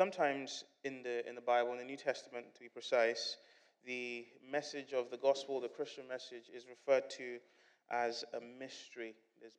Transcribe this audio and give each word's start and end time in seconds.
sometimes 0.00 0.64
in 0.82 1.02
the, 1.02 1.28
in 1.28 1.34
the 1.34 1.42
Bible, 1.42 1.72
in 1.72 1.78
the 1.78 1.84
New 1.84 1.94
Testament 1.94 2.46
to 2.54 2.60
be 2.60 2.70
precise, 2.70 3.36
the 3.84 4.24
message 4.50 4.94
of 4.94 5.10
the 5.10 5.18
gospel, 5.18 5.60
the 5.60 5.68
Christian 5.68 6.08
message, 6.08 6.44
is 6.56 6.64
referred 6.66 7.10
to 7.10 7.36
as 7.90 8.24
a 8.32 8.40
mystery. 8.40 9.14
There's 9.42 9.58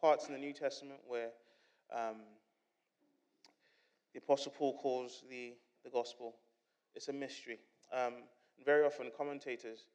parts 0.00 0.26
in 0.26 0.32
the 0.32 0.40
New 0.40 0.52
Testament 0.52 0.98
where 1.06 1.28
um, 1.94 2.16
the 4.12 4.18
Apostle 4.18 4.52
Paul 4.58 4.76
calls 4.78 5.22
the, 5.30 5.54
the 5.84 5.90
gospel, 5.90 6.34
it's 6.96 7.06
a 7.06 7.12
mystery. 7.12 7.60
Um, 7.92 8.14
very 8.66 8.84
often, 8.84 9.12
commentators, 9.16 9.86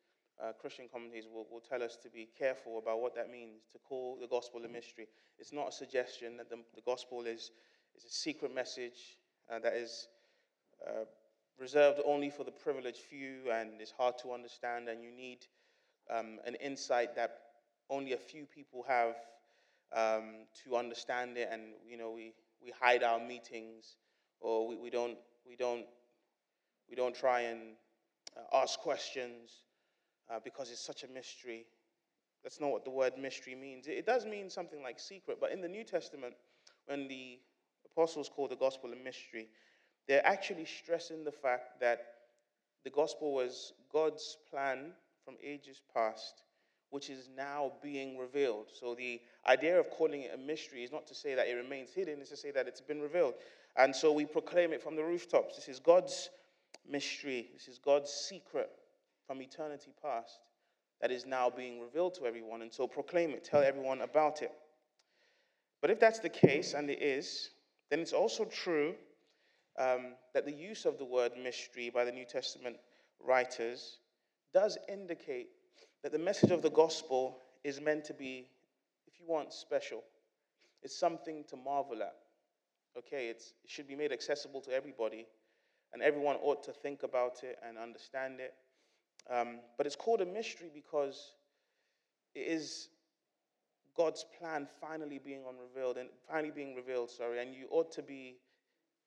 uh, 0.41 0.53
Christian 0.53 0.85
commentators, 0.89 1.27
will, 1.29 1.45
will 1.51 1.59
tell 1.59 1.83
us 1.83 1.97
to 2.03 2.09
be 2.09 2.29
careful 2.39 2.77
about 2.77 3.01
what 3.01 3.13
that 3.15 3.29
means, 3.29 3.63
to 3.73 3.79
call 3.79 4.17
the 4.17 4.27
gospel 4.27 4.63
a 4.63 4.69
mystery. 4.69 5.09
It's 5.37 5.51
not 5.51 5.67
a 5.67 5.71
suggestion 5.73 6.37
that 6.37 6.49
the, 6.49 6.59
the 6.73 6.81
gospel 6.85 7.25
is, 7.25 7.51
is 7.97 8.05
a 8.05 8.09
secret 8.09 8.55
message 8.55 9.17
uh, 9.51 9.59
that 9.59 9.73
is 9.73 10.07
uh, 10.87 11.05
reserved 11.59 11.99
only 12.05 12.29
for 12.29 12.43
the 12.43 12.51
privileged 12.51 12.99
few 12.99 13.51
and 13.51 13.81
is 13.81 13.93
hard 13.97 14.17
to 14.19 14.31
understand, 14.33 14.89
and 14.89 15.03
you 15.03 15.11
need 15.11 15.45
um, 16.09 16.39
an 16.45 16.55
insight 16.55 17.15
that 17.15 17.39
only 17.89 18.13
a 18.13 18.17
few 18.17 18.45
people 18.45 18.83
have 18.87 19.15
um, 19.95 20.45
to 20.63 20.75
understand 20.75 21.37
it. 21.37 21.49
And 21.51 21.61
you 21.87 21.97
know, 21.97 22.11
we, 22.11 22.33
we 22.63 22.71
hide 22.79 23.03
our 23.03 23.19
meetings, 23.19 23.97
or 24.39 24.67
we, 24.67 24.75
we 24.75 24.89
don't 24.89 25.17
we 25.47 25.55
don't 25.55 25.85
we 26.89 26.95
don't 26.95 27.15
try 27.15 27.41
and 27.41 27.59
uh, 28.37 28.57
ask 28.57 28.79
questions 28.79 29.63
uh, 30.31 30.39
because 30.43 30.71
it's 30.71 30.85
such 30.85 31.03
a 31.03 31.07
mystery. 31.07 31.65
That's 32.43 32.59
not 32.59 32.71
what 32.71 32.83
the 32.83 32.91
word 32.91 33.13
mystery 33.17 33.55
means. 33.55 33.87
It, 33.87 33.91
it 33.93 34.05
does 34.05 34.25
mean 34.25 34.49
something 34.49 34.81
like 34.81 34.99
secret, 34.99 35.37
but 35.39 35.51
in 35.51 35.61
the 35.61 35.67
New 35.67 35.83
Testament, 35.83 36.33
when 36.87 37.07
the 37.07 37.39
apostles 37.95 38.29
call 38.33 38.47
the 38.47 38.55
gospel 38.55 38.91
a 38.91 38.95
mystery, 38.95 39.47
they're 40.07 40.25
actually 40.25 40.65
stressing 40.65 41.23
the 41.23 41.31
fact 41.31 41.79
that 41.79 42.05
the 42.83 42.89
gospel 42.89 43.33
was 43.33 43.73
God's 43.91 44.37
plan 44.49 44.91
from 45.23 45.35
ages 45.43 45.81
past, 45.93 46.43
which 46.89 47.09
is 47.09 47.29
now 47.35 47.71
being 47.81 48.17
revealed. 48.17 48.67
So 48.77 48.95
the 48.95 49.21
idea 49.47 49.79
of 49.79 49.89
calling 49.89 50.23
it 50.23 50.31
a 50.33 50.37
mystery 50.37 50.83
is 50.83 50.91
not 50.91 51.07
to 51.07 51.15
say 51.15 51.35
that 51.35 51.47
it 51.47 51.53
remains 51.53 51.91
hidden, 51.93 52.19
it's 52.19 52.29
to 52.31 52.37
say 52.37 52.51
that 52.51 52.67
it's 52.67 52.81
been 52.81 53.01
revealed. 53.01 53.35
And 53.77 53.95
so 53.95 54.11
we 54.11 54.25
proclaim 54.25 54.73
it 54.73 54.83
from 54.83 54.95
the 54.95 55.03
rooftops. 55.03 55.55
This 55.55 55.69
is 55.69 55.79
God's 55.79 56.29
mystery, 56.89 57.49
this 57.53 57.67
is 57.67 57.77
God's 57.77 58.11
secret 58.11 58.69
from 59.25 59.41
eternity 59.41 59.91
past 60.01 60.39
that 61.01 61.11
is 61.11 61.25
now 61.25 61.49
being 61.49 61.79
revealed 61.79 62.13
to 62.15 62.25
everyone. 62.25 62.61
And 62.61 62.71
so 62.71 62.87
proclaim 62.87 63.31
it, 63.31 63.43
tell 63.43 63.61
everyone 63.61 64.01
about 64.01 64.41
it. 64.41 64.51
But 65.81 65.89
if 65.89 65.99
that's 65.99 66.19
the 66.19 66.29
case, 66.29 66.73
and 66.73 66.89
it 66.89 67.01
is, 67.01 67.49
then 67.89 67.99
it's 67.99 68.13
also 68.13 68.45
true 68.45 68.95
um, 69.79 70.13
that 70.33 70.45
the 70.45 70.51
use 70.51 70.85
of 70.85 70.97
the 70.97 71.05
word 71.05 71.31
mystery 71.41 71.89
by 71.89 72.05
the 72.05 72.11
New 72.11 72.25
Testament 72.25 72.77
writers 73.19 73.97
does 74.53 74.77
indicate 74.87 75.49
that 76.03 76.11
the 76.11 76.19
message 76.19 76.51
of 76.51 76.61
the 76.61 76.69
gospel 76.69 77.39
is 77.63 77.81
meant 77.81 78.03
to 78.05 78.13
be, 78.13 78.47
if 79.07 79.19
you 79.19 79.25
want, 79.27 79.53
special. 79.53 80.03
It's 80.81 80.97
something 80.97 81.43
to 81.49 81.55
marvel 81.55 82.01
at. 82.01 82.15
Okay, 82.97 83.29
it 83.29 83.41
should 83.65 83.87
be 83.87 83.95
made 83.95 84.11
accessible 84.11 84.61
to 84.61 84.71
everybody, 84.71 85.25
and 85.93 86.03
everyone 86.03 86.35
ought 86.43 86.63
to 86.63 86.71
think 86.71 87.03
about 87.03 87.43
it 87.43 87.57
and 87.67 87.77
understand 87.77 88.39
it. 88.39 88.53
Um, 89.33 89.59
but 89.77 89.87
it's 89.87 89.95
called 89.95 90.21
a 90.21 90.25
mystery 90.25 90.69
because 90.73 91.33
it 92.35 92.41
is 92.41 92.89
God's 93.95 94.25
plan 94.39 94.67
finally 94.81 95.19
being 95.23 95.43
unrevealed 95.47 95.97
and 95.97 96.09
finally 96.27 96.51
being 96.51 96.75
revealed, 96.75 97.11
sorry, 97.11 97.41
and 97.41 97.53
you 97.53 97.67
ought 97.69 97.91
to 97.93 98.01
be 98.01 98.37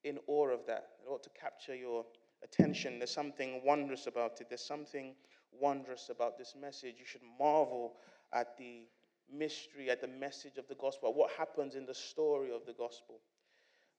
in 0.04 0.18
awe 0.26 0.48
of 0.48 0.66
that. 0.66 0.88
It 1.04 1.08
ought 1.08 1.24
to 1.24 1.30
capture 1.30 1.74
your 1.74 2.04
attention. 2.42 2.98
There's 2.98 3.10
something 3.10 3.62
wondrous 3.64 4.06
about 4.06 4.40
it. 4.40 4.48
There's 4.48 4.66
something 4.66 5.14
wondrous 5.52 6.10
about 6.10 6.38
this 6.38 6.54
message. 6.60 6.96
You 6.98 7.04
should 7.04 7.22
marvel 7.38 7.94
at 8.32 8.56
the 8.56 8.86
mystery, 9.32 9.90
at 9.90 10.00
the 10.00 10.08
message 10.08 10.56
of 10.58 10.68
the 10.68 10.74
gospel, 10.76 11.12
what 11.12 11.30
happens 11.36 11.74
in 11.74 11.86
the 11.86 11.94
story 11.94 12.50
of 12.54 12.64
the 12.66 12.72
gospel. 12.72 13.20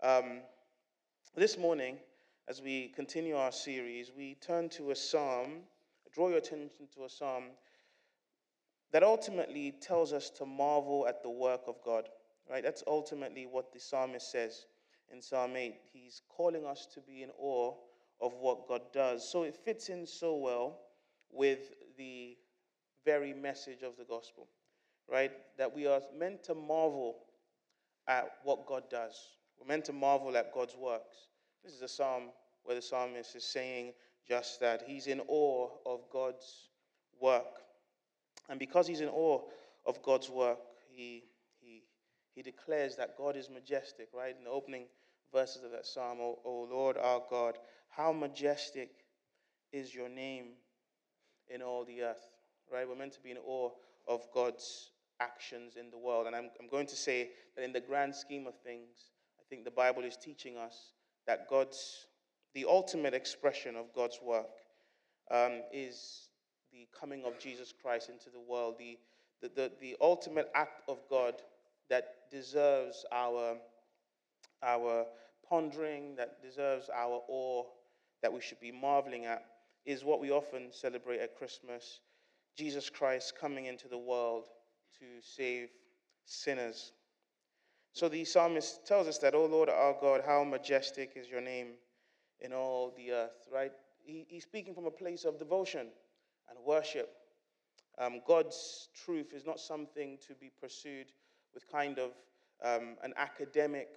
Um, 0.01 0.41
this 1.35 1.57
morning, 1.57 1.97
as 2.47 2.61
we 2.61 2.89
continue 2.95 3.35
our 3.35 3.51
series, 3.51 4.11
we 4.15 4.35
turn 4.35 4.69
to 4.69 4.91
a 4.91 4.95
psalm, 4.95 5.63
draw 6.13 6.29
your 6.29 6.37
attention 6.37 6.87
to 6.95 7.03
a 7.03 7.09
psalm 7.09 7.43
that 8.91 9.03
ultimately 9.03 9.73
tells 9.81 10.13
us 10.13 10.29
to 10.31 10.45
marvel 10.45 11.05
at 11.07 11.23
the 11.23 11.29
work 11.29 11.61
of 11.67 11.75
God. 11.83 12.09
Right? 12.49 12.63
That's 12.63 12.83
ultimately 12.87 13.45
what 13.45 13.73
the 13.73 13.79
psalmist 13.79 14.31
says 14.31 14.65
in 15.11 15.21
Psalm 15.21 15.55
8. 15.55 15.75
He's 15.91 16.21
calling 16.29 16.65
us 16.65 16.87
to 16.93 17.01
be 17.01 17.23
in 17.23 17.29
awe 17.37 17.73
of 18.21 18.33
what 18.39 18.67
God 18.67 18.81
does. 18.93 19.29
So 19.29 19.43
it 19.43 19.55
fits 19.55 19.89
in 19.89 20.07
so 20.07 20.35
well 20.35 20.79
with 21.31 21.71
the 21.97 22.37
very 23.05 23.33
message 23.33 23.83
of 23.83 23.97
the 23.97 24.05
gospel, 24.05 24.47
right? 25.09 25.31
That 25.57 25.75
we 25.75 25.87
are 25.87 26.01
meant 26.17 26.43
to 26.45 26.55
marvel 26.55 27.17
at 28.07 28.31
what 28.43 28.65
God 28.65 28.83
does. 28.89 29.15
We're 29.59 29.67
meant 29.67 29.85
to 29.85 29.93
marvel 29.93 30.35
at 30.37 30.53
God's 30.53 30.75
works. 30.75 31.15
This 31.63 31.73
is 31.73 31.81
a 31.81 31.87
psalm 31.87 32.23
where 32.63 32.75
the 32.75 32.81
psalmist 32.81 33.35
is 33.35 33.43
saying 33.43 33.93
just 34.27 34.59
that. 34.59 34.83
He's 34.85 35.07
in 35.07 35.21
awe 35.27 35.69
of 35.85 36.01
God's 36.11 36.69
work. 37.19 37.61
And 38.49 38.59
because 38.59 38.87
he's 38.87 39.01
in 39.01 39.09
awe 39.09 39.41
of 39.85 40.01
God's 40.03 40.29
work, 40.29 40.59
he 40.89 41.23
he 41.59 41.83
he 42.33 42.41
declares 42.41 42.95
that 42.95 43.17
God 43.17 43.35
is 43.35 43.49
majestic, 43.49 44.09
right? 44.13 44.35
In 44.37 44.43
the 44.43 44.49
opening 44.49 44.85
verses 45.33 45.63
of 45.63 45.71
that 45.71 45.85
psalm, 45.85 46.19
O, 46.21 46.39
o 46.45 46.67
Lord 46.69 46.97
our 46.97 47.21
God, 47.29 47.57
how 47.89 48.11
majestic 48.11 48.91
is 49.71 49.93
your 49.93 50.09
name 50.09 50.53
in 51.49 51.61
all 51.61 51.85
the 51.85 52.01
earth, 52.01 52.27
right? 52.71 52.87
We're 52.87 52.95
meant 52.95 53.13
to 53.13 53.21
be 53.21 53.31
in 53.31 53.37
awe 53.37 53.71
of 54.07 54.21
God's 54.33 54.91
actions 55.19 55.75
in 55.75 55.89
the 55.89 55.97
world. 55.97 56.27
And 56.27 56.35
I'm, 56.35 56.49
I'm 56.59 56.69
going 56.69 56.87
to 56.87 56.95
say 56.95 57.31
that 57.55 57.63
in 57.63 57.73
the 57.73 57.81
grand 57.81 58.15
scheme 58.15 58.47
of 58.47 58.55
things, 58.59 59.11
I 59.39 59.43
think 59.49 59.65
the 59.65 59.71
Bible 59.71 60.03
is 60.03 60.17
teaching 60.17 60.57
us 60.57 60.93
that 61.25 61.47
God's, 61.49 62.07
the 62.53 62.65
ultimate 62.65 63.13
expression 63.13 63.75
of 63.75 63.93
God's 63.93 64.19
work 64.23 64.47
um, 65.31 65.61
is 65.73 66.26
the 66.71 66.87
coming 66.97 67.23
of 67.25 67.39
Jesus 67.39 67.73
Christ 67.81 68.09
into 68.09 68.29
the 68.29 68.39
world, 68.39 68.75
the, 68.77 68.97
the, 69.41 69.49
the, 69.49 69.71
the 69.79 69.95
ultimate 70.01 70.49
act 70.55 70.81
of 70.87 70.97
God 71.09 71.35
that 71.89 72.29
deserves 72.31 73.05
our, 73.11 73.57
our 74.63 75.05
pondering, 75.47 76.15
that 76.15 76.41
deserves 76.41 76.89
our 76.93 77.21
awe, 77.27 77.63
that 78.21 78.33
we 78.33 78.41
should 78.41 78.59
be 78.59 78.71
marveling 78.71 79.25
at, 79.25 79.45
is 79.85 80.03
what 80.03 80.19
we 80.19 80.31
often 80.31 80.67
celebrate 80.71 81.19
at 81.19 81.37
Christmas 81.37 81.99
Jesus 82.57 82.89
Christ 82.89 83.33
coming 83.39 83.67
into 83.67 83.87
the 83.87 83.97
world 83.97 84.45
to 84.99 85.05
save 85.21 85.69
sinners. 86.25 86.91
So 87.93 88.09
the 88.09 88.25
psalmist 88.25 88.85
tells 88.85 89.07
us 89.07 89.19
that, 89.19 89.35
O 89.35 89.45
Lord 89.45 89.69
our 89.69 89.95
God, 90.01 90.21
how 90.25 90.43
majestic 90.43 91.11
is 91.15 91.29
your 91.29 91.41
name 91.41 91.73
in 92.41 92.53
all 92.53 92.93
the 92.97 93.11
earth, 93.11 93.47
right? 93.53 93.71
He, 94.03 94.25
he's 94.27 94.43
speaking 94.43 94.73
from 94.73 94.85
a 94.85 94.91
place 94.91 95.23
of 95.23 95.37
devotion 95.37 95.87
and 96.49 96.57
worship. 96.65 97.09
Um, 97.99 98.21
God's 98.27 98.89
truth 99.05 99.33
is 99.33 99.45
not 99.45 99.59
something 99.59 100.17
to 100.27 100.35
be 100.35 100.51
pursued 100.61 101.07
with 101.53 101.69
kind 101.71 101.97
of 101.97 102.11
um, 102.63 102.95
an 103.03 103.13
academic, 103.17 103.89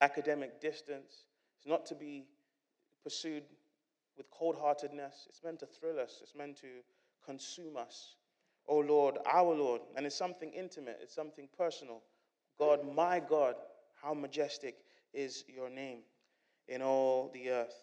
academic 0.00 0.60
distance. 0.60 1.26
It's 1.58 1.66
not 1.66 1.86
to 1.86 1.94
be 1.94 2.26
pursued 3.02 3.42
with 4.16 4.30
cold 4.30 4.56
heartedness. 4.60 5.26
It's 5.28 5.42
meant 5.42 5.60
to 5.60 5.66
thrill 5.66 5.98
us, 5.98 6.20
it's 6.22 6.34
meant 6.34 6.56
to 6.58 6.68
consume 7.24 7.76
us. 7.76 8.16
Oh 8.68 8.78
Lord, 8.78 9.18
our 9.26 9.54
Lord. 9.54 9.82
And 9.96 10.06
it's 10.06 10.16
something 10.16 10.52
intimate, 10.52 10.98
it's 11.02 11.14
something 11.14 11.48
personal. 11.56 12.02
God, 12.58 12.80
my 12.94 13.20
God, 13.20 13.56
how 14.00 14.14
majestic 14.14 14.76
is 15.12 15.44
your 15.48 15.68
name 15.68 16.00
in 16.68 16.82
all 16.82 17.30
the 17.32 17.50
earth. 17.50 17.74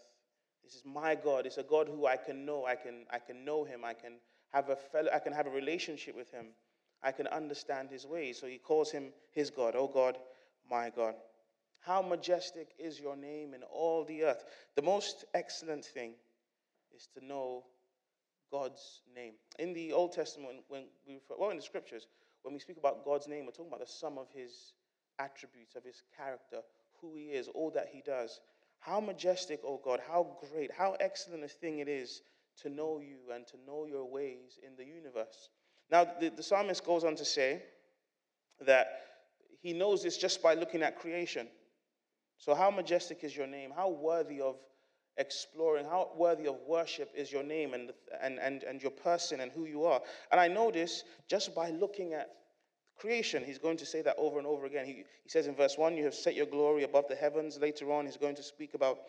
This 0.64 0.76
is 0.76 0.84
my 0.86 1.16
God. 1.16 1.46
It's 1.46 1.58
a 1.58 1.64
God 1.64 1.88
who 1.88 2.06
I 2.06 2.18
can 2.18 2.46
know. 2.46 2.66
I 2.66 2.76
can, 2.76 3.06
I 3.12 3.20
can 3.20 3.44
know 3.44 3.64
him. 3.64 3.84
I 3.84 3.94
can 3.94 4.14
have 4.54 4.70
a 4.70 4.76
fellow, 4.76 5.10
I 5.14 5.20
can 5.20 5.34
have 5.34 5.48
a 5.48 5.52
relationship 5.52 6.16
with 6.16 6.32
him. 6.32 6.48
I 7.04 7.12
can 7.12 7.28
understand 7.28 7.90
his 7.90 8.06
ways. 8.06 8.40
So 8.40 8.48
he 8.48 8.58
calls 8.58 8.92
him 8.92 9.12
his 9.32 9.50
God. 9.50 9.76
Oh 9.76 9.88
God, 9.88 10.18
my 10.70 10.92
God. 10.96 11.16
How 11.80 12.02
majestic 12.02 12.70
is 12.78 13.00
your 13.00 13.16
name 13.16 13.54
in 13.56 13.64
all 13.64 14.06
the 14.06 14.24
earth. 14.24 14.44
The 14.76 14.84
most 14.84 15.26
excellent 15.34 15.84
thing 15.84 16.14
is 16.96 17.08
to 17.18 17.26
know 17.26 17.64
God's 18.52 19.02
name. 19.16 19.34
In 19.58 19.74
the 19.74 19.94
Old 19.94 20.12
Testament, 20.12 20.64
when 20.68 20.84
we, 21.08 21.20
well, 21.40 21.50
in 21.50 21.58
the 21.58 21.64
scriptures, 21.64 22.06
when 22.44 22.54
we 22.54 22.60
speak 22.60 22.78
about 22.78 23.04
God's 23.04 23.28
name, 23.28 23.46
we're 23.46 23.52
talking 23.52 23.72
about 23.72 23.80
the 23.80 23.92
sum 23.92 24.18
of 24.18 24.28
his 24.32 24.74
attributes, 25.18 25.76
of 25.76 25.84
his 25.84 26.04
character, 26.16 26.58
who 27.00 27.16
he 27.16 27.26
is, 27.26 27.48
all 27.48 27.72
that 27.72 27.88
he 27.92 28.02
does. 28.02 28.40
How 28.82 29.00
majestic, 29.00 29.62
oh 29.64 29.80
God, 29.84 30.02
how 30.06 30.38
great, 30.52 30.72
how 30.72 30.98
excellent 31.00 31.44
a 31.44 31.48
thing 31.48 31.80
it 31.80 31.88
is 31.88 32.22
to 32.64 32.70
know 32.70 33.00
you 33.00 33.34
and 33.34 33.46
to 33.48 33.58
know 33.66 33.86
your 33.86 34.06
ways 34.06 34.60
in 34.66 34.76
the 34.76 34.84
universe. 34.84 35.50
Now, 35.90 36.08
the, 36.20 36.30
the 36.30 36.44
psalmist 36.44 36.84
goes 36.84 37.04
on 37.04 37.16
to 37.16 37.26
say 37.26 37.62
that 38.66 38.88
he 39.62 39.74
knows 39.74 40.04
this 40.04 40.18
just 40.18 40.42
by 40.42 40.56
looking 40.56 40.82
at 40.82 41.00
creation. 41.00 41.48
So, 42.38 42.56
how 42.56 42.72
majestic 42.72 43.24
is 43.24 43.38
your 43.38 43.46
name? 43.46 43.72
How 43.76 43.90
worthy 43.90 44.42
of 44.42 44.56
exploring, 45.18 45.86
how 45.86 46.10
worthy 46.18 46.48
of 46.48 46.58
worship 46.68 47.12
is 47.16 47.32
your 47.32 47.44
name 47.44 47.76
and, 47.76 47.92
and, 48.20 48.40
and, 48.40 48.64
and 48.64 48.82
your 48.82 48.92
person 48.92 49.42
and 49.42 49.52
who 49.52 49.66
you 49.66 49.84
are? 49.84 50.02
And 50.32 50.42
I 50.42 50.48
know 50.48 50.72
this 50.72 51.04
just 51.28 51.54
by 51.54 51.70
looking 51.70 52.14
at 52.14 52.30
creation. 53.02 53.44
He's 53.44 53.58
going 53.58 53.78
to 53.78 53.86
say 53.86 54.02
that 54.04 54.16
over 54.18 54.38
and 54.38 54.48
over 54.48 54.66
again. 54.66 54.86
He, 54.86 55.04
he 55.24 55.30
says 55.30 55.48
in 55.48 55.56
verse 55.56 55.78
1, 55.78 55.98
You 55.98 56.06
have 56.06 56.14
set 56.14 56.36
your 56.36 56.46
glory 56.46 56.84
above 56.84 57.06
the 57.10 57.16
heavens. 57.16 57.58
Later 57.60 57.92
on, 57.92 58.06
he's 58.06 58.18
going 58.18 58.36
to 58.36 58.44
speak 58.44 58.76
about 58.76 59.00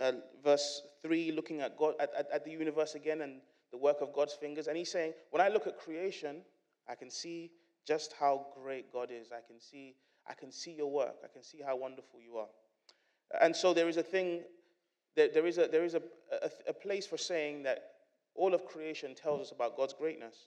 uh, 0.00 0.12
verse 0.44 0.82
3, 1.02 1.32
looking 1.32 1.62
at, 1.62 1.76
God, 1.78 1.94
at, 1.98 2.10
at, 2.16 2.28
at 2.30 2.44
the 2.44 2.50
universe 2.50 2.94
again 2.94 3.22
and 3.22 3.40
the 3.72 3.78
work 3.78 3.96
of 4.02 4.12
God's 4.12 4.34
fingers. 4.34 4.66
And 4.66 4.76
he's 4.76 4.92
saying, 4.92 5.14
When 5.30 5.40
I 5.40 5.48
look 5.48 5.66
at 5.66 5.78
creation, 5.78 6.42
I 6.88 6.94
can 6.94 7.10
see 7.10 7.50
just 7.86 8.14
how 8.20 8.46
great 8.62 8.92
God 8.92 9.08
is. 9.10 9.32
I 9.32 9.40
can 9.46 9.58
see, 9.58 9.94
I 10.28 10.34
can 10.34 10.52
see 10.52 10.72
your 10.72 10.90
work. 10.90 11.16
I 11.24 11.28
can 11.32 11.42
see 11.42 11.60
how 11.64 11.76
wonderful 11.76 12.20
you 12.20 12.36
are. 12.36 12.48
And 13.40 13.56
so 13.56 13.72
there 13.72 13.88
is 13.88 13.96
a 13.96 14.02
thing, 14.02 14.42
there, 15.16 15.28
there 15.32 15.46
is, 15.46 15.56
a, 15.56 15.68
there 15.68 15.84
is 15.84 15.94
a, 15.94 16.02
a, 16.42 16.50
a 16.68 16.72
place 16.72 17.06
for 17.06 17.16
saying 17.16 17.62
that 17.62 17.92
all 18.34 18.54
of 18.54 18.66
creation 18.66 19.14
tells 19.14 19.40
us 19.40 19.52
about 19.52 19.76
God's 19.76 19.94
greatness. 19.94 20.46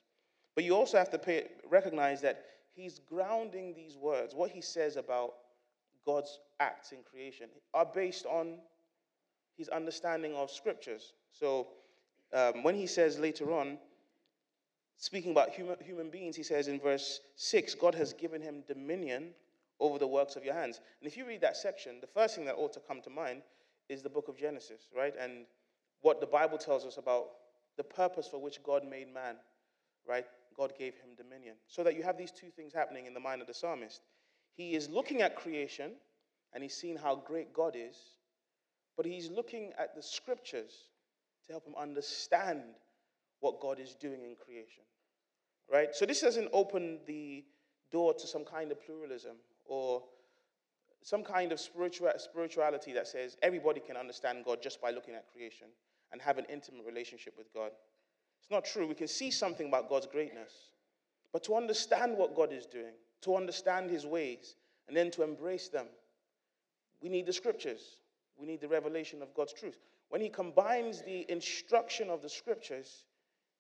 But 0.56 0.64
you 0.64 0.76
also 0.76 0.98
have 0.98 1.10
to 1.12 1.18
pay, 1.18 1.48
recognize 1.70 2.22
that 2.22 2.46
he's 2.74 3.00
grounding 3.00 3.74
these 3.74 3.98
words, 3.98 4.34
what 4.34 4.52
he 4.52 4.62
says 4.62 4.96
about 4.96 5.34
God's 6.06 6.40
acts 6.60 6.92
in 6.92 7.00
creation, 7.10 7.48
are 7.74 7.86
based 7.86 8.26
on 8.26 8.58
his 9.58 9.70
understanding 9.70 10.36
of 10.36 10.50
scriptures. 10.50 11.14
So 11.32 11.68
um, 12.34 12.64
when 12.64 12.76
he 12.76 12.88
says 12.88 13.20
later 13.20 13.52
on, 13.52 13.78
speaking 14.98 15.32
about 15.32 15.50
human, 15.50 15.76
human 15.84 16.10
beings, 16.10 16.36
he 16.36 16.44
says 16.44 16.68
in 16.68 16.80
verse 16.80 17.20
6 17.36 17.76
God 17.76 17.96
has 17.96 18.14
given 18.14 18.42
him 18.42 18.64
dominion 18.68 19.30
over 19.80 19.98
the 19.98 20.08
works 20.08 20.36
of 20.36 20.46
your 20.46 20.54
hands. 20.54 20.80
And 21.00 21.08
if 21.08 21.18
you 21.18 21.28
read 21.28 21.42
that 21.42 21.58
section, 21.58 22.00
the 22.00 22.08
first 22.08 22.36
thing 22.36 22.46
that 22.46 22.56
ought 22.56 22.74
to 22.74 22.80
come 22.80 23.02
to 23.02 23.10
mind 23.10 23.42
is 23.90 24.02
the 24.02 24.10
book 24.10 24.28
of 24.28 24.38
Genesis, 24.38 24.84
right? 24.96 25.14
And 25.20 25.46
what 26.02 26.20
the 26.22 26.28
Bible 26.28 26.58
tells 26.58 26.86
us 26.86 26.98
about 26.98 27.26
the 27.78 27.84
purpose 27.84 28.28
for 28.28 28.40
which 28.40 28.64
God 28.64 28.84
made 28.88 29.14
man, 29.14 29.36
right? 30.08 30.26
God 30.56 30.74
gave 30.78 30.96
him 30.96 31.10
dominion. 31.18 31.56
So 31.68 31.84
that 31.84 31.96
you 31.96 32.04
have 32.04 32.18
these 32.18 32.32
two 32.32 32.50
things 32.50 32.74
happening 32.74 33.06
in 33.06 33.14
the 33.14 33.20
mind 33.20 33.42
of 33.42 33.48
the 33.48 33.54
psalmist. 33.54 34.02
He 34.54 34.76
is 34.76 34.90
looking 34.90 35.22
at 35.22 35.36
creation 35.36 35.94
and 36.54 36.64
he's 36.64 36.76
seeing 36.76 36.98
how 36.98 37.16
great 37.16 37.54
God 37.54 37.76
is, 37.78 37.96
but 38.98 39.06
he's 39.06 39.30
looking 39.30 39.72
at 39.80 39.96
the 39.96 40.04
scriptures 40.04 40.74
to 41.46 41.54
help 41.54 41.66
him 41.66 41.76
understand 41.78 42.62
what 43.40 43.60
God 43.60 43.80
is 43.80 43.96
doing 43.96 44.24
in 44.24 44.36
creation. 44.36 44.84
Right? 45.72 45.96
So 45.96 46.06
this 46.06 46.22
doesn't 46.22 46.50
open 46.52 47.00
the 47.08 47.46
door 47.92 48.14
to 48.14 48.28
some 48.28 48.44
kind 48.44 48.72
of 48.72 48.84
pluralism 48.84 49.38
or 49.66 50.04
some 51.04 51.24
kind 51.24 51.52
of 51.52 51.60
spiritual, 51.60 52.12
spirituality 52.18 52.94
that 52.94 53.08
says 53.08 53.36
everybody 53.42 53.80
can 53.80 53.98
understand 53.98 54.46
God 54.46 54.62
just 54.62 54.82
by 54.82 54.92
looking 54.92 55.16
at 55.16 55.32
creation 55.32 55.68
and 56.12 56.22
have 56.22 56.38
an 56.38 56.46
intimate 56.50 56.86
relationship 56.86 57.34
with 57.38 57.54
God. 57.54 57.72
It's 58.42 58.52
not 58.52 58.66
true. 58.66 58.88
We 58.88 58.96
can 58.96 59.08
see 59.08 59.32
something 59.32 59.68
about 59.68 59.90
God's 59.90 60.08
greatness. 60.08 60.52
But 61.32 61.44
to 61.44 61.56
understand 61.56 62.18
what 62.18 62.36
God 62.36 62.52
is 62.52 62.66
doing, 62.66 62.94
to 63.22 63.36
understand 63.36 63.90
his 63.90 64.06
ways, 64.06 64.56
and 64.88 64.98
then 64.98 65.12
to 65.12 65.24
embrace 65.24 65.70
them, 65.70 65.86
we 67.02 67.10
need 67.10 67.26
the 67.26 67.34
scriptures. 67.34 68.00
We 68.38 68.46
need 68.46 68.62
the 68.62 68.68
revelation 68.68 69.22
of 69.22 69.34
God's 69.34 69.54
truth. 69.54 69.78
When 70.10 70.22
he 70.22 70.30
combines 70.30 71.02
the 71.02 71.30
instruction 71.32 72.10
of 72.10 72.22
the 72.22 72.30
scriptures, 72.30 73.06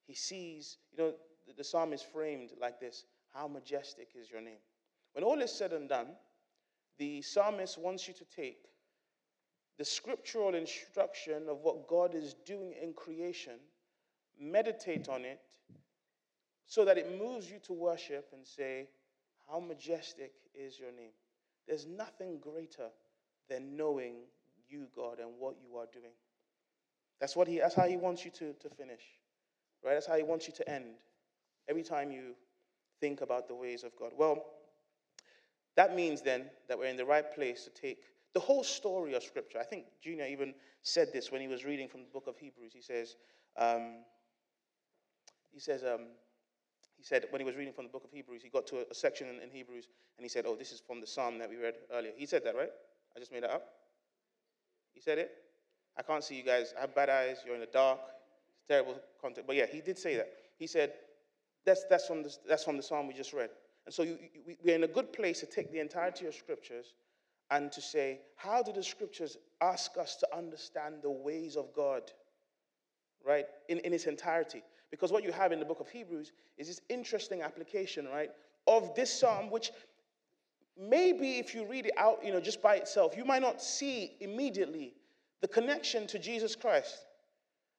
he 0.07 0.13
sees, 0.13 0.77
you 0.91 0.97
know, 0.97 1.13
the, 1.47 1.53
the 1.53 1.63
psalm 1.63 1.93
is 1.93 2.01
framed 2.01 2.51
like 2.59 2.79
this 2.79 3.05
How 3.33 3.47
majestic 3.47 4.09
is 4.19 4.29
your 4.29 4.41
name. 4.41 4.59
When 5.13 5.23
all 5.23 5.41
is 5.41 5.51
said 5.51 5.73
and 5.73 5.87
done, 5.87 6.07
the 6.97 7.21
psalmist 7.21 7.77
wants 7.77 8.07
you 8.07 8.13
to 8.15 8.25
take 8.35 8.65
the 9.77 9.85
scriptural 9.85 10.53
instruction 10.53 11.49
of 11.49 11.61
what 11.61 11.87
God 11.87 12.13
is 12.13 12.35
doing 12.45 12.73
in 12.81 12.93
creation, 12.93 13.53
meditate 14.39 15.09
on 15.09 15.25
it, 15.25 15.41
so 16.67 16.85
that 16.85 16.97
it 16.97 17.19
moves 17.19 17.49
you 17.49 17.59
to 17.63 17.73
worship 17.73 18.29
and 18.33 18.45
say, 18.45 18.87
How 19.49 19.59
majestic 19.59 20.33
is 20.53 20.79
your 20.79 20.91
name. 20.91 21.11
There's 21.67 21.85
nothing 21.85 22.39
greater 22.39 22.89
than 23.49 23.75
knowing 23.75 24.15
you, 24.69 24.87
God, 24.95 25.19
and 25.19 25.29
what 25.37 25.55
you 25.61 25.77
are 25.77 25.87
doing. 25.91 26.13
That's, 27.19 27.35
what 27.35 27.47
he, 27.47 27.59
that's 27.59 27.75
how 27.75 27.87
he 27.87 27.97
wants 27.97 28.25
you 28.25 28.31
to, 28.31 28.53
to 28.53 28.69
finish, 28.69 29.01
right? 29.83 29.93
That's 29.93 30.07
how 30.07 30.15
he 30.15 30.23
wants 30.23 30.47
you 30.47 30.53
to 30.55 30.69
end 30.69 30.95
every 31.69 31.83
time 31.83 32.11
you 32.11 32.35
think 32.99 33.21
about 33.21 33.47
the 33.47 33.55
ways 33.55 33.83
of 33.83 33.95
God. 33.95 34.11
Well, 34.17 34.43
that 35.75 35.95
means 35.95 36.21
then 36.21 36.45
that 36.67 36.77
we're 36.77 36.85
in 36.85 36.97
the 36.97 37.05
right 37.05 37.33
place 37.33 37.63
to 37.65 37.69
take 37.69 37.99
the 38.33 38.39
whole 38.39 38.63
story 38.63 39.13
of 39.13 39.23
Scripture. 39.23 39.59
I 39.59 39.63
think 39.63 39.85
Junior 40.01 40.25
even 40.25 40.53
said 40.83 41.09
this 41.13 41.31
when 41.31 41.41
he 41.41 41.47
was 41.47 41.65
reading 41.65 41.87
from 41.87 42.01
the 42.01 42.09
book 42.09 42.27
of 42.27 42.37
Hebrews. 42.37 42.71
He 42.73 42.81
says, 42.81 43.15
um, 43.57 44.03
he 45.53 45.59
says, 45.59 45.83
um, 45.83 46.07
he 46.97 47.03
said 47.03 47.25
when 47.29 47.41
he 47.41 47.45
was 47.45 47.55
reading 47.55 47.73
from 47.73 47.85
the 47.85 47.91
book 47.91 48.03
of 48.03 48.11
Hebrews, 48.11 48.41
he 48.43 48.49
got 48.49 48.67
to 48.67 48.77
a, 48.77 48.83
a 48.91 48.95
section 48.95 49.27
in, 49.27 49.39
in, 49.41 49.49
Hebrews 49.49 49.87
and 50.17 50.23
he 50.23 50.29
said, 50.29 50.45
"Oh, 50.47 50.55
this 50.55 50.71
is 50.71 50.81
from 50.85 51.01
the 51.01 51.07
psalm 51.07 51.37
that 51.39 51.49
we 51.49 51.57
read 51.57 51.75
earlier." 51.91 52.11
He 52.15 52.25
said 52.25 52.43
that, 52.45 52.55
right? 52.55 52.69
I 53.15 53.19
just 53.19 53.31
made 53.31 53.43
that 53.43 53.51
up. 53.51 53.67
He 54.93 55.01
said 55.01 55.17
it. 55.17 55.31
I 55.97 56.03
can't 56.03 56.23
see 56.23 56.35
you 56.35 56.43
guys. 56.43 56.73
I 56.77 56.81
have 56.81 56.95
bad 56.95 57.09
eyes. 57.09 57.37
You're 57.45 57.55
in 57.55 57.61
the 57.61 57.67
dark. 57.67 57.99
It's 58.53 58.67
terrible 58.67 58.95
content. 59.19 59.47
But 59.47 59.55
yeah, 59.55 59.65
he 59.65 59.81
did 59.81 59.97
say 59.97 60.15
that. 60.17 60.29
He 60.57 60.67
said, 60.67 60.93
"That's 61.65 61.85
that's 61.89 62.07
from 62.07 62.23
the 62.23 62.35
that's 62.47 62.63
from 62.63 62.77
the 62.77 62.83
psalm 62.83 63.07
we 63.07 63.13
just 63.13 63.33
read." 63.33 63.49
And 63.85 63.93
so 63.93 64.03
you, 64.03 64.17
you, 64.45 64.55
we're 64.63 64.75
in 64.75 64.83
a 64.83 64.87
good 64.87 65.11
place 65.11 65.39
to 65.39 65.45
take 65.45 65.71
the 65.71 65.79
entirety 65.79 66.27
of 66.27 66.35
scriptures 66.35 66.93
and 67.51 67.71
to 67.73 67.81
say, 67.81 68.21
how 68.37 68.63
do 68.63 68.71
the 68.71 68.81
scriptures 68.81 69.37
ask 69.61 69.97
us 69.97 70.15
to 70.15 70.27
understand 70.35 70.95
the 71.03 71.11
ways 71.11 71.57
of 71.57 71.73
God, 71.75 72.03
right, 73.25 73.45
in, 73.67 73.79
in 73.79 73.93
its 73.93 74.05
entirety? 74.05 74.63
Because 74.91 75.11
what 75.11 75.23
you 75.23 75.31
have 75.31 75.51
in 75.51 75.59
the 75.59 75.65
book 75.65 75.79
of 75.79 75.89
Hebrews 75.89 76.33
is 76.57 76.67
this 76.67 76.81
interesting 76.89 77.41
application, 77.41 78.05
right, 78.07 78.29
of 78.67 78.93
this 78.93 79.11
psalm, 79.11 79.49
which 79.49 79.71
maybe 80.77 81.39
if 81.39 81.55
you 81.55 81.65
read 81.65 81.85
it 81.85 81.93
out, 81.97 82.23
you 82.23 82.31
know, 82.31 82.41
just 82.41 82.61
by 82.61 82.75
itself, 82.75 83.15
you 83.15 83.25
might 83.25 83.41
not 83.41 83.61
see 83.61 84.15
immediately 84.19 84.93
the 85.39 85.47
connection 85.47 86.05
to 86.07 86.19
Jesus 86.19 86.55
Christ 86.55 87.05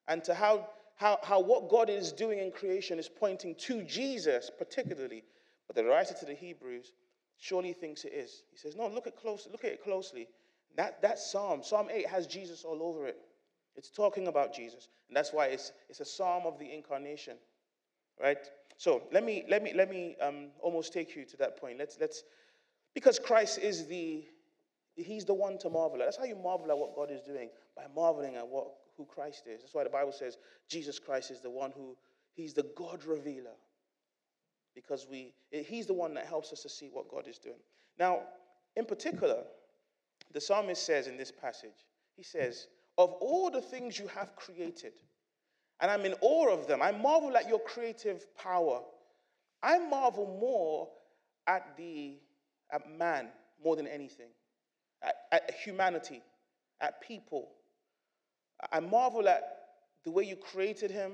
and 0.09 0.25
to 0.25 0.35
how, 0.35 0.69
how, 0.97 1.19
how 1.23 1.41
what 1.41 1.69
God 1.69 1.91
is 1.91 2.13
doing 2.13 2.39
in 2.39 2.51
creation 2.51 2.99
is 2.99 3.09
pointing 3.09 3.55
to 3.57 3.83
Jesus, 3.83 4.51
particularly. 4.59 5.23
But 5.67 5.77
the 5.77 5.85
writer 5.85 6.15
to 6.15 6.25
the 6.25 6.35
Hebrews 6.35 6.93
surely 7.39 7.73
thinks 7.73 8.05
it 8.05 8.13
is. 8.13 8.43
He 8.51 8.57
says, 8.57 8.75
No, 8.75 8.89
look 8.89 9.07
at 9.07 9.17
close, 9.17 9.47
look 9.51 9.65
at 9.65 9.73
it 9.73 9.83
closely. 9.83 10.29
That, 10.77 11.03
that 11.03 11.19
psalm, 11.19 11.63
Psalm 11.63 11.89
8, 11.91 12.07
has 12.07 12.27
Jesus 12.27 12.65
all 12.65 12.83
over 12.83 13.07
it. 13.07 13.19
It's 13.77 13.91
talking 13.91 14.29
about 14.29 14.55
Jesus. 14.55 14.89
And 15.09 15.17
that's 15.17 15.33
why 15.33 15.47
it's, 15.47 15.73
it's 15.89 16.01
a 16.01 16.05
psalm 16.05 16.45
of 16.47 16.59
the 16.59 16.73
incarnation. 16.73 17.37
Right? 18.21 18.39
So 18.77 19.03
let 19.13 19.25
me 19.25 19.45
let 19.49 19.63
me 19.63 19.73
let 19.75 19.91
me 19.91 20.17
um, 20.21 20.49
almost 20.61 20.93
take 20.93 21.17
you 21.17 21.25
to 21.25 21.37
that 21.39 21.59
point. 21.59 21.79
Let's 21.79 21.97
let's 22.01 22.25
because 22.95 23.19
Christ 23.19 23.59
is 23.59 23.87
the 23.87 24.25
He's 24.95 25.25
the 25.25 25.35
one 25.35 25.57
to 25.59 25.71
marvel 25.71 26.01
at. 26.01 26.05
That's 26.05 26.19
how 26.19 26.25
you 26.25 26.37
marvel 26.37 26.71
at 26.71 26.77
what 26.77 26.95
God 26.95 27.11
is 27.11 27.23
doing, 27.23 27.49
by 27.75 27.85
marveling 27.95 28.37
at 28.37 28.47
what 28.47 28.67
who 28.97 29.07
Christ 29.07 29.45
is. 29.47 29.63
That's 29.63 29.75
why 29.75 29.85
the 29.85 29.91
Bible 29.91 30.13
says 30.13 30.37
Jesus 30.69 30.99
Christ 30.99 31.31
is 31.31 31.41
the 31.41 31.51
one 31.51 31.73
who 31.75 31.97
He's 32.35 32.53
the 32.53 32.67
God 32.77 33.05
revealer 33.05 33.57
because 34.75 35.07
we, 35.11 35.35
he's 35.51 35.87
the 35.87 35.93
one 35.93 36.15
that 36.15 36.27
helps 36.27 36.53
us 36.53 36.63
to 36.63 36.69
see 36.69 36.89
what 36.91 37.11
God 37.11 37.29
is 37.29 37.39
doing. 37.39 37.59
Now, 37.99 38.21
in 38.77 38.85
particular, 38.85 39.43
the 40.33 40.41
psalmist 40.41 40.85
says 40.85 41.07
in 41.09 41.17
this 41.17 41.31
passage, 41.31 41.87
he 42.17 42.23
says, 42.23 42.69
Of 42.99 43.13
all 43.21 43.51
the 43.51 43.63
things 43.63 43.99
you 43.99 44.07
have 44.09 44.37
created, 44.37 44.93
and 45.81 45.91
I'm 45.91 46.05
in 46.05 46.15
awe 46.21 46.53
of 46.53 46.67
them, 46.67 46.83
I 46.83 46.93
marvel 46.93 47.37
at 47.37 47.49
your 47.49 47.61
creative 47.61 48.25
power. 48.37 48.81
I 49.63 49.79
marvel 49.79 50.27
more 50.41 50.89
at 51.47 51.77
the 51.77 52.19
at 52.71 52.91
man 52.99 53.29
more 53.63 53.77
than 53.77 53.87
anything, 53.87 54.29
at, 55.03 55.15
at 55.31 55.51
humanity, 55.65 56.23
at 56.81 57.01
people. 57.01 57.51
I 58.73 58.81
marvel 58.81 59.29
at 59.29 59.43
the 60.05 60.11
way 60.11 60.25
you 60.25 60.37
created 60.37 60.91
him. 60.91 61.13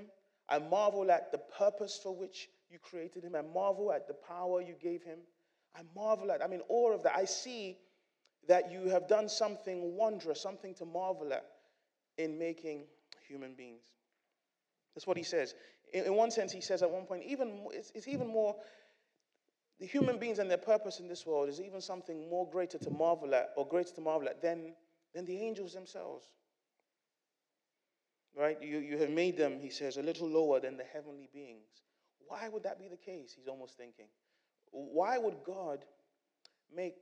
I 0.49 0.59
marvel 0.59 1.11
at 1.11 1.33
the 1.33 1.39
purpose 1.39 1.99
for 2.03 2.15
which 2.15 2.49
you 2.71 2.79
created 2.79 3.25
him. 3.25 3.35
I 3.35 3.43
marvel 3.43 3.93
at 3.93 4.07
the 4.07 4.15
power 4.15 4.61
you 4.61 4.75
gave 4.81 5.03
him. 5.03 5.19
I 5.77 5.81
marvel 5.95 6.31
at, 6.33 6.43
I 6.43 6.47
mean, 6.47 6.63
all 6.69 6.95
of 6.95 7.03
that. 7.03 7.17
I 7.17 7.25
see 7.25 7.79
that 8.49 8.71
you 8.73 8.89
have 8.89 9.09
done 9.09 9.29
something 9.29 9.97
wondrous, 9.97 10.41
something 10.41 10.75
to 10.75 10.85
marvel 10.85 11.33
at 11.33 11.45
in 12.19 12.39
making 12.39 12.85
human 13.27 13.55
beings. 13.55 13.85
That's 14.95 15.07
what 15.07 15.17
he 15.17 15.23
says. 15.23 15.55
In, 15.93 16.05
in 16.05 16.15
one 16.15 16.31
sense, 16.31 16.53
he 16.53 16.61
says 16.61 16.83
at 16.83 16.91
one 16.91 17.05
point, 17.05 17.23
even 17.25 17.67
it's, 17.73 17.93
it's 17.95 18.09
even 18.09 18.27
more, 18.27 18.57
the 19.81 19.87
human 19.87 20.19
beings 20.19 20.39
and 20.39 20.51
their 20.51 20.59
purpose 20.59 20.99
in 20.99 21.09
this 21.09 21.25
world 21.25 21.49
is 21.49 21.61
even 21.61 21.81
something 21.81 22.29
more 22.29 22.49
greater 22.51 22.79
to 22.79 22.91
marvel 22.91 23.35
at, 23.35 23.51
or 23.57 23.67
greater 23.67 23.95
to 23.95 24.01
marvel 24.01 24.29
at 24.29 24.43
than, 24.43 24.75
than 25.15 25.25
the 25.25 25.41
angels 25.41 25.73
themselves. 25.73 26.27
Right? 28.37 28.61
You, 28.61 28.79
you 28.79 28.99
have 28.99 29.11
made 29.11 29.37
them, 29.37 29.59
he 29.61 29.71
says, 29.71 29.97
a 29.97 30.03
little 30.03 30.29
lower 30.29 30.61
than 30.61 30.77
the 30.77 30.85
heavenly 30.93 31.29
beings. 31.33 31.67
Why 32.27 32.49
would 32.49 32.65
that 32.65 32.79
be 32.79 32.89
the 32.89 32.97
case? 32.97 33.33
He's 33.37 33.49
almost 33.49 33.77
thinking. 33.77 34.07
Why 34.71 35.17
would 35.17 35.37
God 35.47 35.85
make 36.75 36.97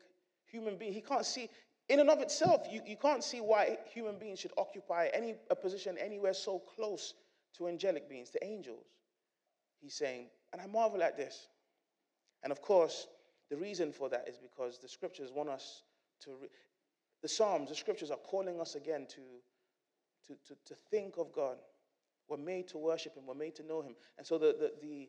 human 0.51 0.77
beings? 0.77 0.95
He 0.95 1.01
can't 1.01 1.27
see. 1.27 1.49
In 1.89 2.01
and 2.01 2.11
of 2.11 2.21
itself, 2.21 2.67
you, 2.71 2.81
you 2.85 2.97
can't 2.97 3.23
see 3.23 3.41
why 3.41 3.79
human 3.93 4.19
beings 4.19 4.41
should 4.41 4.53
occupy 4.59 5.09
any 5.15 5.37
a 5.51 5.55
position 5.55 5.97
anywhere 5.99 6.35
so 6.35 6.59
close 6.59 7.15
to 7.57 7.69
angelic 7.69 8.09
beings, 8.09 8.31
to 8.31 8.45
angels. 8.45 8.87
He's 9.81 9.95
saying, 9.95 10.27
and 10.53 10.61
I 10.61 10.67
marvel 10.67 11.03
at 11.03 11.17
this. 11.17 11.49
And 12.43 12.51
of 12.51 12.61
course, 12.61 13.07
the 13.51 13.57
reason 13.57 13.93
for 13.93 14.09
that 14.09 14.29
is 14.29 14.37
because 14.37 14.79
the 14.79 14.89
scriptures 14.89 15.31
want 15.33 15.49
us 15.49 15.83
to, 16.23 16.31
re- 16.43 16.49
the 17.23 17.29
Psalms, 17.29 17.69
the 17.69 17.75
scriptures 17.75 18.11
are 18.11 18.19
calling 18.19 18.61
us 18.61 18.75
again 18.75 19.07
to, 19.11 19.21
to, 20.27 20.35
to, 20.49 20.57
to 20.67 20.75
think 20.91 21.19
of 21.19 21.33
God. 21.33 21.57
We're 22.29 22.37
made 22.37 22.67
to 22.69 22.79
worship 22.79 23.15
Him, 23.15 23.27
we're 23.27 23.35
made 23.35 23.55
to 23.57 23.63
know 23.67 23.83
Him. 23.83 23.95
And 24.19 24.27
so 24.27 24.39
the, 24.39 24.57
the, 24.59 24.73
the, 24.83 25.09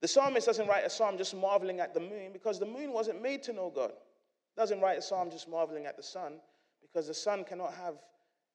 the 0.00 0.08
psalmist 0.08 0.46
doesn't 0.46 0.66
write 0.66 0.84
a 0.84 0.90
psalm 0.90 1.16
just 1.16 1.36
marveling 1.36 1.78
at 1.78 1.94
the 1.94 2.00
moon 2.00 2.30
because 2.32 2.58
the 2.58 2.66
moon 2.66 2.92
wasn't 2.92 3.22
made 3.22 3.44
to 3.44 3.52
know 3.52 3.70
God. 3.74 3.92
Doesn't 4.56 4.80
write 4.80 4.98
a 4.98 5.02
psalm 5.02 5.30
just 5.30 5.48
marveling 5.48 5.86
at 5.86 5.96
the 5.96 6.02
sun 6.02 6.34
because 6.80 7.08
the 7.08 7.14
sun 7.14 7.44
cannot 7.44 7.74
have 7.74 7.94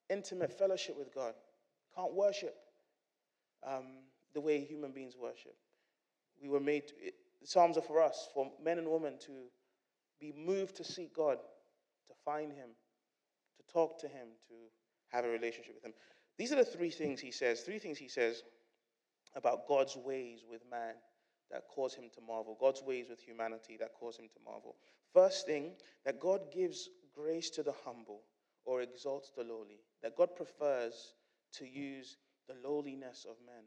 intimate 0.08 0.52
fellowship 0.52 0.96
with 0.98 1.14
God, 1.14 1.34
can't 1.94 2.14
worship 2.14 2.56
um, 3.66 4.04
the 4.34 4.40
way 4.40 4.60
human 4.64 4.92
beings 4.92 5.14
worship. 5.20 5.54
We 6.42 6.48
were 6.48 6.60
made, 6.60 6.88
to, 6.88 6.94
it, 7.00 7.14
the 7.40 7.46
Psalms 7.46 7.76
are 7.76 7.82
for 7.82 8.02
us, 8.02 8.28
for 8.32 8.50
men 8.62 8.78
and 8.78 8.88
women 8.88 9.18
to 9.26 9.32
be 10.20 10.32
moved 10.32 10.76
to 10.76 10.84
seek 10.84 11.14
God, 11.14 11.38
to 12.08 12.14
find 12.24 12.52
Him, 12.52 12.70
to 13.58 13.72
talk 13.72 14.00
to 14.00 14.08
Him, 14.08 14.28
to 14.48 14.54
have 15.10 15.24
a 15.24 15.28
relationship 15.28 15.74
with 15.74 15.84
Him. 15.84 15.92
These 16.38 16.52
are 16.52 16.56
the 16.56 16.64
three 16.64 16.90
things 16.90 17.20
He 17.20 17.30
says, 17.30 17.60
three 17.60 17.78
things 17.78 17.98
He 17.98 18.08
says 18.08 18.42
about 19.36 19.68
God's 19.68 19.96
ways 19.96 20.44
with 20.50 20.62
man 20.70 20.94
that 21.50 21.64
cause 21.68 21.94
him 21.94 22.04
to 22.14 22.20
marvel, 22.20 22.56
God's 22.60 22.82
ways 22.82 23.06
with 23.10 23.20
humanity 23.20 23.76
that 23.80 23.92
cause 23.98 24.16
him 24.16 24.28
to 24.32 24.40
marvel. 24.44 24.76
First 25.12 25.46
thing, 25.46 25.72
that 26.04 26.20
God 26.20 26.52
gives 26.52 26.88
grace 27.14 27.50
to 27.50 27.62
the 27.62 27.74
humble 27.84 28.22
or 28.64 28.82
exalts 28.82 29.32
the 29.36 29.44
lowly, 29.44 29.80
that 30.02 30.16
God 30.16 30.36
prefers 30.36 31.14
to 31.54 31.66
use 31.66 32.16
the 32.48 32.54
lowliness 32.68 33.26
of 33.28 33.36
men 33.44 33.64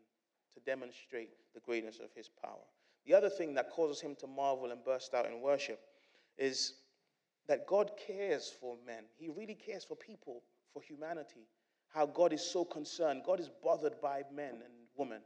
to 0.53 0.59
demonstrate 0.61 1.31
the 1.53 1.59
greatness 1.59 1.99
of 1.99 2.09
his 2.15 2.29
power. 2.29 2.63
The 3.05 3.13
other 3.13 3.29
thing 3.29 3.53
that 3.55 3.71
causes 3.71 4.01
him 4.01 4.15
to 4.19 4.27
marvel 4.27 4.71
and 4.71 4.83
burst 4.83 5.13
out 5.13 5.25
in 5.25 5.41
worship 5.41 5.79
is 6.37 6.75
that 7.47 7.67
God 7.67 7.91
cares 8.07 8.51
for 8.61 8.77
men. 8.85 9.03
He 9.17 9.29
really 9.29 9.55
cares 9.55 9.83
for 9.83 9.95
people, 9.95 10.43
for 10.71 10.81
humanity. 10.81 11.47
How 11.93 12.05
God 12.05 12.31
is 12.33 12.41
so 12.41 12.63
concerned. 12.63 13.23
God 13.25 13.39
is 13.39 13.49
bothered 13.61 13.99
by 14.01 14.23
men 14.33 14.53
and 14.53 14.73
women 14.95 15.21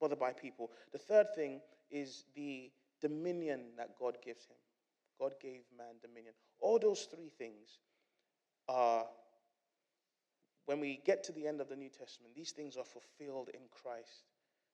bothered 0.00 0.18
by 0.18 0.32
people. 0.32 0.70
The 0.92 0.98
third 0.98 1.26
thing 1.34 1.60
is 1.90 2.24
the 2.34 2.70
dominion 3.00 3.60
that 3.76 3.90
God 3.98 4.16
gives 4.24 4.46
him. 4.46 4.56
God 5.20 5.34
gave 5.40 5.60
man 5.76 5.96
dominion. 6.02 6.32
All 6.60 6.78
those 6.78 7.06
three 7.14 7.30
things 7.38 7.78
are, 8.68 9.04
when 10.66 10.80
we 10.80 11.00
get 11.04 11.22
to 11.24 11.32
the 11.32 11.46
end 11.46 11.60
of 11.60 11.68
the 11.68 11.76
New 11.76 11.90
Testament, 11.90 12.34
these 12.34 12.52
things 12.52 12.76
are 12.76 12.84
fulfilled 12.84 13.50
in 13.52 13.60
Christ. 13.70 14.24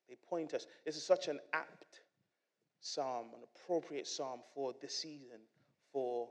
They 0.09 0.17
point 0.29 0.55
us. 0.55 0.67
This 0.85 0.97
is 0.97 1.05
such 1.05 1.27
an 1.29 1.41
apt 1.53 2.03
psalm, 2.81 3.27
an 3.35 3.41
appropriate 3.43 4.07
psalm 4.07 4.41
for 4.55 4.73
this 4.81 4.97
season, 4.97 5.41
for 5.93 6.29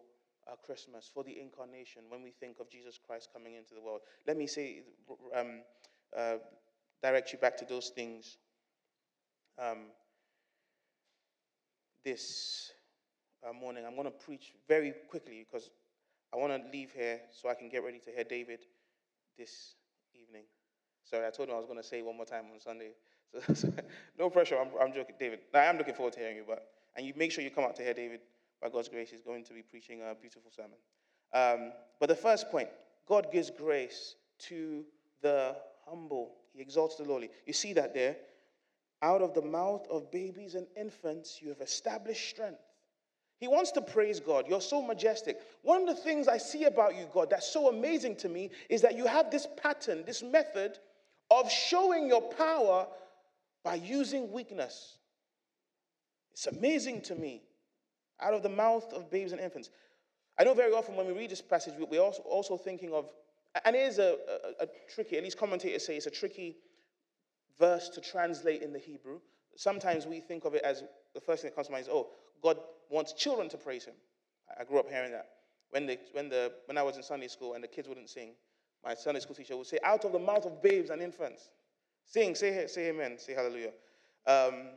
uh, 0.49 0.55
Christmas, 0.65 1.09
for 1.13 1.23
the 1.23 1.37
incarnation, 1.39 2.03
when 2.07 2.23
we 2.23 2.31
think 2.31 2.59
of 2.59 2.69
Jesus 2.69 2.97
Christ 3.05 3.29
coming 3.33 3.55
into 3.55 3.73
the 3.73 3.81
world. 3.81 4.01
Let 4.25 4.37
me 4.37 4.47
say, 4.47 4.83
um, 5.35 5.61
uh, 6.17 6.35
direct 7.03 7.33
you 7.33 7.39
back 7.39 7.57
to 7.57 7.65
those 7.65 7.89
things 7.89 8.37
um, 9.57 9.85
this 12.03 12.71
uh, 13.47 13.53
morning. 13.53 13.83
I'm 13.85 13.95
going 13.95 14.05
to 14.05 14.11
preach 14.11 14.53
very 14.67 14.93
quickly 15.09 15.45
because 15.49 15.69
I 16.33 16.37
want 16.37 16.51
to 16.51 16.69
leave 16.71 16.91
here 16.91 17.21
so 17.31 17.49
I 17.49 17.53
can 17.53 17.69
get 17.69 17.83
ready 17.83 17.99
to 17.99 18.11
hear 18.11 18.23
David 18.23 18.59
this 19.37 19.75
evening. 20.13 20.43
Sorry, 21.03 21.25
I 21.25 21.29
told 21.29 21.49
him 21.49 21.55
I 21.55 21.57
was 21.57 21.67
going 21.67 21.81
to 21.81 21.87
say 21.87 22.01
one 22.01 22.17
more 22.17 22.25
time 22.25 22.45
on 22.53 22.59
Sunday. 22.59 22.91
So, 23.47 23.53
so 23.53 23.69
no 24.17 24.29
pressure. 24.29 24.57
I'm, 24.57 24.69
I'm 24.79 24.93
joking, 24.93 25.15
David. 25.19 25.39
I 25.53 25.65
am 25.65 25.77
looking 25.77 25.93
forward 25.93 26.13
to 26.13 26.19
hearing 26.19 26.37
you, 26.37 26.45
but 26.47 26.69
and 26.95 27.05
you 27.05 27.11
make 27.17 27.33
sure 27.33 27.43
you 27.43 27.49
come 27.49 27.65
out 27.65 27.75
to 27.75 27.83
hear 27.83 27.93
David. 27.93 28.21
By 28.61 28.69
God's 28.69 28.87
grace, 28.87 29.09
he's 29.09 29.19
going 29.19 29.43
to 29.43 29.53
be 29.53 29.61
preaching 29.61 29.99
a 30.09 30.15
beautiful 30.15 30.49
sermon. 30.55 30.77
Um, 31.33 31.73
but 31.99 32.07
the 32.07 32.15
first 32.15 32.49
point, 32.49 32.69
God 33.09 33.27
gives 33.33 33.49
grace 33.49 34.15
to 34.47 34.85
the 35.21 35.57
humble. 35.85 36.35
He 36.53 36.61
exalts 36.61 36.95
the 36.95 37.03
lowly. 37.03 37.29
You 37.45 37.51
see 37.51 37.73
that 37.73 37.93
there. 37.93 38.15
Out 39.01 39.21
of 39.21 39.33
the 39.33 39.41
mouth 39.41 39.85
of 39.91 40.09
babies 40.11 40.55
and 40.55 40.65
infants, 40.77 41.41
you 41.41 41.49
have 41.49 41.59
established 41.59 42.29
strength. 42.29 42.61
He 43.37 43.47
wants 43.47 43.71
to 43.71 43.81
praise 43.81 44.19
God. 44.19 44.45
You're 44.47 44.61
so 44.61 44.81
majestic. 44.81 45.39
One 45.61 45.81
of 45.81 45.87
the 45.87 46.01
things 46.01 46.27
I 46.27 46.37
see 46.37 46.63
about 46.65 46.95
you, 46.95 47.07
God, 47.13 47.29
that's 47.29 47.47
so 47.47 47.67
amazing 47.67 48.15
to 48.17 48.29
me 48.29 48.51
is 48.69 48.81
that 48.81 48.95
you 48.95 49.05
have 49.05 49.29
this 49.29 49.47
pattern, 49.61 50.03
this 50.05 50.23
method 50.23 50.79
of 51.29 51.51
showing 51.51 52.07
your 52.07 52.21
power 52.21 52.87
by 53.63 53.75
using 53.75 54.31
weakness. 54.31 54.97
It's 56.31 56.47
amazing 56.47 57.01
to 57.03 57.15
me. 57.15 57.41
Out 58.21 58.33
of 58.33 58.43
the 58.43 58.49
mouth 58.49 58.93
of 58.93 59.11
babes 59.11 59.33
and 59.33 59.41
infants. 59.41 59.69
I 60.39 60.45
know 60.45 60.53
very 60.53 60.71
often 60.71 60.95
when 60.95 61.07
we 61.07 61.13
read 61.13 61.31
this 61.31 61.41
passage, 61.41 61.73
we're 61.77 61.99
also, 61.99 62.21
also 62.21 62.57
thinking 62.57 62.93
of, 62.93 63.11
and 63.65 63.75
it 63.75 63.79
is 63.79 63.99
a, 63.99 64.17
a, 64.59 64.63
a 64.63 64.67
tricky, 64.93 65.17
at 65.17 65.23
least 65.23 65.37
commentators 65.37 65.85
say 65.85 65.97
it's 65.97 66.07
a 66.07 66.11
tricky 66.11 66.57
verse 67.59 67.89
to 67.89 68.01
translate 68.01 68.61
in 68.61 68.71
the 68.71 68.79
Hebrew. 68.79 69.19
Sometimes 69.57 70.05
we 70.05 70.19
think 70.19 70.45
of 70.45 70.53
it 70.53 70.63
as 70.63 70.83
the 71.13 71.21
first 71.21 71.41
thing 71.41 71.51
that 71.51 71.55
comes 71.55 71.67
to 71.67 71.73
mind 71.73 71.83
is, 71.83 71.89
oh, 71.91 72.07
God 72.41 72.57
wants 72.89 73.13
children 73.13 73.49
to 73.49 73.57
praise 73.57 73.85
him. 73.85 73.95
I 74.59 74.63
grew 74.63 74.79
up 74.79 74.89
hearing 74.89 75.11
that. 75.11 75.27
When, 75.71 75.85
the, 75.85 75.97
when, 76.13 76.29
the, 76.29 76.53
when 76.65 76.77
I 76.77 76.83
was 76.83 76.95
in 76.97 77.03
Sunday 77.03 77.27
school 77.27 77.53
and 77.53 77.63
the 77.63 77.67
kids 77.67 77.87
wouldn't 77.87 78.09
sing, 78.09 78.33
my 78.83 78.93
Sunday 78.93 79.19
school 79.19 79.35
teacher 79.35 79.57
would 79.57 79.67
say, 79.67 79.79
out 79.83 80.05
of 80.05 80.11
the 80.11 80.19
mouth 80.19 80.45
of 80.45 80.61
babes 80.61 80.89
and 80.89 81.01
infants, 81.01 81.49
sing, 82.05 82.35
say, 82.35 82.67
say 82.67 82.89
amen, 82.89 83.17
say 83.17 83.33
hallelujah. 83.33 83.71
Um, 84.27 84.69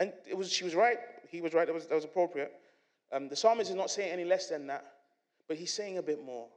and 0.00 0.12
it 0.28 0.36
was, 0.36 0.52
she 0.52 0.64
was 0.64 0.74
right. 0.74 0.98
He 1.30 1.40
was 1.40 1.52
right. 1.52 1.66
That 1.66 1.74
was, 1.74 1.86
that 1.86 1.94
was 1.94 2.04
appropriate. 2.04 2.52
Um, 3.12 3.28
the 3.28 3.36
psalmist 3.36 3.70
is 3.70 3.76
not 3.76 3.90
saying 3.90 4.10
any 4.10 4.24
less 4.24 4.48
than 4.48 4.66
that, 4.66 4.84
but 5.48 5.56
he's 5.56 5.72
saying 5.72 5.98
a 5.98 6.02
bit 6.02 6.24
more. 6.24 6.48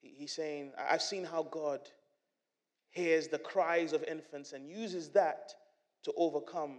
He, 0.00 0.14
he's 0.18 0.32
saying, 0.32 0.72
I've 0.78 1.02
seen 1.02 1.24
how 1.24 1.44
God 1.44 1.80
hears 2.90 3.28
the 3.28 3.38
cries 3.38 3.92
of 3.92 4.04
infants 4.04 4.52
and 4.52 4.68
uses 4.68 5.10
that 5.10 5.54
to 6.02 6.12
overcome 6.16 6.78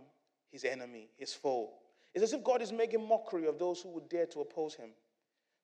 his 0.52 0.64
enemy, 0.64 1.10
his 1.18 1.34
foe. 1.34 1.70
It's 2.14 2.24
as 2.24 2.34
if 2.34 2.44
God 2.44 2.62
is 2.62 2.72
making 2.72 3.08
mockery 3.08 3.48
of 3.48 3.58
those 3.58 3.82
who 3.82 3.90
would 3.90 4.10
dare 4.10 4.26
to 4.28 4.42
oppose 4.42 4.76
him. 4.76 4.90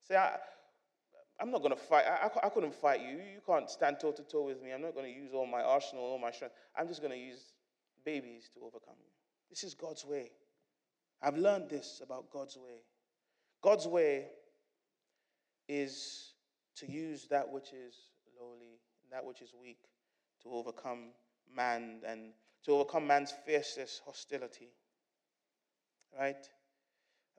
Say, 0.07 0.15
I, 0.15 0.37
am 1.41 1.51
not 1.51 1.61
going 1.61 1.73
to 1.73 1.79
fight. 1.79 2.05
I, 2.05 2.27
I, 2.27 2.47
I, 2.47 2.49
couldn't 2.49 2.73
fight 2.73 3.01
you. 3.01 3.17
You 3.17 3.41
can't 3.45 3.69
stand 3.69 3.97
toe 3.99 4.13
to 4.13 4.23
toe 4.23 4.43
with 4.43 4.61
me. 4.61 4.71
I'm 4.71 4.81
not 4.81 4.93
going 4.93 5.11
to 5.11 5.19
use 5.19 5.31
all 5.33 5.45
my 5.45 5.61
arsenal, 5.61 6.05
all 6.05 6.19
my 6.19 6.31
strength. 6.31 6.55
I'm 6.77 6.87
just 6.87 7.01
going 7.01 7.11
to 7.11 7.19
use 7.19 7.51
babies 8.05 8.49
to 8.53 8.61
overcome 8.61 8.95
you. 8.99 9.11
This 9.49 9.63
is 9.63 9.73
God's 9.73 10.05
way. 10.05 10.31
I've 11.21 11.37
learned 11.37 11.69
this 11.69 12.01
about 12.03 12.29
God's 12.31 12.55
way. 12.55 12.83
God's 13.61 13.87
way 13.87 14.27
is 15.67 16.33
to 16.77 16.89
use 16.89 17.27
that 17.29 17.49
which 17.49 17.73
is 17.73 17.95
lowly, 18.39 18.79
that 19.11 19.25
which 19.25 19.41
is 19.41 19.53
weak, 19.59 19.79
to 20.43 20.49
overcome 20.49 21.09
man 21.53 22.01
and 22.07 22.31
to 22.63 22.71
overcome 22.71 23.07
man's 23.07 23.33
fiercest 23.45 24.01
hostility. 24.05 24.69
Right? 26.17 26.49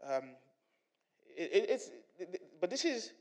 Um, 0.08 0.23
it, 1.37 1.50
it, 1.52 1.70
it's, 1.70 1.90
it, 2.18 2.42
but 2.61 2.70
this 2.70 2.85
is, 2.85 3.12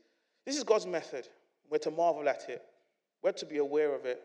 this 0.44 0.56
is 0.56 0.64
God's 0.64 0.86
method. 0.86 1.28
We're 1.70 1.78
to 1.78 1.90
marvel 1.90 2.28
at 2.28 2.48
it. 2.48 2.62
We're 3.22 3.32
to 3.32 3.46
be 3.46 3.58
aware 3.58 3.94
of 3.94 4.06
it. 4.06 4.20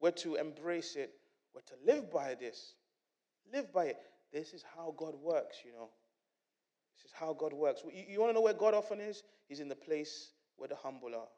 We're 0.00 0.12
to 0.12 0.36
embrace 0.36 0.96
it. 0.96 1.10
We're 1.54 1.62
to 1.62 1.74
live 1.86 2.10
by 2.10 2.34
this. 2.34 2.74
Live 3.52 3.72
by 3.72 3.86
it. 3.86 3.96
This 4.32 4.52
is 4.52 4.64
how 4.76 4.94
God 4.96 5.14
works, 5.22 5.58
you 5.64 5.72
know. 5.72 5.88
This 6.96 7.06
is 7.06 7.12
how 7.12 7.34
God 7.34 7.52
works. 7.52 7.82
You, 7.92 8.04
you 8.08 8.20
want 8.20 8.30
to 8.30 8.34
know 8.34 8.40
where 8.40 8.54
God 8.54 8.74
often 8.74 9.00
is? 9.00 9.22
He's 9.48 9.60
in 9.60 9.68
the 9.68 9.76
place 9.76 10.32
where 10.56 10.68
the 10.68 10.76
humble 10.76 11.14
are. 11.14 11.28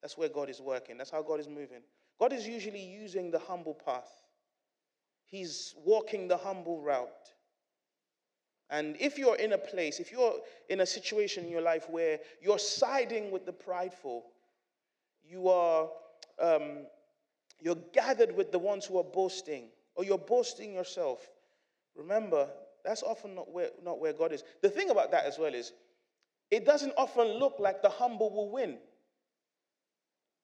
That's 0.00 0.16
where 0.16 0.28
God 0.28 0.48
is 0.48 0.60
working. 0.60 0.96
That's 0.96 1.10
how 1.10 1.22
God 1.22 1.40
is 1.40 1.48
moving. 1.48 1.82
God 2.18 2.32
is 2.32 2.46
usually 2.46 2.82
using 2.82 3.30
the 3.30 3.38
humble 3.38 3.74
path, 3.74 4.10
He's 5.24 5.74
walking 5.84 6.28
the 6.28 6.36
humble 6.36 6.80
route. 6.80 7.08
And 8.70 8.96
if 9.00 9.18
you're 9.18 9.36
in 9.36 9.52
a 9.52 9.58
place, 9.58 9.98
if 9.98 10.12
you're 10.12 10.34
in 10.68 10.80
a 10.80 10.86
situation 10.86 11.44
in 11.44 11.50
your 11.50 11.60
life 11.60 11.90
where 11.90 12.20
you're 12.40 12.58
siding 12.58 13.30
with 13.30 13.44
the 13.44 13.52
prideful, 13.52 14.26
you 15.28 15.48
are 15.48 15.88
um, 16.38 16.86
you're 17.60 17.78
gathered 17.92 18.34
with 18.34 18.52
the 18.52 18.58
ones 18.58 18.86
who 18.86 18.98
are 18.98 19.04
boasting, 19.04 19.64
or 19.94 20.04
you're 20.04 20.18
boasting 20.18 20.72
yourself. 20.72 21.28
Remember, 21.94 22.48
that's 22.84 23.02
often 23.02 23.34
not 23.34 23.52
where, 23.52 23.70
not 23.84 24.00
where 24.00 24.12
God 24.12 24.32
is. 24.32 24.42
The 24.62 24.70
thing 24.70 24.90
about 24.90 25.10
that 25.10 25.24
as 25.24 25.38
well 25.38 25.54
is, 25.54 25.72
it 26.50 26.64
doesn't 26.64 26.94
often 26.96 27.26
look 27.26 27.56
like 27.58 27.82
the 27.82 27.90
humble 27.90 28.30
will 28.32 28.50
win. 28.50 28.78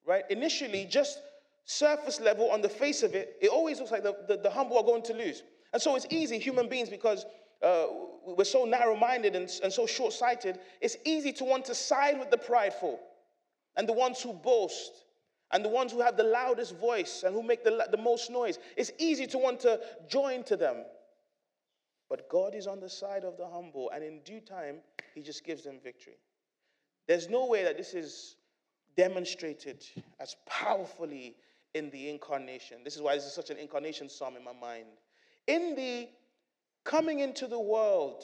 Right? 0.04 0.24
Initially, 0.30 0.84
just 0.84 1.20
surface 1.64 2.20
level, 2.20 2.50
on 2.50 2.60
the 2.60 2.68
face 2.68 3.02
of 3.02 3.14
it, 3.14 3.36
it 3.40 3.48
always 3.48 3.78
looks 3.78 3.90
like 3.90 4.02
the, 4.02 4.16
the, 4.28 4.36
the 4.36 4.50
humble 4.50 4.78
are 4.78 4.84
going 4.84 5.02
to 5.04 5.14
lose. 5.14 5.42
And 5.72 5.80
so 5.80 5.96
it's 5.96 6.06
easy, 6.10 6.38
human 6.38 6.68
beings, 6.68 6.90
because 6.90 7.24
uh, 7.62 7.86
we're 8.26 8.44
so 8.44 8.64
narrow 8.64 8.96
minded 8.96 9.34
and, 9.34 9.50
and 9.62 9.72
so 9.72 9.86
short 9.86 10.12
sighted, 10.12 10.58
it's 10.80 10.96
easy 11.04 11.32
to 11.32 11.44
want 11.44 11.64
to 11.66 11.74
side 11.74 12.18
with 12.18 12.30
the 12.30 12.38
prideful 12.38 13.00
and 13.76 13.88
the 13.88 13.92
ones 13.92 14.20
who 14.20 14.32
boast 14.32 15.04
and 15.52 15.64
the 15.64 15.68
ones 15.68 15.92
who 15.92 16.00
have 16.00 16.16
the 16.16 16.24
loudest 16.24 16.76
voice 16.76 17.22
and 17.24 17.34
who 17.34 17.42
make 17.42 17.64
the, 17.64 17.86
the 17.90 17.96
most 17.96 18.30
noise. 18.30 18.58
It's 18.76 18.90
easy 18.98 19.26
to 19.28 19.38
want 19.38 19.60
to 19.60 19.80
join 20.08 20.42
to 20.44 20.56
them. 20.56 20.84
But 22.08 22.28
God 22.28 22.54
is 22.54 22.66
on 22.66 22.80
the 22.80 22.88
side 22.88 23.24
of 23.24 23.36
the 23.36 23.48
humble, 23.48 23.90
and 23.90 24.04
in 24.04 24.20
due 24.24 24.40
time, 24.40 24.76
He 25.14 25.22
just 25.22 25.44
gives 25.44 25.64
them 25.64 25.80
victory. 25.82 26.18
There's 27.08 27.28
no 27.28 27.46
way 27.46 27.64
that 27.64 27.76
this 27.76 27.94
is 27.94 28.36
demonstrated 28.96 29.84
as 30.20 30.36
powerfully 30.46 31.36
in 31.74 31.90
the 31.90 32.08
incarnation. 32.08 32.78
This 32.84 32.96
is 32.96 33.02
why 33.02 33.14
this 33.14 33.24
is 33.24 33.34
such 33.34 33.50
an 33.50 33.58
incarnation 33.58 34.08
psalm 34.08 34.36
in 34.36 34.44
my 34.44 34.52
mind. 34.52 34.86
In 35.46 35.74
the 35.74 36.08
coming 36.86 37.18
into 37.18 37.48
the 37.48 37.60
world 37.60 38.22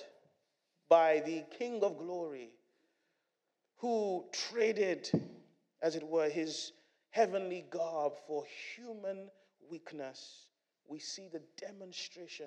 by 0.88 1.20
the 1.26 1.44
King 1.58 1.82
of 1.82 1.98
glory, 1.98 2.50
who 3.78 4.24
traded, 4.32 5.10
as 5.82 5.96
it 5.96 6.06
were, 6.06 6.28
his 6.28 6.72
heavenly 7.10 7.64
garb 7.70 8.12
for 8.26 8.44
human 8.76 9.28
weakness, 9.68 10.46
we 10.88 11.00
see 11.00 11.28
the 11.28 11.42
demonstration 11.60 12.46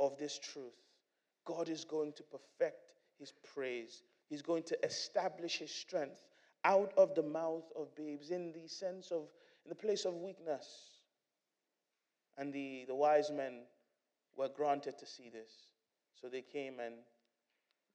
of 0.00 0.18
this 0.18 0.38
truth. 0.40 0.74
God 1.44 1.68
is 1.68 1.84
going 1.84 2.12
to 2.14 2.24
perfect 2.24 2.92
his 3.18 3.32
praise, 3.54 4.02
he's 4.28 4.42
going 4.42 4.64
to 4.64 4.84
establish 4.84 5.58
his 5.58 5.70
strength 5.70 6.26
out 6.64 6.92
of 6.96 7.14
the 7.14 7.22
mouth 7.22 7.70
of 7.76 7.94
babes 7.94 8.30
in 8.30 8.52
the 8.52 8.66
sense 8.66 9.12
of, 9.12 9.28
in 9.64 9.68
the 9.68 9.74
place 9.74 10.04
of 10.04 10.14
weakness. 10.14 10.66
And 12.38 12.52
the, 12.52 12.84
the 12.88 12.94
wise 12.94 13.30
men 13.30 13.60
were 14.36 14.48
granted 14.48 14.98
to 14.98 15.06
see 15.06 15.30
this. 15.30 15.52
So 16.20 16.28
they 16.28 16.42
came 16.42 16.80
and 16.80 16.94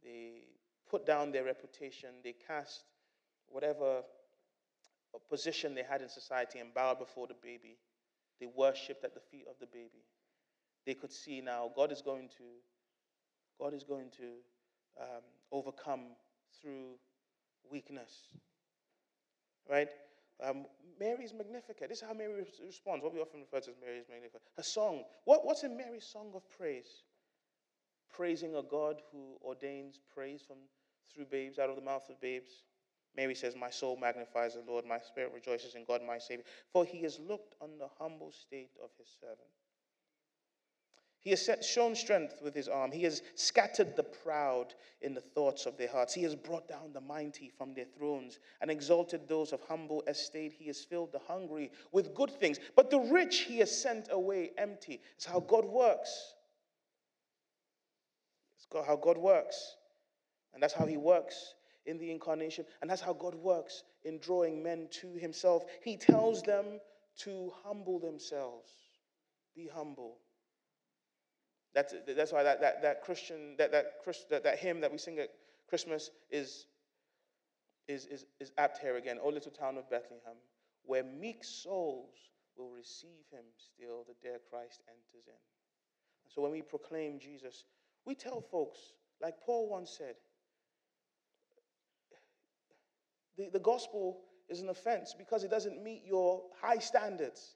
they 0.03 0.43
put 0.89 1.05
down 1.05 1.31
their 1.31 1.43
reputation, 1.43 2.09
they 2.23 2.33
cast 2.47 2.83
whatever 3.49 4.03
position 5.29 5.73
they 5.73 5.83
had 5.83 6.01
in 6.01 6.09
society 6.09 6.59
and 6.59 6.73
bowed 6.73 6.99
before 6.99 7.27
the 7.27 7.35
baby. 7.41 7.77
They 8.39 8.47
worshipped 8.55 9.03
at 9.03 9.13
the 9.13 9.19
feet 9.19 9.45
of 9.49 9.55
the 9.59 9.65
baby. 9.65 10.05
They 10.85 10.93
could 10.93 11.11
see 11.11 11.41
now 11.41 11.71
God 11.75 11.91
is 11.91 12.01
going 12.01 12.29
to, 12.37 12.43
God 13.59 13.73
is 13.73 13.83
going 13.83 14.09
to 14.17 15.01
um, 15.01 15.23
overcome 15.51 16.01
through 16.61 16.97
weakness. 17.69 18.11
Right? 19.69 19.89
Um, 20.43 20.65
Mary's 20.99 21.33
Magnificat. 21.33 21.89
This 21.89 21.99
is 21.99 22.07
how 22.07 22.13
Mary 22.13 22.45
responds. 22.63 23.03
What 23.03 23.13
we 23.13 23.19
often 23.19 23.41
refer 23.41 23.59
to 23.59 23.71
as 23.71 23.77
Mary's 23.83 24.05
Magnificat. 24.09 24.41
Her 24.55 24.63
song. 24.63 25.03
What, 25.25 25.45
what's 25.45 25.63
in 25.63 25.75
Mary's 25.75 26.05
song 26.05 26.31
of 26.35 26.43
praise? 26.57 27.03
Praising 28.13 28.55
a 28.55 28.63
God 28.63 29.01
who 29.11 29.37
ordains 29.43 29.99
praise 30.13 30.41
from 30.41 30.57
through 31.13 31.25
babes, 31.25 31.59
out 31.59 31.69
of 31.69 31.75
the 31.75 31.81
mouth 31.81 32.09
of 32.09 32.19
babes. 32.21 32.63
Mary 33.15 33.33
says, 33.33 33.55
My 33.55 33.69
soul 33.69 33.97
magnifies 33.97 34.53
the 34.53 34.63
Lord, 34.67 34.85
my 34.85 34.99
spirit 34.99 35.31
rejoices 35.33 35.75
in 35.75 35.83
God, 35.85 36.01
my 36.05 36.19
Savior, 36.19 36.45
for 36.71 36.85
he 36.85 37.01
has 37.01 37.19
looked 37.19 37.55
on 37.61 37.77
the 37.79 37.87
humble 37.97 38.31
state 38.31 38.71
of 38.83 38.89
his 38.97 39.07
servant. 39.19 39.49
He 41.27 41.31
has 41.31 41.49
shown 41.59 41.93
strength 41.93 42.41
with 42.41 42.55
his 42.55 42.69
arm. 42.69 42.89
He 42.89 43.03
has 43.03 43.21
scattered 43.35 43.97
the 43.97 44.03
proud 44.03 44.73
in 45.01 45.13
the 45.13 45.19
thoughts 45.19 45.65
of 45.65 45.75
their 45.75 45.89
hearts. 45.89 46.13
He 46.13 46.23
has 46.23 46.35
brought 46.35 46.69
down 46.69 46.93
the 46.93 47.01
mighty 47.01 47.49
from 47.49 47.73
their 47.73 47.83
thrones 47.97 48.39
and 48.61 48.71
exalted 48.71 49.27
those 49.27 49.51
of 49.51 49.59
humble 49.67 50.03
estate. 50.07 50.53
He 50.57 50.67
has 50.67 50.85
filled 50.85 51.11
the 51.11 51.19
hungry 51.27 51.69
with 51.91 52.15
good 52.15 52.31
things, 52.31 52.59
but 52.77 52.89
the 52.89 53.01
rich 53.01 53.39
he 53.39 53.57
has 53.57 53.77
sent 53.77 54.07
away 54.09 54.51
empty. 54.57 55.01
It's 55.17 55.25
how 55.25 55.41
God 55.41 55.65
works. 55.65 56.33
It's 58.55 58.87
how 58.87 58.95
God 58.95 59.17
works. 59.17 59.75
And 60.53 60.63
that's 60.63 60.73
how 60.73 60.85
he 60.85 60.95
works 60.95 61.55
in 61.85 61.97
the 61.97 62.09
incarnation. 62.09 62.63
And 62.79 62.89
that's 62.89 63.01
how 63.01 63.11
God 63.11 63.35
works 63.35 63.83
in 64.05 64.19
drawing 64.19 64.63
men 64.63 64.87
to 65.01 65.15
himself. 65.15 65.65
He 65.83 65.97
tells 65.97 66.41
them 66.43 66.79
to 67.17 67.51
humble 67.65 67.99
themselves. 67.99 68.69
Be 69.53 69.67
humble. 69.67 70.19
That's, 71.77 71.93
that's 72.15 72.33
why 72.33 72.41
that, 72.41 72.59
that, 72.61 72.81
that 72.81 73.03
Christian, 73.03 73.53
that, 73.59 73.71
that, 73.71 74.03
that, 74.31 74.43
that 74.43 74.57
hymn 74.57 74.81
that 74.81 74.91
we 74.91 74.97
sing 74.97 75.19
at 75.19 75.29
Christmas 75.69 76.09
is, 76.31 76.65
is, 77.87 78.07
is, 78.07 78.25
is 78.39 78.51
apt 78.57 78.79
here 78.79 78.97
again. 78.97 79.19
O 79.21 79.29
little 79.29 79.51
town 79.51 79.77
of 79.77 79.87
Bethlehem, 79.87 80.37
where 80.85 81.03
meek 81.03 81.43
souls 81.43 82.15
will 82.57 82.71
receive 82.71 83.29
him 83.31 83.43
still, 83.59 84.05
the 84.07 84.15
dear 84.23 84.39
Christ 84.49 84.81
enters 84.87 85.27
in. 85.27 85.33
And 86.25 86.33
so 86.33 86.41
when 86.41 86.49
we 86.49 86.63
proclaim 86.63 87.19
Jesus, 87.19 87.65
we 88.05 88.15
tell 88.15 88.41
folks, 88.41 88.79
like 89.21 89.35
Paul 89.45 89.69
once 89.69 89.93
said, 89.95 90.15
the, 93.37 93.49
the 93.53 93.59
gospel 93.59 94.21
is 94.49 94.61
an 94.61 94.69
offense 94.69 95.13
because 95.15 95.43
it 95.43 95.51
doesn't 95.51 95.83
meet 95.83 96.01
your 96.07 96.41
high 96.59 96.79
standards. 96.79 97.53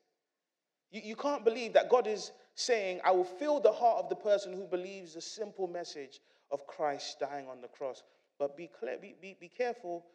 You, 0.91 1.01
you 1.03 1.15
can't 1.15 1.43
believe 1.43 1.73
that 1.73 1.89
God 1.89 2.05
is 2.05 2.31
saying, 2.55 2.99
I 3.03 3.11
will 3.11 3.23
fill 3.23 3.59
the 3.59 3.71
heart 3.71 4.03
of 4.03 4.09
the 4.09 4.15
person 4.15 4.53
who 4.53 4.65
believes 4.65 5.13
the 5.13 5.21
simple 5.21 5.67
message 5.67 6.19
of 6.51 6.67
Christ 6.67 7.19
dying 7.19 7.47
on 7.47 7.61
the 7.61 7.67
cross. 7.67 8.03
But 8.37 8.57
be, 8.57 8.67
clear, 8.67 8.97
be, 9.01 9.15
be, 9.21 9.35
be 9.39 9.47
careful, 9.47 10.05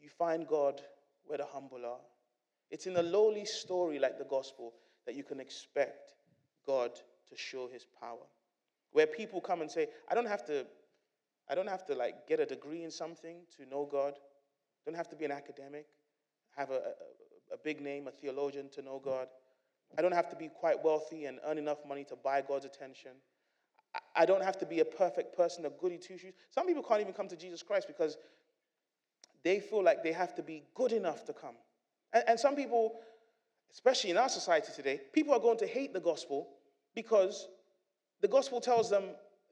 you 0.00 0.08
find 0.08 0.46
God 0.46 0.80
where 1.24 1.38
the 1.38 1.44
humble 1.44 1.84
are. 1.84 2.00
It's 2.70 2.86
in 2.86 2.96
a 2.96 3.02
lowly 3.02 3.44
story 3.44 3.98
like 3.98 4.18
the 4.18 4.24
gospel 4.24 4.74
that 5.06 5.14
you 5.14 5.22
can 5.22 5.40
expect 5.40 6.14
God 6.66 6.92
to 7.30 7.36
show 7.36 7.68
his 7.68 7.86
power. 8.00 8.26
Where 8.92 9.06
people 9.06 9.40
come 9.40 9.60
and 9.60 9.70
say, 9.70 9.88
I 10.10 10.14
don't 10.14 10.28
have 10.28 10.44
to, 10.46 10.66
I 11.48 11.54
don't 11.54 11.68
have 11.68 11.84
to 11.86 11.94
like 11.94 12.26
get 12.26 12.40
a 12.40 12.46
degree 12.46 12.82
in 12.82 12.90
something 12.90 13.38
to 13.56 13.68
know 13.68 13.88
God. 13.90 14.14
Don't 14.84 14.96
have 14.96 15.08
to 15.08 15.16
be 15.16 15.24
an 15.24 15.32
academic, 15.32 15.86
have 16.56 16.70
a, 16.70 16.74
a, 16.74 17.54
a 17.54 17.58
big 17.62 17.80
name, 17.80 18.08
a 18.08 18.10
theologian 18.10 18.68
to 18.70 18.82
know 18.82 19.00
God. 19.04 19.28
I 19.96 20.02
don't 20.02 20.14
have 20.14 20.28
to 20.30 20.36
be 20.36 20.48
quite 20.48 20.82
wealthy 20.82 21.24
and 21.26 21.38
earn 21.46 21.58
enough 21.58 21.78
money 21.86 22.04
to 22.04 22.16
buy 22.16 22.42
God's 22.42 22.64
attention. 22.64 23.12
I 24.14 24.26
don't 24.26 24.42
have 24.42 24.58
to 24.58 24.66
be 24.66 24.80
a 24.80 24.84
perfect 24.84 25.36
person, 25.36 25.64
a 25.64 25.70
goody 25.70 25.98
two 25.98 26.18
shoes. 26.18 26.34
Some 26.50 26.66
people 26.66 26.82
can't 26.82 27.00
even 27.00 27.14
come 27.14 27.28
to 27.28 27.36
Jesus 27.36 27.62
Christ 27.62 27.86
because 27.86 28.18
they 29.42 29.60
feel 29.60 29.82
like 29.82 30.02
they 30.02 30.12
have 30.12 30.34
to 30.34 30.42
be 30.42 30.64
good 30.74 30.92
enough 30.92 31.24
to 31.26 31.32
come. 31.32 31.54
And, 32.12 32.24
and 32.26 32.40
some 32.40 32.56
people, 32.56 33.00
especially 33.72 34.10
in 34.10 34.18
our 34.18 34.28
society 34.28 34.72
today, 34.74 35.00
people 35.12 35.32
are 35.32 35.40
going 35.40 35.58
to 35.58 35.66
hate 35.66 35.92
the 35.92 36.00
gospel 36.00 36.48
because 36.94 37.48
the 38.20 38.28
gospel 38.28 38.60
tells 38.60 38.90
them 38.90 39.04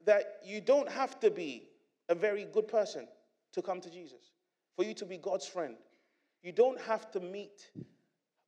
that 0.05 0.39
you 0.43 0.61
don't 0.61 0.89
have 0.89 1.19
to 1.21 1.31
be 1.31 1.69
a 2.09 2.15
very 2.15 2.45
good 2.45 2.67
person 2.67 3.07
to 3.53 3.61
come 3.61 3.81
to 3.81 3.89
Jesus, 3.89 4.31
for 4.75 4.83
you 4.83 4.93
to 4.93 5.05
be 5.05 5.17
God's 5.17 5.47
friend. 5.47 5.75
You 6.43 6.51
don't 6.51 6.79
have 6.81 7.09
to 7.11 7.19
meet 7.19 7.71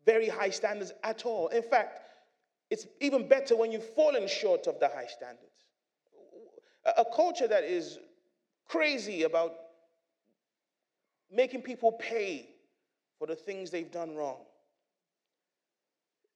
very 0.07 0.29
high 0.29 0.49
standards 0.49 0.93
at 1.03 1.25
all. 1.25 1.49
In 1.49 1.61
fact, 1.61 1.99
it's 2.71 2.87
even 3.01 3.27
better 3.27 3.55
when 3.55 3.71
you've 3.71 3.93
fallen 3.93 4.27
short 4.27 4.65
of 4.65 4.79
the 4.79 4.87
high 4.87 5.05
standards. 5.05 5.65
A, 6.97 7.03
culture 7.05 7.47
that 7.47 7.65
is 7.65 7.99
crazy 8.65 9.23
about 9.23 9.53
making 11.29 11.61
people 11.61 11.91
pay 11.91 12.47
for 13.19 13.27
the 13.27 13.35
things 13.35 13.69
they've 13.69 13.91
done 13.91 14.15
wrong. 14.15 14.37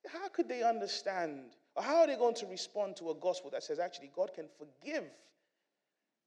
How 0.08 0.28
could 0.28 0.50
they 0.50 0.64
understand, 0.64 1.56
or 1.76 1.84
how 1.84 2.02
are 2.02 2.08
they 2.08 2.18
going 2.18 2.36
to 2.36 2.48
respond 2.48 2.98
to 2.98 3.12
a 3.12 3.16
gospel 3.16 3.50
that 3.52 3.64
says 3.64 3.80
actually 3.80 4.12
God 4.14 4.32
can 4.36 4.48
forgive 4.58 5.06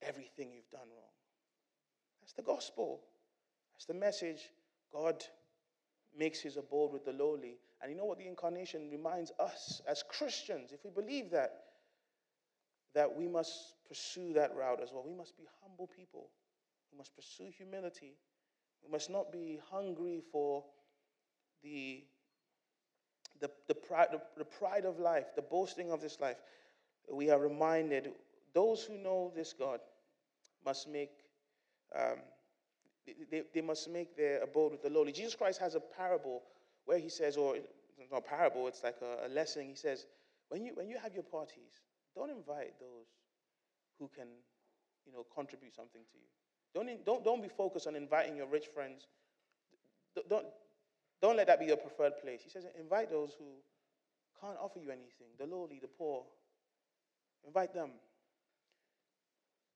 everything 0.00 0.48
you've 0.54 0.70
done 0.70 0.88
wrong? 0.96 1.12
That's 2.22 2.32
the 2.32 2.42
gospel. 2.42 3.00
That's 3.74 3.84
the 3.84 3.94
message 3.94 4.50
God 4.90 5.22
makes 6.16 6.40
his 6.40 6.56
abode 6.56 6.92
with 6.92 7.04
the 7.04 7.12
lowly. 7.12 7.58
And 7.80 7.90
you 7.90 7.96
know 7.96 8.04
what 8.04 8.18
the 8.18 8.26
incarnation 8.26 8.88
reminds 8.90 9.32
us 9.38 9.82
as 9.88 10.02
Christians, 10.08 10.72
if 10.72 10.84
we 10.84 10.90
believe 10.90 11.30
that, 11.30 11.52
that 12.94 13.14
we 13.14 13.28
must 13.28 13.74
pursue 13.88 14.32
that 14.34 14.54
route 14.54 14.80
as 14.82 14.90
well. 14.92 15.04
We 15.06 15.14
must 15.14 15.36
be 15.36 15.44
humble 15.62 15.88
people. 15.88 16.30
We 16.92 16.98
must 16.98 17.14
pursue 17.14 17.50
humility. 17.56 18.14
We 18.84 18.90
must 18.90 19.10
not 19.10 19.32
be 19.32 19.60
hungry 19.70 20.22
for 20.30 20.64
the, 21.62 22.04
the, 23.40 23.50
the, 23.68 23.74
pride, 23.74 24.08
the, 24.12 24.20
the 24.36 24.44
pride 24.44 24.84
of 24.84 25.00
life, 25.00 25.34
the 25.34 25.42
boasting 25.42 25.90
of 25.90 26.00
this 26.00 26.20
life. 26.20 26.36
We 27.12 27.30
are 27.30 27.38
reminded 27.38 28.12
those 28.54 28.84
who 28.84 28.96
know 28.96 29.32
this 29.34 29.52
God 29.52 29.80
must 30.64 30.88
make 30.88 31.10
um, 31.94 32.18
they, 33.30 33.42
they 33.52 33.60
must 33.60 33.90
make 33.90 34.16
their 34.16 34.42
abode 34.42 34.72
with 34.72 34.82
the 34.82 34.90
lowly. 34.90 35.12
Jesus 35.12 35.34
Christ 35.34 35.60
has 35.60 35.74
a 35.74 35.80
parable 35.80 36.42
where 36.84 36.98
he 36.98 37.08
says, 37.08 37.36
or 37.36 37.56
not 38.10 38.18
a 38.18 38.20
parable, 38.20 38.66
it's 38.68 38.82
like 38.82 38.96
a, 39.02 39.26
a 39.26 39.28
lesson. 39.28 39.66
He 39.68 39.74
says, 39.74 40.06
when 40.48 40.64
you, 40.64 40.72
when 40.74 40.88
you 40.88 40.98
have 41.02 41.14
your 41.14 41.22
parties, 41.22 41.80
don't 42.14 42.30
invite 42.30 42.78
those 42.80 43.06
who 43.98 44.10
can, 44.14 44.28
you 45.06 45.12
know, 45.12 45.24
contribute 45.34 45.74
something 45.74 46.02
to 46.02 46.18
you. 46.18 46.28
Don't, 46.74 47.04
don't, 47.04 47.24
don't 47.24 47.42
be 47.42 47.48
focused 47.48 47.86
on 47.86 47.96
inviting 47.96 48.36
your 48.36 48.46
rich 48.46 48.66
friends. 48.74 49.06
Don't, 50.28 50.46
don't 51.22 51.36
let 51.36 51.46
that 51.46 51.60
be 51.60 51.66
your 51.66 51.76
preferred 51.76 52.18
place. 52.20 52.40
He 52.42 52.50
says, 52.50 52.66
invite 52.78 53.10
those 53.10 53.32
who 53.38 53.46
can't 54.40 54.58
offer 54.60 54.78
you 54.78 54.90
anything 54.90 55.28
the 55.38 55.46
lowly, 55.46 55.78
the 55.80 55.88
poor. 55.88 56.24
Invite 57.46 57.74
them. 57.74 57.90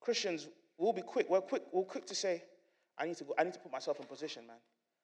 Christians 0.00 0.48
will 0.76 0.92
be 0.92 1.02
quick. 1.02 1.28
We're 1.28 1.40
quick. 1.40 1.62
We're 1.72 1.82
quick 1.82 2.06
to 2.06 2.14
say, 2.14 2.42
I 2.98 3.06
need 3.06 3.16
to 3.18 3.24
go. 3.24 3.34
I 3.38 3.44
need 3.44 3.54
to 3.54 3.61
put 3.61 3.72
myself 3.72 4.00
in 4.00 4.06
position, 4.06 4.46
man. 4.46 4.56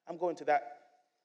I'm 0.07 0.17
going 0.17 0.35
to 0.37 0.45
that 0.45 0.77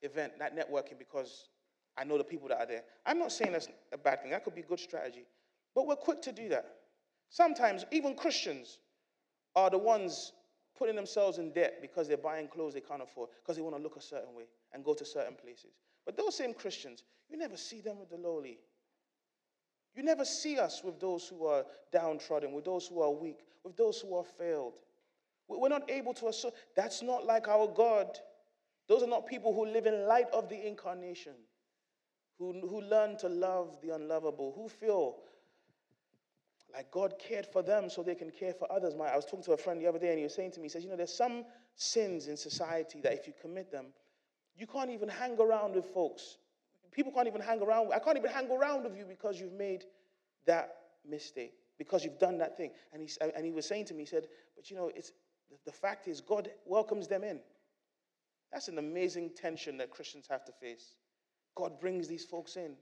event, 0.02 0.34
that 0.38 0.56
networking, 0.56 0.98
because 0.98 1.48
I 1.96 2.04
know 2.04 2.16
the 2.16 2.24
people 2.24 2.48
that 2.48 2.60
are 2.60 2.66
there. 2.66 2.82
I'm 3.04 3.18
not 3.18 3.32
saying 3.32 3.52
that's 3.52 3.68
a 3.92 3.98
bad 3.98 4.22
thing. 4.22 4.30
That 4.30 4.44
could 4.44 4.54
be 4.54 4.62
good 4.62 4.80
strategy. 4.80 5.26
But 5.74 5.86
we're 5.86 5.96
quick 5.96 6.22
to 6.22 6.32
do 6.32 6.48
that. 6.50 6.66
Sometimes 7.28 7.84
even 7.92 8.14
Christians 8.14 8.78
are 9.54 9.70
the 9.70 9.78
ones 9.78 10.32
putting 10.76 10.96
themselves 10.96 11.38
in 11.38 11.52
debt 11.52 11.78
because 11.82 12.08
they're 12.08 12.16
buying 12.16 12.48
clothes 12.48 12.74
they 12.74 12.80
can't 12.80 13.02
afford, 13.02 13.28
because 13.42 13.56
they 13.56 13.62
want 13.62 13.76
to 13.76 13.82
look 13.82 13.96
a 13.96 14.00
certain 14.00 14.34
way 14.34 14.44
and 14.72 14.84
go 14.84 14.94
to 14.94 15.04
certain 15.04 15.34
places. 15.34 15.72
But 16.06 16.16
those 16.16 16.34
same 16.34 16.54
Christians, 16.54 17.04
you 17.28 17.36
never 17.36 17.56
see 17.56 17.80
them 17.80 17.98
with 17.98 18.08
the 18.08 18.16
lowly. 18.16 18.58
You 19.94 20.02
never 20.02 20.24
see 20.24 20.58
us 20.58 20.82
with 20.84 21.00
those 21.00 21.26
who 21.26 21.46
are 21.46 21.64
downtrodden, 21.92 22.52
with 22.52 22.64
those 22.64 22.86
who 22.86 23.02
are 23.02 23.10
weak, 23.10 23.40
with 23.64 23.76
those 23.76 24.00
who 24.00 24.16
are 24.16 24.24
failed. 24.24 24.74
We're 25.58 25.68
not 25.68 25.90
able 25.90 26.14
to 26.14 26.28
assert. 26.28 26.54
That's 26.76 27.02
not 27.02 27.24
like 27.26 27.48
our 27.48 27.66
God. 27.66 28.18
Those 28.88 29.02
are 29.02 29.08
not 29.08 29.26
people 29.26 29.54
who 29.54 29.66
live 29.66 29.86
in 29.86 30.06
light 30.06 30.26
of 30.32 30.48
the 30.48 30.66
incarnation, 30.66 31.32
who, 32.38 32.52
who 32.68 32.80
learn 32.82 33.16
to 33.18 33.28
love 33.28 33.78
the 33.82 33.94
unlovable, 33.94 34.52
who 34.56 34.68
feel 34.68 35.16
like 36.72 36.90
God 36.90 37.14
cared 37.18 37.46
for 37.46 37.62
them 37.62 37.90
so 37.90 38.02
they 38.02 38.14
can 38.14 38.30
care 38.30 38.54
for 38.54 38.70
others. 38.70 38.94
My, 38.94 39.06
I 39.06 39.16
was 39.16 39.24
talking 39.24 39.42
to 39.44 39.52
a 39.52 39.56
friend 39.56 39.80
the 39.80 39.86
other 39.86 39.98
day 39.98 40.10
and 40.10 40.18
he 40.18 40.24
was 40.24 40.34
saying 40.34 40.52
to 40.52 40.60
me, 40.60 40.64
he 40.64 40.68
says, 40.68 40.84
You 40.84 40.90
know, 40.90 40.96
there's 40.96 41.14
some 41.14 41.44
sins 41.74 42.28
in 42.28 42.36
society 42.36 43.00
that 43.00 43.12
if 43.12 43.26
you 43.26 43.32
commit 43.40 43.70
them, 43.70 43.86
you 44.56 44.66
can't 44.66 44.90
even 44.90 45.08
hang 45.08 45.38
around 45.38 45.74
with 45.74 45.86
folks. 45.86 46.38
People 46.92 47.12
can't 47.12 47.28
even 47.28 47.40
hang 47.40 47.62
around. 47.62 47.92
I 47.92 47.98
can't 47.98 48.16
even 48.18 48.30
hang 48.30 48.50
around 48.50 48.84
with 48.84 48.96
you 48.96 49.04
because 49.04 49.40
you've 49.40 49.52
made 49.52 49.84
that 50.46 50.76
mistake, 51.08 51.54
because 51.78 52.04
you've 52.04 52.18
done 52.18 52.38
that 52.38 52.56
thing. 52.56 52.70
And 52.92 53.02
he, 53.02 53.08
and 53.20 53.44
he 53.44 53.52
was 53.52 53.66
saying 53.66 53.86
to 53.86 53.94
me, 53.94 54.00
he 54.00 54.06
said, 54.06 54.26
But 54.56 54.70
you 54.70 54.76
know, 54.76 54.90
it's, 54.94 55.12
the 55.64 55.72
fact 55.72 56.08
is, 56.08 56.20
God 56.20 56.50
welcomes 56.64 57.08
them 57.08 57.24
in. 57.24 57.40
That's 58.52 58.68
an 58.68 58.78
amazing 58.78 59.30
tension 59.36 59.76
that 59.78 59.90
Christians 59.90 60.26
have 60.28 60.44
to 60.46 60.52
face. 60.52 60.94
God 61.54 61.78
brings 61.80 62.08
these 62.08 62.24
folks 62.24 62.56
in 62.56 62.76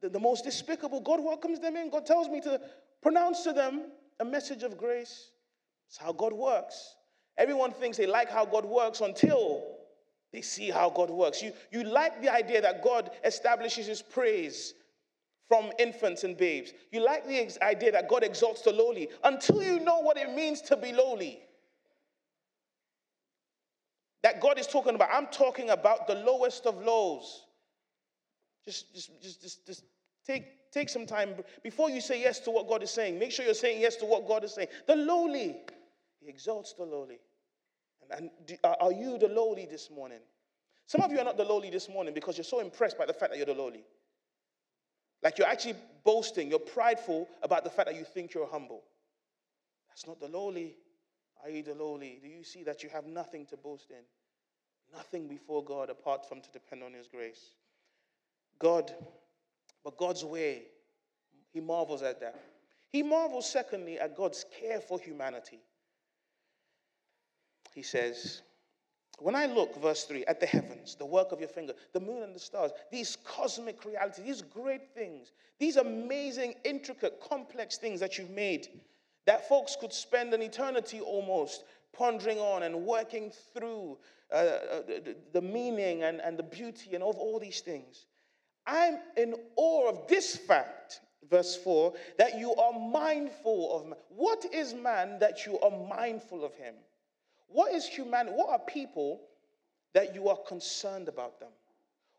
the, 0.00 0.08
the 0.08 0.20
most 0.20 0.44
despicable, 0.44 1.00
God 1.00 1.22
welcomes 1.22 1.60
them 1.60 1.76
in. 1.76 1.90
God 1.90 2.06
tells 2.06 2.28
me 2.28 2.40
to 2.42 2.60
pronounce 3.02 3.42
to 3.42 3.52
them 3.52 3.86
a 4.18 4.24
message 4.24 4.62
of 4.62 4.76
grace. 4.76 5.30
It's 5.88 5.98
how 5.98 6.12
God 6.12 6.32
works. 6.32 6.96
Everyone 7.36 7.72
thinks 7.72 7.96
they 7.96 8.06
like 8.06 8.30
how 8.30 8.44
God 8.44 8.64
works 8.64 9.00
until 9.00 9.76
they 10.32 10.42
see 10.42 10.70
how 10.70 10.90
God 10.90 11.10
works. 11.10 11.42
You, 11.42 11.52
you 11.70 11.84
like 11.84 12.22
the 12.22 12.32
idea 12.32 12.62
that 12.62 12.82
God 12.82 13.10
establishes 13.24 13.86
his 13.86 14.02
praise 14.02 14.74
from 15.50 15.72
infants 15.80 16.22
and 16.22 16.36
babes. 16.36 16.72
You 16.92 17.04
like 17.04 17.26
the 17.26 17.58
idea 17.64 17.90
that 17.90 18.08
God 18.08 18.22
exalts 18.22 18.62
the 18.62 18.72
lowly 18.72 19.08
until 19.24 19.60
you 19.60 19.80
know 19.80 19.98
what 19.98 20.16
it 20.16 20.32
means 20.32 20.60
to 20.62 20.76
be 20.76 20.92
lowly. 20.92 21.40
That 24.22 24.40
God 24.40 24.60
is 24.60 24.68
talking 24.68 24.94
about. 24.94 25.08
I'm 25.12 25.26
talking 25.26 25.70
about 25.70 26.06
the 26.06 26.14
lowest 26.14 26.66
of 26.66 26.80
lows. 26.80 27.46
Just, 28.64 28.94
just, 28.94 29.20
just, 29.20 29.42
just, 29.42 29.66
just 29.66 29.84
take, 30.24 30.70
take 30.70 30.88
some 30.88 31.04
time 31.04 31.34
before 31.64 31.90
you 31.90 32.00
say 32.00 32.20
yes 32.20 32.38
to 32.40 32.52
what 32.52 32.68
God 32.68 32.84
is 32.84 32.92
saying. 32.92 33.18
Make 33.18 33.32
sure 33.32 33.44
you're 33.44 33.52
saying 33.52 33.80
yes 33.80 33.96
to 33.96 34.06
what 34.06 34.28
God 34.28 34.44
is 34.44 34.54
saying. 34.54 34.68
The 34.86 34.94
lowly, 34.94 35.56
He 36.20 36.28
exalts 36.28 36.74
the 36.74 36.84
lowly. 36.84 37.18
And, 38.02 38.20
and 38.20 38.30
do, 38.46 38.54
are 38.62 38.92
you 38.92 39.18
the 39.18 39.26
lowly 39.26 39.66
this 39.66 39.90
morning? 39.90 40.20
Some 40.86 41.00
of 41.00 41.10
you 41.10 41.18
are 41.18 41.24
not 41.24 41.36
the 41.36 41.44
lowly 41.44 41.70
this 41.70 41.88
morning 41.88 42.14
because 42.14 42.36
you're 42.36 42.44
so 42.44 42.60
impressed 42.60 42.96
by 42.96 43.06
the 43.06 43.12
fact 43.12 43.32
that 43.32 43.36
you're 43.36 43.46
the 43.46 43.60
lowly. 43.60 43.82
Like 45.22 45.38
you're 45.38 45.48
actually 45.48 45.76
boasting, 46.04 46.48
you're 46.48 46.58
prideful 46.58 47.28
about 47.42 47.64
the 47.64 47.70
fact 47.70 47.88
that 47.88 47.96
you 47.96 48.04
think 48.04 48.32
you're 48.32 48.48
humble. 48.48 48.82
That's 49.88 50.06
not 50.06 50.20
the 50.20 50.28
lowly. 50.28 50.76
Are 51.42 51.50
you 51.50 51.62
the 51.62 51.74
lowly? 51.74 52.18
Do 52.22 52.28
you 52.28 52.44
see 52.44 52.62
that 52.64 52.82
you 52.82 52.88
have 52.90 53.06
nothing 53.06 53.46
to 53.46 53.56
boast 53.56 53.90
in? 53.90 54.04
Nothing 54.94 55.28
before 55.28 55.62
God 55.64 55.90
apart 55.90 56.28
from 56.28 56.40
to 56.40 56.50
depend 56.50 56.82
on 56.82 56.92
His 56.92 57.06
grace. 57.06 57.54
God, 58.58 58.92
but 59.84 59.96
God's 59.96 60.24
way, 60.24 60.62
he 61.52 61.60
marvels 61.60 62.02
at 62.02 62.20
that. 62.20 62.38
He 62.90 63.02
marvels, 63.02 63.48
secondly, 63.48 63.98
at 63.98 64.16
God's 64.16 64.44
care 64.60 64.80
for 64.80 64.98
humanity. 64.98 65.60
He 67.74 67.82
says, 67.82 68.42
when 69.20 69.34
I 69.34 69.46
look, 69.46 69.80
verse 69.80 70.04
3, 70.04 70.24
at 70.26 70.40
the 70.40 70.46
heavens, 70.46 70.94
the 70.94 71.04
work 71.06 71.32
of 71.32 71.40
your 71.40 71.48
finger, 71.48 71.74
the 71.92 72.00
moon 72.00 72.22
and 72.22 72.34
the 72.34 72.40
stars, 72.40 72.72
these 72.90 73.16
cosmic 73.24 73.84
realities, 73.84 74.24
these 74.24 74.42
great 74.42 74.94
things, 74.94 75.32
these 75.58 75.76
amazing, 75.76 76.54
intricate, 76.64 77.20
complex 77.20 77.76
things 77.76 78.00
that 78.00 78.16
you've 78.18 78.30
made, 78.30 78.68
that 79.26 79.48
folks 79.48 79.76
could 79.78 79.92
spend 79.92 80.32
an 80.32 80.42
eternity 80.42 81.00
almost 81.00 81.64
pondering 81.92 82.38
on 82.38 82.62
and 82.62 82.74
working 82.74 83.30
through 83.54 83.98
uh, 84.32 84.36
uh 84.36 84.82
the, 84.86 85.16
the, 85.32 85.42
meaning 85.42 86.04
and, 86.04 86.20
and 86.20 86.38
the 86.38 86.42
beauty 86.42 86.94
and 86.94 87.02
of 87.02 87.16
all 87.16 87.38
these 87.38 87.60
things. 87.60 88.06
I'm 88.66 88.98
in 89.16 89.34
awe 89.56 89.88
of 89.88 90.06
this 90.06 90.36
fact, 90.36 91.00
verse 91.28 91.56
4, 91.56 91.92
that 92.18 92.38
you 92.38 92.54
are 92.54 92.78
mindful 92.78 93.76
of 93.76 93.86
man. 93.86 93.98
What 94.08 94.46
is 94.52 94.72
man 94.72 95.18
that 95.18 95.46
you 95.46 95.58
are 95.60 95.70
mindful 95.88 96.44
of 96.44 96.54
him? 96.54 96.74
What 97.50 97.72
is 97.72 97.86
humanity? 97.86 98.36
What 98.36 98.50
are 98.50 98.58
people 98.58 99.20
that 99.92 100.14
you 100.14 100.28
are 100.28 100.36
concerned 100.36 101.08
about 101.08 101.40
them? 101.40 101.50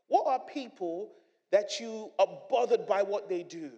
What 0.08 0.28
are 0.28 0.40
people 0.40 1.12
that 1.52 1.80
you 1.80 2.12
are 2.20 2.28
bothered 2.50 2.86
by 2.86 3.04
what 3.04 3.30
they 3.30 3.44
do? 3.44 3.72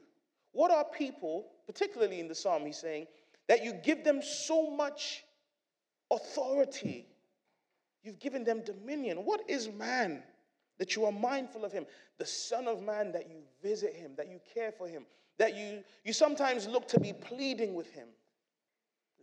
What 0.52 0.72
are 0.72 0.86
people, 0.86 1.48
particularly 1.66 2.20
in 2.20 2.28
the 2.28 2.36
psalm, 2.36 2.66
he's 2.66 2.78
saying, 2.78 3.08
that 3.48 3.63
you 3.63 3.74
give 3.74 4.04
them 4.04 4.22
so 4.22 4.70
much 4.70 5.24
authority? 6.12 7.08
You've 8.04 8.20
given 8.20 8.44
them 8.44 8.62
dominion. 8.63 9.20
What 9.20 9.42
is 9.48 9.70
man? 9.72 10.24
that 10.78 10.96
you 10.96 11.06
are 11.06 11.12
mindful 11.12 11.66
of 11.66 11.72
him, 11.72 11.86
the 12.18 12.26
Son 12.26 12.68
of 12.68 12.82
Man, 12.82 13.12
that 13.12 13.30
you 13.30 13.38
visit 13.62 13.96
him, 13.96 14.12
that 14.18 14.30
you 14.30 14.39
care 14.54 14.72
for 14.72 14.88
him, 14.88 15.06
that 15.38 15.56
you, 15.56 15.84
you 16.04 16.13
sometimes 16.13 16.68
look 16.68 16.88
to 16.89 17.00
be 17.00 17.13
pleading 17.13 17.74
with 17.74 17.92
him, 17.92 18.08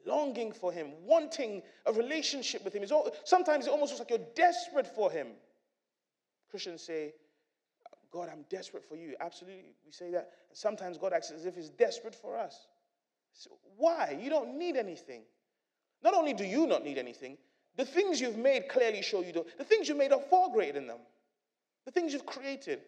longing 0.07 0.53
for 0.53 0.73
him, 0.73 0.93
wanting 1.05 1.63
a 1.87 1.93
relationship 1.93 2.65
with 2.65 2.75
him. 2.75 2.85
All, 2.93 3.11
sometimes 3.25 3.67
it 3.67 3.71
almost 3.71 3.93
looks 3.93 4.01
like 4.01 4.11
you're 4.11 4.29
desperate 4.35 4.87
for 4.87 5.11
him. 5.11 5.29
Christians 6.51 6.83
say, 6.83 7.15
God, 8.11 8.29
I'm 8.31 8.45
desperate 8.49 8.85
for 8.85 8.97
you. 8.97 9.15
Absolutely, 9.21 9.75
we 9.87 9.93
say 9.93 10.11
that. 10.11 10.31
And 10.49 10.59
sometimes 10.59 10.99
God 10.99 11.13
acts 11.13 11.31
as 11.31 11.47
if 11.47 11.55
he's 11.55 11.71
desperate 11.71 12.15
for 12.15 12.37
us. 12.37 12.67
So 13.33 13.51
why? 13.77 14.19
You 14.21 14.31
don't 14.31 14.59
need 14.59 14.77
anything. 14.77 15.23
Not 16.03 16.15
only 16.15 16.35
do 16.35 16.45
you 16.45 16.67
not 16.67 16.85
need 16.85 16.99
anything, 16.99 17.37
the 17.77 17.85
things 17.85 18.21
you've 18.21 18.37
made 18.37 18.69
clearly 18.69 19.03
show 19.03 19.23
you 19.23 19.33
don't. 19.33 19.59
The 19.59 19.65
things 19.65 19.89
you 19.89 19.95
made 19.95 20.13
are 20.13 20.21
far 20.21 20.51
greater 20.51 20.73
than 20.73 20.89
them 20.89 20.99
the 21.85 21.91
things 21.91 22.13
you've 22.13 22.27
created. 22.27 22.81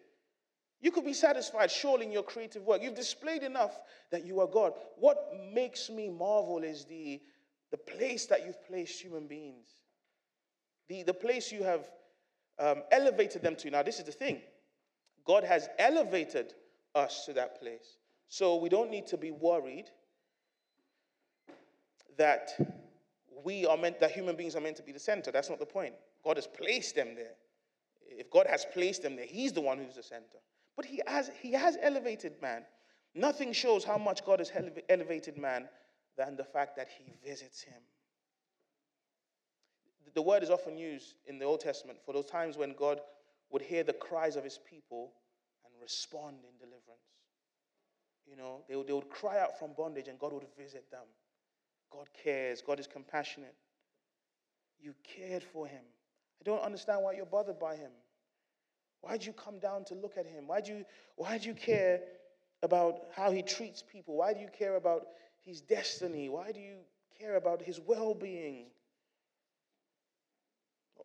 You 0.82 0.90
could 0.90 1.04
be 1.04 1.14
satisfied 1.14 1.70
surely 1.70 2.06
in 2.06 2.12
your 2.12 2.24
creative 2.24 2.64
work. 2.64 2.82
You've 2.82 2.96
displayed 2.96 3.44
enough 3.44 3.80
that 4.10 4.26
you 4.26 4.40
are 4.40 4.48
God. 4.48 4.72
What 4.96 5.32
makes 5.52 5.88
me 5.88 6.08
marvel 6.08 6.58
is 6.58 6.84
the, 6.84 7.20
the 7.70 7.76
place 7.76 8.26
that 8.26 8.44
you've 8.44 8.62
placed 8.66 9.00
human 9.00 9.28
beings, 9.28 9.68
the, 10.88 11.04
the 11.04 11.14
place 11.14 11.52
you 11.52 11.62
have 11.62 11.88
um, 12.58 12.82
elevated 12.90 13.42
them 13.42 13.54
to. 13.56 13.70
Now, 13.70 13.82
this 13.82 14.00
is 14.00 14.04
the 14.04 14.12
thing 14.12 14.40
God 15.24 15.44
has 15.44 15.68
elevated 15.78 16.52
us 16.96 17.24
to 17.26 17.32
that 17.34 17.60
place. 17.60 17.98
So 18.28 18.56
we 18.56 18.68
don't 18.68 18.90
need 18.90 19.06
to 19.08 19.16
be 19.16 19.30
worried 19.30 19.86
that 22.18 22.50
we 23.44 23.66
are 23.66 23.76
meant, 23.76 24.00
that 24.00 24.10
human 24.10 24.36
beings 24.36 24.56
are 24.56 24.60
meant 24.60 24.76
to 24.76 24.82
be 24.82 24.92
the 24.92 24.98
center. 24.98 25.30
That's 25.30 25.48
not 25.48 25.60
the 25.60 25.66
point. 25.66 25.94
God 26.24 26.36
has 26.36 26.46
placed 26.46 26.96
them 26.96 27.14
there 27.14 27.34
if 28.18 28.30
God 28.30 28.46
has 28.48 28.64
placed 28.64 29.02
them 29.02 29.16
there, 29.16 29.26
he's 29.26 29.52
the 29.52 29.60
one 29.60 29.78
who's 29.78 29.94
the 29.94 30.02
center. 30.02 30.38
But 30.76 30.86
he 30.86 31.02
has, 31.06 31.30
he 31.40 31.52
has 31.52 31.76
elevated 31.80 32.40
man. 32.40 32.64
Nothing 33.14 33.52
shows 33.52 33.84
how 33.84 33.98
much 33.98 34.24
God 34.24 34.38
has 34.38 34.50
elevated 34.88 35.36
man 35.36 35.68
than 36.16 36.36
the 36.36 36.44
fact 36.44 36.76
that 36.76 36.88
he 36.96 37.12
visits 37.28 37.62
him. 37.62 37.82
The 40.14 40.22
word 40.22 40.42
is 40.42 40.50
often 40.50 40.76
used 40.76 41.14
in 41.26 41.38
the 41.38 41.44
Old 41.44 41.60
Testament 41.60 41.98
for 42.04 42.12
those 42.12 42.26
times 42.26 42.56
when 42.56 42.74
God 42.74 43.00
would 43.50 43.62
hear 43.62 43.82
the 43.82 43.92
cries 43.92 44.36
of 44.36 44.44
his 44.44 44.58
people 44.68 45.12
and 45.64 45.72
respond 45.80 46.36
in 46.42 46.58
deliverance. 46.58 47.00
You 48.26 48.36
know, 48.36 48.62
they 48.68 48.76
would, 48.76 48.86
they 48.86 48.92
would 48.92 49.10
cry 49.10 49.38
out 49.38 49.58
from 49.58 49.72
bondage 49.76 50.08
and 50.08 50.18
God 50.18 50.32
would 50.32 50.46
visit 50.56 50.90
them. 50.90 51.06
God 51.90 52.08
cares, 52.22 52.62
God 52.62 52.80
is 52.80 52.86
compassionate. 52.86 53.54
You 54.78 54.94
cared 55.02 55.42
for 55.42 55.66
him. 55.66 55.82
I 56.40 56.44
don't 56.44 56.62
understand 56.62 57.02
why 57.02 57.12
you're 57.12 57.26
bothered 57.26 57.58
by 57.58 57.76
him. 57.76 57.90
Why'd 59.02 59.24
you 59.24 59.32
come 59.32 59.58
down 59.58 59.84
to 59.86 59.94
look 59.94 60.16
at 60.16 60.26
him? 60.26 60.46
Why'd 60.46 60.66
you, 60.66 60.84
why'd 61.16 61.44
you 61.44 61.54
care 61.54 62.00
about 62.62 63.00
how 63.14 63.30
he 63.30 63.42
treats 63.42 63.82
people? 63.82 64.16
Why 64.16 64.32
do 64.32 64.40
you 64.40 64.48
care 64.56 64.76
about 64.76 65.06
his 65.44 65.60
destiny? 65.60 66.28
Why 66.28 66.52
do 66.52 66.60
you 66.60 66.76
care 67.18 67.36
about 67.36 67.60
his 67.60 67.80
well 67.80 68.14
being? 68.14 68.66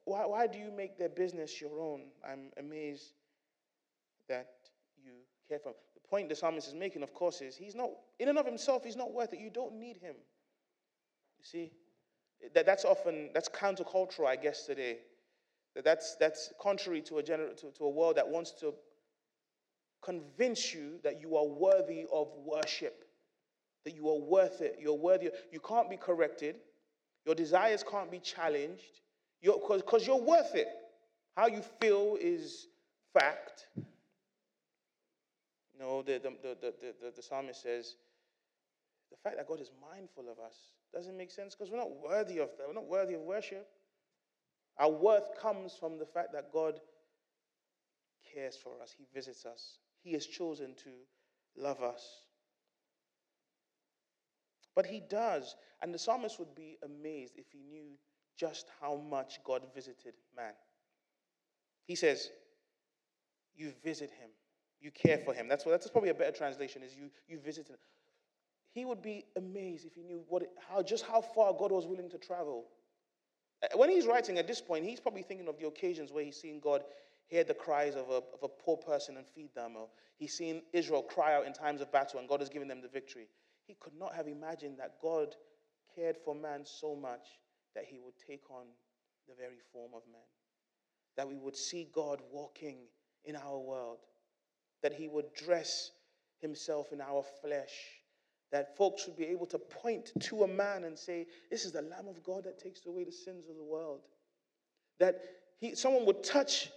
Why, 0.05 0.25
why 0.25 0.47
do 0.47 0.59
you 0.59 0.71
make 0.71 0.97
their 0.97 1.09
business 1.09 1.59
your 1.59 1.79
own? 1.79 2.03
I'm 2.25 2.51
amazed 2.57 3.13
that 4.29 4.47
you 5.03 5.11
care 5.49 5.59
for 5.59 5.69
him. 5.69 5.75
The 5.95 6.07
point 6.07 6.29
the 6.29 6.35
psalmist 6.35 6.67
is 6.67 6.75
making, 6.75 7.03
of 7.03 7.13
course, 7.13 7.41
is 7.41 7.55
he's 7.55 7.75
not, 7.75 7.89
in 8.19 8.29
and 8.29 8.37
of 8.37 8.45
himself, 8.45 8.83
he's 8.85 8.95
not 8.95 9.11
worth 9.11 9.33
it. 9.33 9.39
You 9.39 9.49
don't 9.49 9.79
need 9.79 9.97
him. 9.97 10.15
You 11.39 11.45
see? 11.45 11.71
That, 12.53 12.65
that's 12.65 12.85
often, 12.85 13.31
that's 13.33 13.49
countercultural, 13.49 14.27
I 14.27 14.35
guess, 14.35 14.65
today. 14.65 14.99
That 15.77 15.85
that's, 15.85 16.15
that's 16.15 16.51
contrary 16.59 17.01
to 17.03 17.19
a, 17.19 17.23
gener- 17.23 17.55
to, 17.55 17.67
to 17.69 17.83
a 17.83 17.89
world 17.89 18.17
that 18.17 18.27
wants 18.27 18.49
to 18.61 18.73
convince 20.03 20.73
you 20.73 20.93
that 21.03 21.21
you 21.21 21.37
are 21.37 21.45
worthy 21.45 22.07
of 22.11 22.29
worship, 22.43 23.05
that 23.85 23.93
you 23.93 24.09
are 24.09 24.17
worth 24.19 24.61
it. 24.61 24.79
You're 24.81 24.97
worthy. 24.97 25.29
You 25.51 25.59
can't 25.59 25.87
be 25.87 25.95
corrected. 25.95 26.55
Your 27.27 27.35
desires 27.35 27.83
can't 27.89 28.09
be 28.09 28.17
challenged 28.17 29.01
because 29.39 30.07
you're, 30.07 30.17
you're 30.17 30.25
worth 30.25 30.55
it. 30.55 30.67
How 31.35 31.45
you 31.45 31.61
feel 31.79 32.17
is 32.19 32.65
fact. 33.13 33.67
No, 35.79 36.01
the, 36.01 36.13
the, 36.13 36.33
the, 36.41 36.57
the, 36.59 36.73
the, 37.03 37.13
the 37.15 37.21
psalmist 37.21 37.61
says, 37.61 37.97
the 39.11 39.17
fact 39.17 39.37
that 39.37 39.47
God 39.47 39.61
is 39.61 39.69
mindful 39.93 40.23
of 40.23 40.39
us 40.43 40.55
doesn't 40.91 41.15
make 41.15 41.29
sense 41.29 41.53
because 41.53 41.69
we're 41.69 41.77
not 41.77 41.91
worthy 42.03 42.39
of 42.39 42.49
that. 42.57 42.67
We're 42.67 42.73
not 42.73 42.87
worthy 42.87 43.13
of 43.13 43.21
worship. 43.21 43.67
Our 44.79 44.91
worth 44.91 45.39
comes 45.41 45.73
from 45.79 45.97
the 45.97 46.05
fact 46.05 46.33
that 46.33 46.51
God 46.51 46.79
cares 48.33 48.55
for 48.55 48.73
us, 48.81 48.93
He 48.97 49.05
visits 49.13 49.45
us, 49.45 49.79
He 50.03 50.13
has 50.13 50.25
chosen 50.25 50.75
to 50.83 50.89
love 51.61 51.81
us. 51.81 52.03
But 54.75 54.85
He 54.85 55.01
does. 55.09 55.55
And 55.81 55.93
the 55.93 55.99
psalmist 55.99 56.39
would 56.39 56.55
be 56.55 56.77
amazed 56.83 57.33
if 57.37 57.45
he 57.51 57.59
knew 57.59 57.97
just 58.37 58.67
how 58.81 58.97
much 59.09 59.39
God 59.43 59.63
visited 59.73 60.13
man. 60.35 60.53
He 61.85 61.95
says, 61.95 62.29
You 63.55 63.71
visit 63.83 64.09
him. 64.11 64.29
You 64.79 64.91
care 64.91 65.17
for 65.17 65.33
him. 65.33 65.47
That's, 65.47 65.65
what, 65.65 65.71
that's 65.71 65.89
probably 65.89 66.09
a 66.09 66.13
better 66.13 66.35
translation 66.35 66.83
is 66.83 66.95
you, 66.95 67.09
you 67.27 67.39
visit 67.39 67.67
him. 67.67 67.77
He 68.71 68.85
would 68.85 69.01
be 69.01 69.25
amazed 69.35 69.85
if 69.85 69.95
he 69.95 70.03
knew 70.03 70.23
what 70.27 70.43
it, 70.43 70.49
how, 70.69 70.83
just 70.83 71.05
how 71.05 71.21
far 71.21 71.53
God 71.53 71.71
was 71.71 71.87
willing 71.87 72.09
to 72.11 72.17
travel. 72.17 72.65
Uh, 73.63 73.77
when 73.77 73.89
he's 73.89 74.05
writing 74.05 74.37
at 74.37 74.47
this 74.47 74.61
point, 74.61 74.85
he's 74.85 74.99
probably 74.99 75.23
thinking 75.23 75.47
of 75.47 75.57
the 75.57 75.67
occasions 75.67 76.11
where 76.11 76.23
he's 76.23 76.39
seen 76.39 76.59
God 76.59 76.83
hear 77.27 77.43
the 77.43 77.53
cries 77.53 77.95
of 77.95 78.09
a, 78.09 78.21
of 78.33 78.43
a 78.43 78.47
poor 78.47 78.77
person 78.77 79.17
and 79.17 79.25
feed 79.27 79.53
them, 79.53 79.75
or 79.75 79.87
he's 80.17 80.33
seen 80.33 80.61
Israel 80.73 81.01
cry 81.01 81.33
out 81.33 81.45
in 81.45 81.53
times 81.53 81.81
of 81.81 81.91
battle 81.91 82.19
and 82.19 82.29
God 82.29 82.39
has 82.39 82.49
given 82.49 82.67
them 82.67 82.81
the 82.81 82.87
victory. 82.87 83.27
He 83.65 83.75
could 83.79 83.93
not 83.97 84.15
have 84.15 84.27
imagined 84.27 84.79
that 84.79 85.01
God 85.01 85.35
cared 85.93 86.17
for 86.23 86.33
man 86.33 86.61
so 86.63 86.95
much 86.95 87.27
that 87.75 87.85
he 87.85 87.99
would 87.99 88.13
take 88.27 88.49
on 88.49 88.65
the 89.27 89.35
very 89.35 89.59
form 89.73 89.91
of 89.93 90.03
man. 90.11 90.21
That 91.17 91.27
we 91.27 91.37
would 91.37 91.55
see 91.55 91.89
God 91.93 92.21
walking 92.31 92.77
in 93.25 93.35
our 93.35 93.59
world. 93.59 93.99
That 94.83 94.93
he 94.93 95.07
would 95.07 95.33
dress 95.33 95.91
himself 96.39 96.93
in 96.93 97.01
our 97.01 97.23
flesh. 97.41 97.73
That 98.51 98.77
folks 98.77 99.05
would 99.05 99.17
be 99.17 99.25
able 99.25 99.45
to 99.47 99.57
point 99.57 100.11
to 100.21 100.43
a 100.43 100.47
man 100.47 100.85
and 100.85 100.97
say, 100.97 101.27
This 101.51 101.65
is 101.65 101.73
the 101.73 101.81
Lamb 101.81 102.07
of 102.07 102.23
God 102.23 102.45
that 102.45 102.57
takes 102.57 102.85
away 102.85 103.03
the 103.03 103.11
sins 103.11 103.49
of 103.49 103.57
the 103.57 103.63
world. 103.63 104.01
That 104.99 105.21
he, 105.59 105.75
someone 105.75 106.05
would 106.05 106.23
touch 106.23 106.71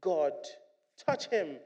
God, 0.00 0.32
touch 1.06 1.28
him, 1.28 1.56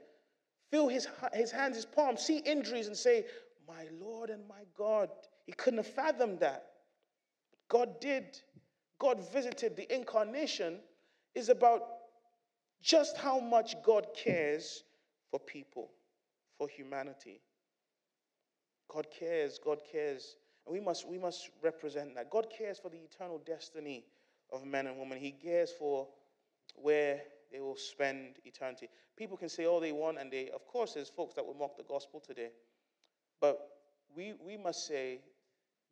feel 0.71 0.87
his, 0.87 1.07
his 1.33 1.51
hands, 1.51 1.75
his 1.75 1.85
palms, 1.85 2.21
see 2.21 2.39
injuries, 2.39 2.87
and 2.87 2.97
say, 2.97 3.25
My 3.67 3.85
Lord 4.01 4.29
and 4.29 4.47
my 4.47 4.63
God. 4.75 5.09
He 5.45 5.51
couldn't 5.51 5.77
have 5.77 5.87
fathomed 5.87 6.39
that. 6.39 6.65
God 7.67 7.99
did. 7.99 8.39
God 8.97 9.19
visited. 9.31 9.75
The 9.75 9.93
incarnation 9.93 10.79
is 11.35 11.49
about 11.49 11.83
just 12.81 13.17
how 13.17 13.39
much 13.39 13.75
God 13.83 14.07
cares 14.15 14.83
for 15.31 15.39
people, 15.39 15.91
for 16.57 16.67
humanity. 16.67 17.41
God 18.87 19.07
cares, 19.17 19.59
God 19.63 19.79
cares. 19.91 20.35
And 20.65 20.73
we 20.73 20.79
must, 20.79 21.07
we 21.07 21.17
must 21.17 21.49
represent 21.61 22.15
that. 22.15 22.29
God 22.29 22.47
cares 22.55 22.79
for 22.79 22.89
the 22.89 22.97
eternal 22.97 23.41
destiny 23.45 24.05
of 24.51 24.65
men 24.65 24.87
and 24.87 24.97
women. 24.97 25.17
He 25.17 25.31
cares 25.31 25.71
for 25.71 26.07
where 26.75 27.21
they 27.51 27.59
will 27.59 27.75
spend 27.75 28.37
eternity. 28.45 28.89
People 29.15 29.37
can 29.37 29.49
say 29.49 29.65
all 29.65 29.79
they 29.79 29.91
want, 29.91 30.17
and 30.19 30.31
they, 30.31 30.49
of 30.49 30.65
course, 30.65 30.93
there's 30.93 31.09
folks 31.09 31.35
that 31.35 31.45
will 31.45 31.53
mock 31.53 31.77
the 31.77 31.83
gospel 31.83 32.19
today. 32.19 32.49
But 33.39 33.59
we, 34.15 34.33
we 34.43 34.57
must 34.57 34.87
say, 34.87 35.19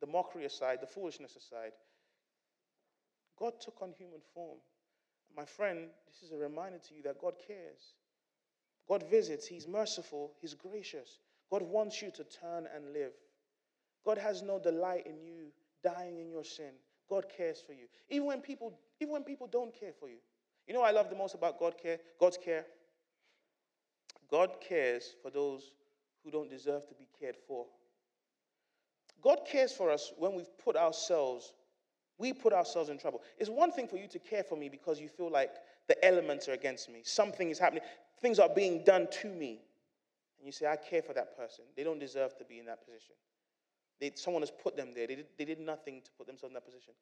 the 0.00 0.06
mockery 0.06 0.44
aside, 0.44 0.78
the 0.80 0.86
foolishness 0.86 1.36
aside, 1.36 1.72
God 3.38 3.52
took 3.60 3.80
on 3.80 3.92
human 3.92 4.20
form. 4.34 4.58
My 5.36 5.44
friend, 5.44 5.88
this 6.08 6.22
is 6.22 6.32
a 6.32 6.36
reminder 6.36 6.78
to 6.88 6.94
you 6.94 7.02
that 7.02 7.20
God 7.20 7.34
cares. 7.46 7.94
God 8.88 9.04
visits, 9.08 9.46
He's 9.46 9.68
merciful, 9.68 10.32
He's 10.40 10.54
gracious. 10.54 11.18
God 11.52 11.62
wants 11.62 12.00
you 12.00 12.10
to 12.12 12.24
turn 12.24 12.66
and 12.74 12.94
live. 12.94 13.12
God 14.06 14.16
has 14.16 14.40
no 14.40 14.58
delight 14.58 15.06
in 15.06 15.22
you 15.22 15.52
dying 15.84 16.18
in 16.18 16.30
your 16.30 16.44
sin. 16.44 16.72
God 17.10 17.26
cares 17.36 17.60
for 17.60 17.74
you. 17.74 17.88
Even 18.08 18.26
when 18.26 18.40
people, 18.40 18.72
even 19.00 19.12
when 19.12 19.22
people 19.22 19.46
don't 19.46 19.78
care 19.78 19.92
for 19.92 20.08
you. 20.08 20.16
You 20.66 20.72
know 20.72 20.80
what 20.80 20.88
I 20.88 20.92
love 20.92 21.10
the 21.10 21.16
most 21.16 21.34
about 21.34 21.58
God 21.58 21.74
care? 21.80 21.98
God's 22.18 22.38
care? 22.42 22.64
God 24.30 24.52
cares 24.66 25.14
for 25.20 25.30
those 25.30 25.72
who 26.24 26.30
don't 26.30 26.48
deserve 26.48 26.88
to 26.88 26.94
be 26.94 27.06
cared 27.20 27.36
for. 27.46 27.66
God 29.22 29.40
cares 29.46 29.72
for 29.72 29.90
us 29.90 30.10
when 30.16 30.34
we've 30.34 30.58
put 30.64 30.74
ourselves, 30.74 31.52
we 32.16 32.32
put 32.32 32.54
ourselves 32.54 32.88
in 32.88 32.96
trouble. 32.96 33.20
It's 33.36 33.50
one 33.50 33.72
thing 33.72 33.88
for 33.88 33.98
you 33.98 34.08
to 34.08 34.18
care 34.18 34.42
for 34.42 34.56
me 34.56 34.70
because 34.70 34.98
you 34.98 35.08
feel 35.08 35.30
like 35.30 35.52
the 35.86 36.02
elements 36.02 36.48
are 36.48 36.52
against 36.52 36.88
me. 36.88 37.02
Something 37.04 37.50
is 37.50 37.58
happening. 37.58 37.82
Things 38.22 38.38
are 38.38 38.48
being 38.48 38.84
done 38.84 39.06
to 39.20 39.28
me. 39.28 39.60
And 40.42 40.48
you 40.48 40.52
say, 40.52 40.66
I 40.66 40.74
care 40.74 41.02
for 41.02 41.12
that 41.12 41.38
person. 41.38 41.64
They 41.76 41.84
don't 41.84 42.00
deserve 42.00 42.36
to 42.38 42.44
be 42.44 42.58
in 42.58 42.66
that 42.66 42.84
position. 42.84 43.14
They, 44.00 44.10
someone 44.16 44.42
has 44.42 44.50
put 44.50 44.76
them 44.76 44.88
there. 44.92 45.06
They 45.06 45.14
did, 45.14 45.26
they 45.38 45.44
did 45.44 45.60
nothing 45.60 46.02
to 46.04 46.10
put 46.18 46.26
themselves 46.26 46.50
in 46.50 46.54
that 46.54 46.64
position. 46.64 46.94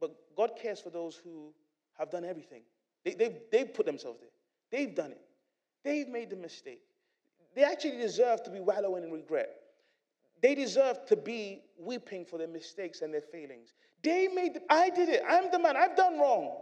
But 0.00 0.10
God 0.36 0.58
cares 0.60 0.80
for 0.80 0.90
those 0.90 1.14
who 1.14 1.54
have 1.96 2.10
done 2.10 2.24
everything. 2.24 2.62
They, 3.04 3.14
they've, 3.14 3.36
they've 3.52 3.72
put 3.72 3.86
themselves 3.86 4.18
there. 4.18 4.30
They've 4.72 4.92
done 4.92 5.12
it. 5.12 5.20
They've 5.84 6.08
made 6.08 6.30
the 6.30 6.36
mistake. 6.36 6.82
They 7.54 7.62
actually 7.62 7.98
deserve 7.98 8.42
to 8.42 8.50
be 8.50 8.58
wallowing 8.58 9.04
in 9.04 9.12
regret. 9.12 9.50
They 10.42 10.56
deserve 10.56 11.06
to 11.06 11.14
be 11.16 11.62
weeping 11.78 12.24
for 12.24 12.38
their 12.38 12.48
mistakes 12.48 13.02
and 13.02 13.14
their 13.14 13.20
failings. 13.20 13.74
They 14.02 14.26
made, 14.26 14.58
I 14.68 14.90
did 14.90 15.08
it. 15.08 15.22
I'm 15.28 15.52
the 15.52 15.60
man. 15.60 15.76
I've 15.76 15.96
done 15.96 16.18
wrong. 16.18 16.56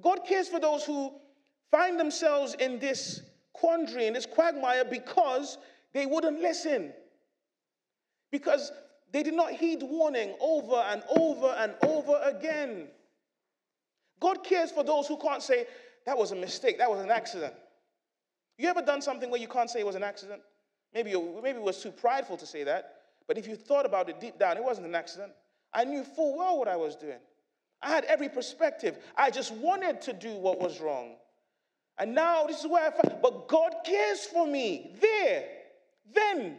God 0.00 0.20
cares 0.24 0.46
for 0.46 0.60
those 0.60 0.84
who 0.84 1.14
find 1.72 1.98
themselves 1.98 2.54
in 2.54 2.78
this 2.78 3.22
quandary, 3.52 4.06
in 4.06 4.12
this 4.12 4.26
quagmire, 4.26 4.84
because 4.84 5.58
they 5.92 6.06
wouldn't 6.06 6.40
listen. 6.40 6.92
Because 8.30 8.72
they 9.12 9.22
did 9.22 9.34
not 9.34 9.52
heed 9.52 9.82
warning 9.82 10.34
over 10.40 10.76
and 10.76 11.02
over 11.16 11.54
and 11.58 11.74
over 11.82 12.20
again. 12.24 12.88
God 14.20 14.44
cares 14.44 14.70
for 14.70 14.84
those 14.84 15.06
who 15.06 15.16
can't 15.16 15.42
say, 15.42 15.66
that 16.06 16.16
was 16.16 16.32
a 16.32 16.36
mistake, 16.36 16.78
that 16.78 16.90
was 16.90 17.00
an 17.00 17.10
accident. 17.10 17.54
You 18.58 18.68
ever 18.68 18.82
done 18.82 19.00
something 19.00 19.30
where 19.30 19.40
you 19.40 19.48
can't 19.48 19.70
say 19.70 19.80
it 19.80 19.86
was 19.86 19.94
an 19.94 20.02
accident? 20.02 20.42
Maybe, 20.92 21.10
you, 21.10 21.40
maybe 21.42 21.58
it 21.58 21.64
was 21.64 21.82
too 21.82 21.90
prideful 21.90 22.36
to 22.38 22.46
say 22.46 22.64
that, 22.64 22.96
but 23.26 23.38
if 23.38 23.46
you 23.46 23.54
thought 23.54 23.86
about 23.86 24.08
it 24.08 24.20
deep 24.20 24.38
down, 24.38 24.56
it 24.56 24.64
wasn't 24.64 24.86
an 24.86 24.94
accident. 24.94 25.32
I 25.72 25.84
knew 25.84 26.02
full 26.02 26.36
well 26.36 26.58
what 26.58 26.66
I 26.66 26.76
was 26.76 26.96
doing. 26.96 27.18
I 27.82 27.90
had 27.90 28.04
every 28.06 28.28
perspective. 28.28 28.98
I 29.16 29.30
just 29.30 29.52
wanted 29.52 30.00
to 30.02 30.12
do 30.12 30.32
what 30.32 30.58
was 30.58 30.80
wrong. 30.80 31.16
And 31.98 32.14
now 32.14 32.46
this 32.46 32.60
is 32.60 32.66
where 32.66 32.86
I 32.86 32.90
find, 32.90 33.20
but 33.20 33.48
God 33.48 33.74
cares 33.84 34.24
for 34.24 34.46
me 34.46 34.92
there, 35.00 35.44
then. 36.14 36.58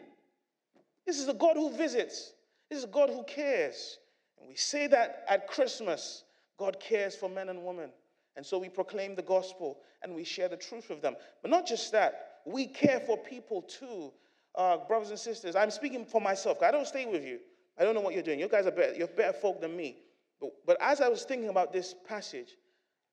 This 1.05 1.19
is 1.19 1.27
a 1.27 1.33
God 1.33 1.55
who 1.55 1.71
visits. 1.71 2.33
This 2.69 2.79
is 2.79 2.83
a 2.83 2.87
God 2.87 3.09
who 3.09 3.23
cares. 3.23 3.97
And 4.39 4.47
we 4.47 4.55
say 4.55 4.87
that 4.87 5.25
at 5.27 5.47
Christmas 5.47 6.23
God 6.59 6.79
cares 6.79 7.15
for 7.15 7.29
men 7.29 7.49
and 7.49 7.63
women. 7.63 7.89
And 8.35 8.45
so 8.45 8.59
we 8.59 8.69
proclaim 8.69 9.15
the 9.15 9.21
gospel 9.21 9.79
and 10.03 10.13
we 10.13 10.23
share 10.23 10.49
the 10.49 10.57
truth 10.57 10.89
with 10.89 11.01
them. 11.01 11.15
But 11.41 11.49
not 11.49 11.65
just 11.65 11.91
that, 11.93 12.41
we 12.45 12.67
care 12.67 12.99
for 12.99 13.17
people 13.17 13.61
too. 13.63 14.11
Uh, 14.55 14.77
brothers 14.87 15.09
and 15.09 15.19
sisters, 15.19 15.55
I'm 15.55 15.71
speaking 15.71 16.05
for 16.05 16.19
myself. 16.19 16.61
I 16.61 16.71
don't 16.71 16.87
stay 16.87 17.05
with 17.05 17.23
you. 17.23 17.39
I 17.77 17.83
don't 17.83 17.95
know 17.95 18.01
what 18.01 18.13
you're 18.13 18.23
doing. 18.23 18.39
You 18.39 18.49
guys 18.49 18.65
are 18.65 18.71
better, 18.71 18.93
you're 18.93 19.07
better 19.07 19.33
folk 19.33 19.61
than 19.61 19.75
me. 19.75 19.97
But, 20.41 20.51
but 20.65 20.77
as 20.81 21.01
I 21.01 21.07
was 21.07 21.23
thinking 21.23 21.49
about 21.49 21.71
this 21.71 21.95
passage, 22.07 22.55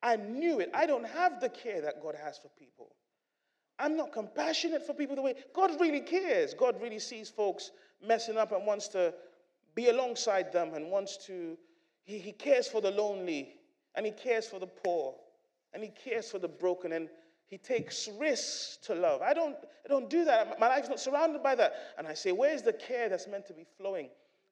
I 0.03 0.15
knew 0.15 0.59
it. 0.59 0.69
I 0.73 0.85
don't 0.85 1.07
have 1.07 1.39
the 1.39 1.49
care 1.49 1.81
that 1.81 2.01
God 2.01 2.15
has 2.23 2.37
for 2.37 2.49
people. 2.59 2.95
I'm 3.79 3.95
not 3.95 4.11
compassionate 4.11 4.85
for 4.85 4.93
people 4.93 5.15
the 5.15 5.21
way 5.21 5.35
God 5.53 5.79
really 5.79 6.01
cares. 6.01 6.53
God 6.53 6.81
really 6.81 6.99
sees 6.99 7.29
folks 7.29 7.71
messing 8.05 8.37
up 8.37 8.51
and 8.51 8.65
wants 8.65 8.87
to 8.89 9.13
be 9.75 9.89
alongside 9.89 10.51
them 10.51 10.73
and 10.73 10.89
wants 10.89 11.17
to, 11.27 11.57
he, 12.03 12.17
he 12.17 12.31
cares 12.31 12.67
for 12.67 12.81
the 12.81 12.91
lonely 12.91 13.55
and 13.95 14.05
he 14.05 14.11
cares 14.11 14.47
for 14.47 14.59
the 14.59 14.67
poor 14.67 15.15
and 15.73 15.83
he 15.83 15.89
cares 15.89 16.31
for 16.31 16.39
the 16.39 16.47
broken 16.47 16.93
and 16.93 17.09
he 17.45 17.57
takes 17.57 18.09
risks 18.19 18.77
to 18.83 18.95
love. 18.95 19.21
I 19.21 19.33
don't, 19.33 19.55
I 19.85 19.87
don't 19.87 20.09
do 20.09 20.25
that. 20.25 20.59
My 20.59 20.67
life's 20.67 20.89
not 20.89 20.99
surrounded 20.99 21.41
by 21.41 21.55
that. 21.55 21.73
And 21.97 22.07
I 22.07 22.13
say, 22.13 22.31
where's 22.31 22.61
the 22.61 22.73
care 22.73 23.09
that's 23.09 23.27
meant 23.27 23.45
to 23.47 23.53
be 23.53 23.65
flowing 23.77 24.09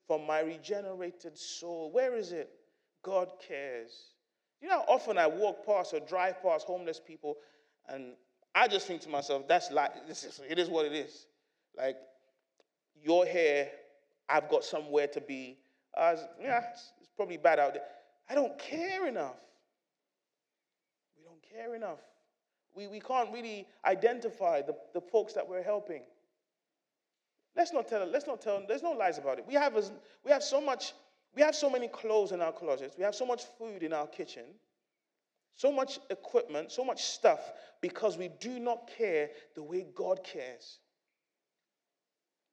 from 0.08 0.26
my 0.26 0.40
regenerated 0.42 1.38
soul? 1.38 1.92
Where 1.92 2.16
is 2.16 2.32
it? 2.32 2.52
God 3.04 3.32
cares. 3.46 4.15
You 4.66 4.72
know 4.72 4.84
often 4.88 5.20
I 5.20 5.28
walk 5.28 5.64
past 5.64 5.94
or 5.94 6.00
drive 6.00 6.42
past 6.42 6.66
homeless 6.66 7.00
people 7.00 7.38
and 7.88 8.14
I 8.56 8.68
just 8.68 8.88
think 8.88 9.02
to 9.02 9.10
myself, 9.10 9.48
that's 9.48 9.70
like, 9.70 10.08
this 10.08 10.24
is, 10.24 10.42
it 10.50 10.58
is 10.58 10.70
what 10.70 10.88
it 10.88 10.94
is. 10.94 11.28
Like, 11.78 11.98
you're 13.04 13.28
here, 13.28 13.70
I've 14.28 14.50
got 14.50 14.64
somewhere 14.64 15.06
to 15.06 15.22
be. 15.22 15.60
Uh, 15.96 16.16
yeah, 16.42 16.64
it's, 16.72 16.94
it's 17.00 17.12
probably 17.16 17.38
bad 17.38 17.60
out 17.60 17.76
there. 17.76 17.84
I 18.28 18.34
don't 18.34 18.58
care 18.58 19.08
enough. 19.08 19.36
We 21.16 21.24
don't 21.26 21.44
care 21.44 21.76
enough. 21.76 22.00
We, 22.76 22.88
we 22.88 23.00
can't 23.00 23.32
really 23.32 23.68
identify 23.86 24.64
the, 24.64 24.76
the 24.96 25.02
folks 25.02 25.34
that 25.34 25.48
we're 25.48 25.62
helping. 25.62 26.02
Let's 27.56 27.72
not 27.72 27.88
tell, 27.88 28.08
let's 28.08 28.26
not 28.26 28.42
tell, 28.42 28.64
there's 28.68 28.82
no 28.82 28.94
lies 28.94 29.20
about 29.20 29.38
it. 29.38 29.46
We 29.48 29.54
have, 29.54 29.76
as, 29.76 29.92
we 30.24 30.32
have 30.32 30.42
so 30.42 30.60
much, 30.60 30.94
we 31.36 31.42
have 31.42 31.56
so 31.56 31.70
many 31.70 31.88
clothes 31.88 32.32
in 32.32 32.42
our 32.42 32.52
closets. 32.52 32.96
We 32.98 33.04
have 33.04 33.16
so 33.16 33.26
much 33.26 33.44
food 33.58 33.84
in 33.84 33.92
our 33.92 34.08
kitchen, 34.08 34.46
so 35.56 35.72
much 35.72 36.00
equipment, 36.10 36.72
so 36.72 36.86
much 36.86 37.04
stuff 37.04 37.54
because 37.82 38.18
we 38.18 38.30
do 38.40 38.60
not 38.60 38.90
care 38.98 39.30
the 39.56 39.64
way 39.64 39.86
God 39.96 40.24
cares. 40.24 40.80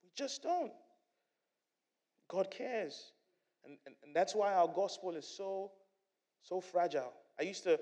We 0.02 0.10
just 0.16 0.42
don't. 0.42 0.72
God 2.28 2.50
cares. 2.50 3.12
And, 3.64 3.76
and, 3.86 3.94
and 4.04 4.16
that's 4.16 4.34
why 4.34 4.52
our 4.52 4.68
gospel 4.68 5.12
is 5.12 5.26
so, 5.26 5.70
so 6.42 6.60
fragile. 6.60 7.12
I 7.38 7.44
used 7.44 7.62
to, 7.64 7.78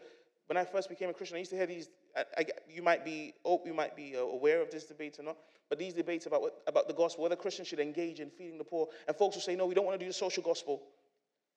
when 0.46 0.56
I 0.56 0.64
first 0.64 0.88
became 0.88 1.08
a 1.08 1.14
Christian, 1.14 1.36
I 1.36 1.38
used 1.38 1.52
to 1.52 1.56
hear 1.56 1.66
these. 1.66 1.88
I, 2.16 2.24
I, 2.36 2.46
you 2.68 2.82
might 2.82 3.04
be, 3.04 3.34
oh, 3.44 3.62
you 3.64 3.72
might 3.72 3.96
be 3.96 4.16
uh, 4.16 4.20
aware 4.20 4.60
of 4.60 4.70
this 4.70 4.84
debate 4.84 5.18
or 5.18 5.22
not, 5.22 5.36
but 5.70 5.78
these 5.78 5.94
debates 5.94 6.26
about, 6.26 6.42
what, 6.42 6.60
about 6.66 6.88
the 6.88 6.94
gospel, 6.94 7.22
whether 7.22 7.36
Christians 7.36 7.68
should 7.68 7.78
engage 7.78 8.18
in 8.18 8.28
feeding 8.28 8.58
the 8.58 8.64
poor, 8.64 8.88
and 9.06 9.16
folks 9.16 9.36
will 9.36 9.42
say, 9.42 9.54
no, 9.54 9.66
we 9.66 9.74
don't 9.74 9.86
want 9.86 9.98
to 9.98 10.04
do 10.04 10.10
the 10.10 10.14
social 10.14 10.42
gospel. 10.42 10.82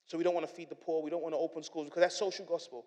So 0.06 0.18
we 0.18 0.24
don't 0.24 0.36
want 0.36 0.48
to 0.48 0.54
feed 0.54 0.70
the 0.70 0.76
poor, 0.76 1.02
we 1.02 1.10
don't 1.10 1.24
want 1.24 1.34
to 1.34 1.40
open 1.40 1.64
schools 1.64 1.88
because 1.88 2.02
that's 2.02 2.16
social 2.16 2.46
gospel. 2.46 2.86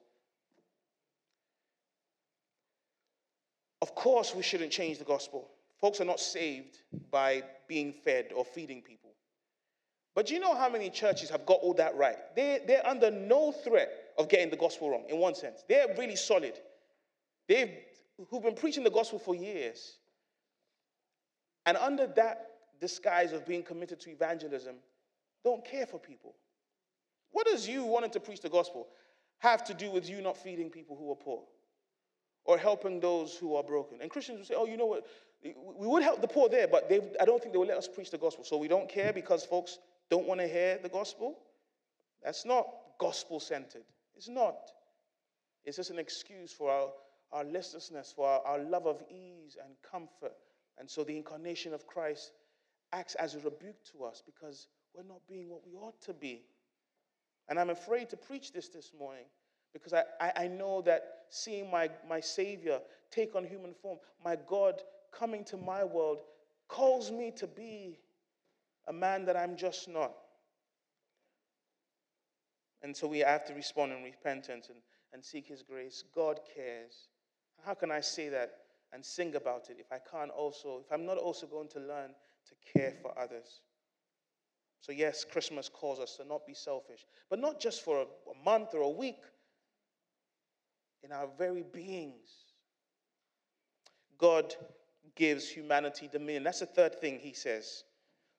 Of 3.83 3.95
course, 3.95 4.35
we 4.35 4.43
shouldn't 4.43 4.71
change 4.71 4.99
the 4.99 5.05
gospel. 5.05 5.51
Folks 5.81 6.01
are 6.01 6.05
not 6.05 6.21
saved 6.21 6.79
by 7.11 7.43
being 7.69 7.93
fed 7.93 8.31
or 8.35 8.45
feeding 8.45 8.81
people. 8.81 9.11
But 10.15 10.27
do 10.27 10.35
you 10.35 10.41
know 10.41 10.55
how 10.55 10.71
many 10.71 10.89
churches 10.89 11.29
have 11.29 11.45
got 11.45 11.59
all 11.61 11.75
that 11.75 11.95
right? 11.97 12.17
They, 12.35 12.61
they're 12.67 12.87
under 12.87 13.11
no 13.11 13.53
threat 13.53 13.91
of 14.17 14.29
getting 14.29 14.49
the 14.49 14.57
gospel 14.57 14.91
wrong, 14.91 15.05
in 15.09 15.19
one 15.19 15.35
sense. 15.35 15.63
They're 15.69 15.95
really 15.99 16.17
solid. 16.17 16.55
They've 17.49 17.71
who've 18.31 18.43
been 18.43 18.55
preaching 18.55 18.85
the 18.85 18.91
gospel 18.91 19.19
for 19.19 19.35
years. 19.35 19.97
And 21.67 21.77
under 21.77 22.07
that 22.07 22.51
disguise 22.81 23.33
of 23.33 23.45
being 23.45 23.65
committed 23.65 24.01
to 24.01 24.11
evangelism, 24.11 24.77
don't 25.45 25.65
care 25.65 25.87
for 25.87 25.99
people. 25.99 26.35
What 27.33 27.47
does 27.47 27.69
you 27.69 27.85
wanting 27.85 28.11
to 28.11 28.21
preach 28.21 28.41
the 28.41 28.49
gospel 28.49 28.87
have 29.39 29.65
to 29.65 29.75
do 29.75 29.91
with 29.91 30.09
you 30.09 30.23
not 30.23 30.37
feeding 30.37 30.71
people 30.71 30.97
who 30.97 31.11
are 31.11 31.17
poor 31.17 31.43
or 32.45 32.57
helping 32.57 33.01
those 33.01 33.37
who 33.37 33.57
are 33.57 33.65
broken? 33.65 33.99
And 34.01 34.11
Christians 34.11 34.39
will 34.39 34.47
say, 34.47 34.55
oh, 34.57 34.67
you 34.67 34.77
know 34.77 34.87
what? 34.87 35.07
We 35.43 35.87
would 35.87 36.03
help 36.03 36.21
the 36.21 36.29
poor 36.29 36.49
there, 36.49 36.67
but 36.69 36.89
they, 36.89 37.01
I 37.21 37.25
don't 37.25 37.41
think 37.41 37.53
they 37.53 37.59
will 37.59 37.67
let 37.67 37.77
us 37.77 37.89
preach 37.89 38.11
the 38.11 38.19
gospel. 38.19 38.45
So 38.45 38.57
we 38.57 38.69
don't 38.69 38.89
care 38.89 39.13
because 39.13 39.45
folks 39.45 39.79
don't 40.09 40.27
want 40.27 40.41
to 40.41 40.49
hear 40.49 40.79
the 40.83 40.89
gospel. 40.89 41.39
That's 42.25 42.45
not 42.45 42.67
gospel 42.99 43.41
centered. 43.41 43.85
It's 44.17 44.29
not. 44.29 44.57
It's 45.65 45.77
just 45.77 45.91
an 45.91 45.99
excuse 45.99 46.53
for 46.53 46.71
our, 46.71 46.89
our 47.33 47.45
listlessness, 47.45 48.13
for 48.15 48.27
our, 48.27 48.41
our 48.47 48.59
love 48.61 48.87
of 48.87 49.03
ease 49.11 49.57
and 49.63 49.75
comfort 49.89 50.33
and 50.79 50.91
so 50.91 51.05
the 51.05 51.17
incarnation 51.17 51.73
of 51.73 51.87
Christ 51.87 52.33
acts 52.93 53.15
as 53.17 53.35
a 53.35 53.41
rebuke 53.41 53.83
to 53.93 54.05
us 54.05 54.23
because 54.25 54.69
we're 54.95 55.03
not 55.03 55.21
being 55.29 55.49
what 55.51 55.67
we 55.67 55.75
ought 55.75 56.01
to 56.03 56.15
be. 56.15 56.43
And 57.49 57.59
I'm 57.59 57.71
afraid 57.71 58.11
to 58.11 58.17
preach 58.17 58.53
this 58.53 58.69
this 58.69 58.93
morning 58.99 59.25
because 59.73 59.93
I, 59.93 60.05
I, 60.21 60.33
I, 60.45 60.49
know 60.49 60.81
that 60.83 61.03
seeing 61.31 61.71
my, 61.71 61.91
my 62.09 62.21
Savior 62.21 62.81
take 63.11 63.37
on 63.37 63.45
human 63.45 63.75
form, 63.75 63.99
my 64.25 64.37
God 64.49 64.83
coming 65.13 65.45
to 65.45 65.57
my 65.57 65.85
world, 65.85 66.19
calls 66.69 67.11
me 67.11 67.33
to 67.37 67.47
be 67.47 67.99
a 68.89 68.93
man 68.93 69.25
that 69.27 69.37
I'm 69.37 69.57
just 69.57 69.89
not. 69.89 70.13
And 72.83 72.97
so 72.97 73.07
we 73.07 73.21
have 73.21 73.45
to 73.47 73.55
respond 73.55 73.93
in 73.93 74.03
repentance 74.03 74.69
and, 74.69 74.79
and 75.13 75.25
seek 75.25 75.47
His 75.47 75.63
grace. 75.63 76.05
God 76.15 76.41
cares. 76.55 77.09
How 77.65 77.75
can 77.75 77.91
I 77.91 78.01
say 78.01 78.29
that 78.29 78.53
and 78.97 79.05
sing 79.05 79.35
about 79.35 79.69
it 79.69 79.77
if 79.79 79.93
I 79.93 79.99
can't 80.11 80.31
also, 80.31 80.81
if 80.83 80.91
I'm 80.91 81.05
not 81.05 81.19
also 81.19 81.47
going 81.47 81.69
to 81.69 81.81
learn 81.81 82.15
to 82.49 82.79
care 82.79 82.95
for 83.03 83.13
others. 83.19 83.61
So, 84.81 84.91
yes, 84.91 85.23
Christmas 85.23 85.69
calls 85.69 86.01
us 86.01 86.17
to 86.17 86.25
not 86.25 86.47
be 86.47 86.55
selfish, 86.55 87.05
but 87.29 87.39
not 87.39 87.61
just 87.61 87.85
for 87.85 87.99
a, 87.99 88.05
a 88.05 88.45
month 88.45 88.71
or 88.73 88.81
a 88.81 88.89
week, 88.89 89.19
in 91.03 91.13
our 91.13 91.29
very 91.37 91.63
beings. 91.63 92.31
God 94.17 94.55
gives 95.15 95.47
humanity 95.47 96.09
dominion. 96.11 96.45
That's 96.45 96.61
the 96.61 96.67
third 96.67 96.99
thing 96.99 97.19
he 97.19 97.35
says. 97.35 97.85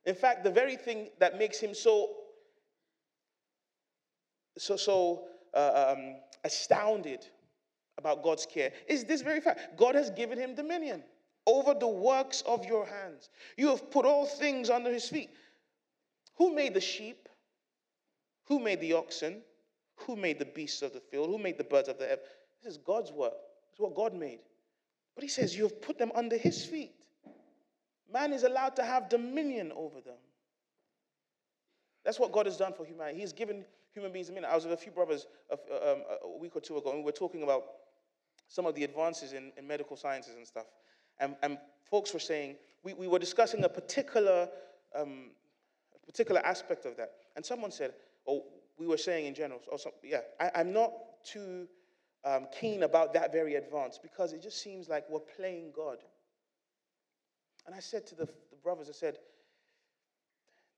In 0.05 0.15
fact, 0.15 0.43
the 0.43 0.49
very 0.49 0.75
thing 0.75 1.09
that 1.19 1.37
makes 1.37 1.59
him 1.59 1.75
so 1.75 2.15
so 4.57 4.75
so 4.75 5.25
uh, 5.53 5.93
um, 5.95 6.15
astounded 6.43 7.27
about 7.97 8.23
God's 8.23 8.45
care 8.45 8.71
is 8.87 9.05
this 9.05 9.21
very 9.21 9.41
fact 9.41 9.77
God 9.77 9.95
has 9.95 10.09
given 10.11 10.37
him 10.37 10.55
dominion 10.55 11.03
over 11.45 11.73
the 11.73 11.87
works 11.87 12.43
of 12.45 12.65
your 12.65 12.85
hands. 12.85 13.29
You 13.57 13.69
have 13.69 13.89
put 13.89 14.05
all 14.05 14.25
things 14.25 14.69
under 14.69 14.91
his 14.91 15.07
feet. 15.07 15.29
Who 16.35 16.53
made 16.53 16.73
the 16.73 16.81
sheep? 16.81 17.29
Who 18.45 18.59
made 18.59 18.81
the 18.81 18.93
oxen? 18.93 19.41
Who 20.01 20.15
made 20.15 20.39
the 20.39 20.45
beasts 20.45 20.81
of 20.81 20.93
the 20.93 20.99
field? 20.99 21.29
Who 21.29 21.37
made 21.39 21.57
the 21.57 21.63
birds 21.63 21.87
of 21.87 21.97
the 21.97 22.09
air? 22.09 22.17
This 22.63 22.73
is 22.73 22.77
God's 22.77 23.11
work. 23.11 23.33
It's 23.71 23.79
what 23.79 23.95
God 23.95 24.13
made. 24.13 24.39
But 25.15 25.23
he 25.23 25.29
says, 25.29 25.55
You 25.55 25.63
have 25.63 25.81
put 25.81 25.97
them 25.97 26.11
under 26.13 26.37
his 26.37 26.63
feet. 26.63 26.93
Man 28.11 28.33
is 28.33 28.43
allowed 28.43 28.75
to 28.75 28.83
have 28.83 29.09
dominion 29.09 29.71
over 29.75 29.99
them. 30.01 30.17
That's 32.05 32.19
what 32.19 32.31
God 32.31 32.45
has 32.45 32.57
done 32.57 32.73
for 32.73 32.85
humanity. 32.85 33.19
He's 33.19 33.33
given 33.33 33.65
human 33.93 34.11
beings 34.11 34.27
dominion. 34.27 34.51
I 34.51 34.55
was 34.55 34.65
with 34.65 34.73
a 34.73 34.77
few 34.77 34.91
brothers 34.91 35.27
a, 35.49 35.53
um, 35.91 36.03
a 36.23 36.37
week 36.37 36.55
or 36.55 36.61
two 36.61 36.77
ago, 36.77 36.91
and 36.91 36.99
we 36.99 37.05
were 37.05 37.11
talking 37.11 37.43
about 37.43 37.63
some 38.47 38.65
of 38.65 38.75
the 38.75 38.83
advances 38.83 39.33
in, 39.33 39.51
in 39.57 39.67
medical 39.67 39.97
sciences 39.97 40.35
and 40.35 40.47
stuff. 40.47 40.65
And, 41.19 41.35
and 41.43 41.57
folks 41.89 42.13
were 42.13 42.19
saying, 42.19 42.55
we, 42.83 42.93
we 42.93 43.07
were 43.07 43.19
discussing 43.19 43.63
a 43.63 43.69
particular, 43.69 44.47
um, 44.95 45.31
a 45.95 46.05
particular 46.05 46.45
aspect 46.45 46.85
of 46.85 46.95
that. 46.97 47.11
And 47.35 47.45
someone 47.45 47.71
said, 47.71 47.93
or 48.25 48.43
we 48.77 48.87
were 48.87 48.97
saying 48.97 49.25
in 49.25 49.33
general, 49.33 49.59
or 49.71 49.79
some, 49.79 49.91
yeah, 50.03 50.21
I, 50.39 50.61
am 50.61 50.71
not 50.71 50.91
too 51.23 51.67
um, 52.23 52.47
keen 52.57 52.83
about 52.83 53.13
that 53.13 53.31
very 53.31 53.55
advance 53.55 53.99
because 54.01 54.33
it 54.33 54.41
just 54.41 54.61
seems 54.61 54.87
like 54.87 55.05
we're 55.09 55.19
playing 55.19 55.71
God. 55.75 55.97
And 57.65 57.75
I 57.75 57.79
said 57.79 58.07
to 58.07 58.15
the, 58.15 58.25
the 58.25 58.57
brothers, 58.63 58.87
I 58.89 58.93
said, 58.93 59.17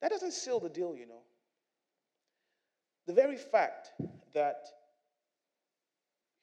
that 0.01 0.09
doesn't 0.09 0.31
seal 0.31 0.59
the 0.59 0.69
deal, 0.69 0.95
you 0.95 1.05
know. 1.05 1.21
The 3.05 3.13
very 3.13 3.37
fact 3.37 3.91
that 4.33 4.65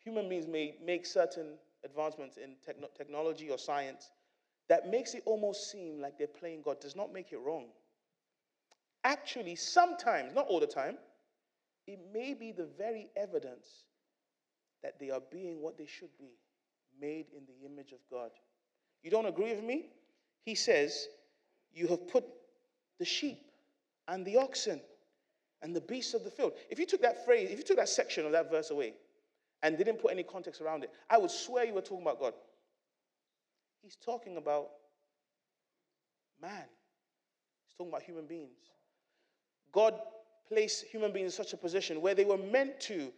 human 0.07 0.29
beings 0.29 0.47
may 0.47 0.77
make 0.85 1.05
certain 1.05 1.59
advancements 1.85 2.37
in 2.37 2.55
techno- 2.65 2.89
technology 2.97 3.51
or 3.51 3.59
science 3.59 4.13
that 4.69 4.89
makes 4.89 5.15
it 5.15 5.23
almost 5.27 5.71
seem 5.71 6.01
like 6.01 6.17
they're 6.17 6.29
playing 6.29 6.63
God 6.63 6.81
does 6.81 6.95
not 6.95 7.13
make 7.13 7.33
it 7.33 7.41
wrong. 7.45 7.67
Actually, 9.03 9.57
sometimes, 9.57 10.33
not 10.33 10.47
all 10.47 10.61
the 10.61 10.67
time, 10.67 10.97
it 11.89 11.99
may 12.15 12.35
be 12.35 12.53
the 12.53 12.69
very 12.79 13.09
evidence 13.17 13.67
that 14.85 14.99
they 15.01 15.11
are 15.11 15.23
being 15.33 15.61
what 15.61 15.77
they 15.77 15.87
should 15.87 16.17
be, 16.19 16.31
made 17.01 17.27
in 17.37 17.43
the 17.47 17.67
image 17.67 17.91
of 17.91 17.99
God. 18.09 18.31
You 19.03 19.11
don't 19.11 19.27
agree 19.27 19.55
with 19.55 19.65
me? 19.65 19.87
He 20.45 20.55
says, 20.55 21.09
You 21.75 21.89
have 21.89 22.09
put 22.09 22.25
the 23.01 23.05
sheep 23.05 23.39
and 24.07 24.25
the 24.25 24.37
oxen 24.37 24.81
and 25.63 25.75
the 25.75 25.81
beasts 25.81 26.15
of 26.15 26.23
the 26.23 26.31
field. 26.31 26.53
If 26.71 26.79
you 26.79 26.87
took 26.87 27.03
that 27.03 27.25
phrase, 27.25 27.51
if 27.51 27.59
you 27.59 27.65
took 27.65 27.79
that 27.79 27.89
section 27.89 28.25
of 28.25 28.33
that 28.33 28.51
verse 28.51 28.71
away, 28.71 28.95
and 29.63 29.77
didn't 29.77 30.01
put 30.01 30.13
any 30.13 30.23
context 30.23 30.61
around 30.61 30.85
it, 30.85 30.91
I 31.09 31.19
would 31.19 31.31
swear 31.31 31.65
you 31.65 31.75
were 31.75 31.81
talking 31.81 32.03
about 32.03 32.21
God. 32.21 32.35
He's 33.83 33.97
talking 33.97 34.37
about 34.37 34.69
man, 36.41 36.65
he's 37.67 37.75
talking 37.77 37.91
about 37.93 38.03
human 38.03 38.27
beings. 38.27 38.59
God 39.73 39.95
placed 40.49 40.85
human 40.85 41.13
beings 41.13 41.27
in 41.27 41.45
such 41.45 41.53
a 41.53 41.57
position 41.57 42.01
where 42.01 42.15
they 42.15 42.25
were 42.25 42.39
meant 42.39 42.81
to, 42.81 43.13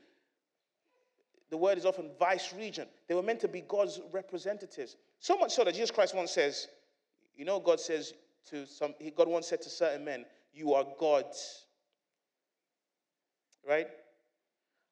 the 1.50 1.56
word 1.56 1.78
is 1.78 1.84
often 1.84 2.10
vice 2.18 2.52
regent, 2.52 2.88
they 3.06 3.14
were 3.14 3.22
meant 3.22 3.40
to 3.40 3.48
be 3.48 3.62
God's 3.62 4.00
representatives. 4.12 4.96
So 5.20 5.36
much 5.36 5.52
so 5.52 5.64
that 5.64 5.74
Jesus 5.74 5.90
Christ 5.90 6.14
once 6.14 6.30
says, 6.30 6.68
you 7.36 7.44
know, 7.44 7.60
God 7.60 7.80
says 7.80 8.14
to 8.50 8.66
some, 8.66 8.94
God 9.16 9.28
once 9.28 9.46
said 9.46 9.62
to 9.62 9.70
certain 9.70 10.04
men, 10.04 10.24
You 10.52 10.74
are 10.74 10.84
gods. 10.98 11.66
Right? 13.66 13.88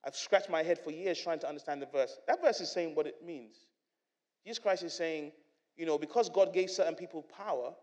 I've 0.07 0.15
scratched 0.15 0.49
my 0.49 0.63
head 0.63 0.79
for 0.79 0.93
years 0.93 1.21
trying 1.21 1.41
to 1.41 1.49
understand 1.49 1.83
the 1.83 1.87
verse. 1.87 2.19
That 2.29 2.41
verse 2.41 2.61
is 2.61 2.71
saying 2.71 2.95
what 2.95 3.07
it 3.07 3.17
means. 3.25 3.57
Jesus 4.45 4.61
Christ 4.61 4.85
is 4.85 4.93
saying, 4.93 5.33
you 5.77 5.85
know, 5.85 5.99
because 5.99 6.31
God 6.31 6.55
gave 6.55 6.71
certain 6.71 6.95
people 6.95 7.23
power, 7.23 7.75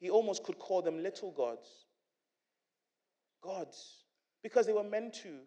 he 0.00 0.10
almost 0.10 0.42
could 0.42 0.58
call 0.58 0.82
them 0.82 1.02
little 1.02 1.30
gods. 1.30 1.68
Gods. 3.42 4.04
Because 4.42 4.66
they 4.66 4.72
were 4.72 4.82
meant 4.82 5.14
to. 5.22 5.38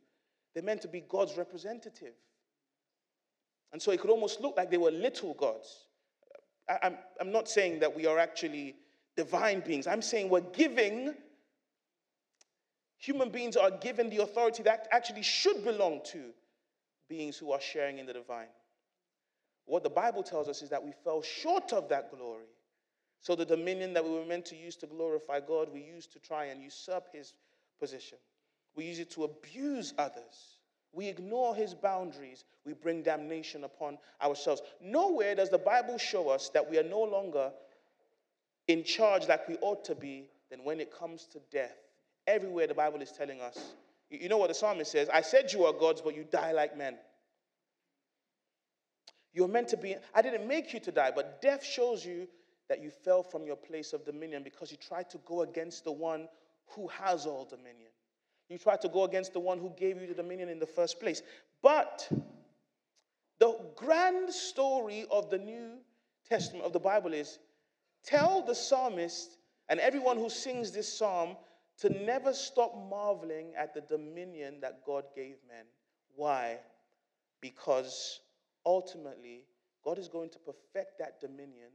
They're 0.53 0.63
meant 0.63 0.81
to 0.83 0.87
be 0.87 1.01
God's 1.01 1.37
representative. 1.37 2.13
And 3.73 3.81
so 3.81 3.91
it 3.91 3.99
could 3.99 4.09
almost 4.09 4.39
look 4.41 4.55
like 4.55 4.71
they 4.71 4.77
were 4.77 4.91
little 4.91 5.33
gods. 5.33 5.87
I, 6.69 6.79
I'm, 6.83 6.97
I'm 7.19 7.31
not 7.31 7.49
saying 7.49 7.79
that 7.79 7.95
we 7.95 8.05
are 8.05 8.19
actually 8.19 8.75
divine 9.17 9.61
beings. 9.61 9.87
I'm 9.87 10.01
saying 10.01 10.29
we're 10.29 10.41
giving, 10.41 11.13
human 13.01 13.29
beings 13.29 13.57
are 13.57 13.71
given 13.71 14.09
the 14.09 14.21
authority 14.21 14.63
that 14.63 14.87
actually 14.91 15.23
should 15.23 15.63
belong 15.65 16.01
to 16.05 16.21
beings 17.09 17.37
who 17.37 17.51
are 17.51 17.59
sharing 17.59 17.97
in 17.97 18.05
the 18.05 18.13
divine. 18.13 18.47
What 19.65 19.83
the 19.83 19.89
Bible 19.89 20.23
tells 20.23 20.47
us 20.47 20.61
is 20.61 20.69
that 20.69 20.83
we 20.83 20.93
fell 21.03 21.21
short 21.21 21.73
of 21.73 21.89
that 21.89 22.11
glory. 22.15 22.45
So 23.19 23.35
the 23.35 23.45
dominion 23.45 23.93
that 23.93 24.05
we 24.05 24.11
were 24.11 24.25
meant 24.25 24.45
to 24.45 24.55
use 24.55 24.75
to 24.77 24.87
glorify 24.87 25.39
God, 25.39 25.69
we 25.73 25.81
used 25.81 26.11
to 26.13 26.19
try 26.19 26.45
and 26.45 26.61
usurp 26.61 27.07
his 27.11 27.33
position. 27.79 28.17
We 28.75 28.85
use 28.85 28.99
it 28.99 29.11
to 29.11 29.25
abuse 29.25 29.93
others. 29.97 30.57
We 30.93 31.07
ignore 31.07 31.55
his 31.55 31.73
boundaries. 31.73 32.43
We 32.65 32.73
bring 32.73 33.01
damnation 33.01 33.63
upon 33.63 33.97
ourselves. 34.21 34.61
Nowhere 34.81 35.35
does 35.35 35.49
the 35.49 35.57
Bible 35.57 35.97
show 35.97 36.29
us 36.29 36.49
that 36.49 36.69
we 36.69 36.77
are 36.77 36.83
no 36.83 37.01
longer 37.01 37.51
in 38.67 38.83
charge 38.83 39.27
like 39.27 39.47
we 39.47 39.57
ought 39.61 39.83
to 39.85 39.95
be 39.95 40.25
than 40.49 40.63
when 40.63 40.79
it 40.79 40.93
comes 40.93 41.25
to 41.27 41.39
death. 41.51 41.77
Everywhere 42.27 42.67
the 42.67 42.73
Bible 42.73 43.01
is 43.01 43.11
telling 43.11 43.41
us. 43.41 43.73
You 44.09 44.29
know 44.29 44.37
what 44.37 44.49
the 44.49 44.53
psalmist 44.53 44.91
says? 44.91 45.09
I 45.09 45.21
said 45.21 45.53
you 45.53 45.65
are 45.65 45.73
gods, 45.73 46.01
but 46.01 46.15
you 46.15 46.25
die 46.29 46.51
like 46.51 46.77
men. 46.77 46.97
You're 49.33 49.47
meant 49.47 49.69
to 49.69 49.77
be, 49.77 49.95
I 50.13 50.21
didn't 50.21 50.47
make 50.47 50.73
you 50.73 50.79
to 50.81 50.91
die, 50.91 51.11
but 51.15 51.41
death 51.41 51.63
shows 51.63 52.05
you 52.05 52.27
that 52.67 52.83
you 52.83 52.89
fell 52.89 53.23
from 53.23 53.45
your 53.45 53.55
place 53.55 53.93
of 53.93 54.05
dominion 54.05 54.43
because 54.43 54.71
you 54.71 54.77
tried 54.77 55.09
to 55.11 55.17
go 55.25 55.41
against 55.41 55.85
the 55.85 55.91
one 55.91 56.27
who 56.67 56.87
has 56.87 57.25
all 57.25 57.45
dominion. 57.45 57.89
You 58.49 58.57
tried 58.57 58.81
to 58.81 58.89
go 58.89 59.05
against 59.05 59.31
the 59.31 59.39
one 59.39 59.59
who 59.59 59.71
gave 59.77 60.01
you 60.01 60.07
the 60.07 60.13
dominion 60.13 60.49
in 60.49 60.59
the 60.59 60.65
first 60.65 60.99
place. 60.99 61.21
But 61.63 62.09
the 63.39 63.57
grand 63.75 64.29
story 64.31 65.05
of 65.09 65.29
the 65.29 65.37
New 65.37 65.77
Testament, 66.27 66.65
of 66.65 66.73
the 66.73 66.79
Bible, 66.79 67.13
is 67.13 67.39
tell 68.03 68.41
the 68.41 68.55
psalmist 68.55 69.37
and 69.69 69.79
everyone 69.79 70.17
who 70.17 70.29
sings 70.29 70.71
this 70.71 70.91
psalm 70.91 71.37
to 71.81 71.89
never 71.89 72.31
stop 72.31 72.75
marveling 72.89 73.53
at 73.57 73.73
the 73.73 73.81
dominion 73.81 74.59
that 74.61 74.85
God 74.85 75.05
gave 75.15 75.37
men. 75.47 75.65
Why? 76.15 76.59
Because 77.41 78.19
ultimately, 78.65 79.45
God 79.83 79.97
is 79.97 80.07
going 80.07 80.29
to 80.29 80.39
perfect 80.39 80.99
that 80.99 81.19
dominion 81.19 81.69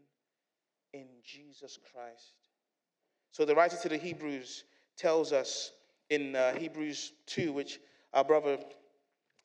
in 0.92 1.07
Jesus 1.24 1.76
Christ. 1.92 2.34
So 3.32 3.44
the 3.44 3.54
writer 3.57 3.76
to 3.82 3.88
the 3.88 3.98
Hebrews 3.98 4.62
tells 4.96 5.32
us 5.32 5.72
in 6.09 6.36
uh, 6.36 6.54
Hebrews 6.54 7.12
2, 7.26 7.52
which 7.52 7.80
our 8.14 8.22
brother, 8.22 8.59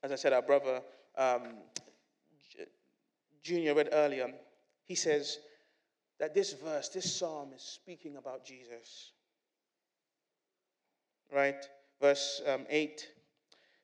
as 0.04 0.12
I 0.12 0.16
said, 0.16 0.32
our 0.32 0.44
brother 0.44 0.82
um, 1.18 1.42
Junior 3.44 3.74
read 3.74 3.90
earlier, 3.92 4.28
he 4.86 4.94
says 4.94 5.40
that 6.20 6.36
this 6.36 6.54
verse, 6.54 6.90
this 6.90 7.12
psalm 7.12 7.50
is 7.56 7.64
speaking 7.64 8.18
about 8.18 8.46
Jesus. 8.46 9.14
Right? 11.32 11.64
Verse 12.00 12.42
um, 12.48 12.66
8 12.70 13.08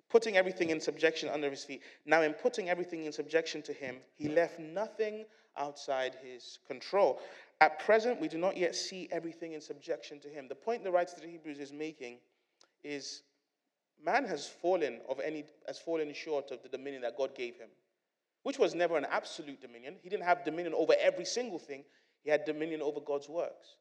putting 0.10 0.38
everything 0.38 0.70
in 0.70 0.80
subjection 0.80 1.30
under 1.30 1.50
his 1.50 1.64
feet. 1.64 1.82
Now, 2.06 2.22
in 2.22 2.34
putting 2.34 2.70
everything 2.70 3.06
in 3.06 3.12
subjection 3.12 3.62
to 3.64 3.74
him, 3.74 3.98
he 4.16 4.30
left 4.30 4.60
nothing 4.60 5.26
outside 5.58 6.16
his 6.24 6.60
control. 6.68 7.20
At 7.60 7.80
present, 7.80 8.22
we 8.22 8.28
do 8.28 8.38
not 8.38 8.56
yet 8.56 8.76
see 8.76 9.10
everything 9.12 9.54
in 9.54 9.62
subjection 9.62 10.20
to 10.22 10.30
him. 10.30 10.48
The 10.48 10.56
point 10.56 10.84
the 10.84 10.92
writer 10.92 11.16
to 11.16 11.22
the 11.22 11.28
Hebrews 11.28 11.60
is 11.60 11.74
making 11.74 12.20
is 12.84 13.24
man 14.04 14.26
has 14.26 14.48
fallen 14.48 15.00
of 15.10 15.20
any 15.20 15.44
has 15.66 15.80
fallen 15.80 16.14
short 16.14 16.52
of 16.52 16.62
the 16.62 16.70
dominion 16.70 17.02
that 17.02 17.18
God 17.18 17.36
gave 17.36 17.58
him, 17.58 17.70
which 18.44 18.60
was 18.60 18.76
never 18.76 18.96
an 18.98 19.08
absolute 19.10 19.60
dominion. 19.60 19.96
He 20.04 20.10
didn't 20.10 20.26
have 20.26 20.46
dominion 20.46 20.76
over 20.76 20.94
every 21.00 21.26
single 21.26 21.60
thing. 21.60 21.84
He 22.24 22.30
had 22.30 22.46
dominion 22.46 22.82
over 22.82 23.00
God's 23.00 23.28
works. 23.28 23.76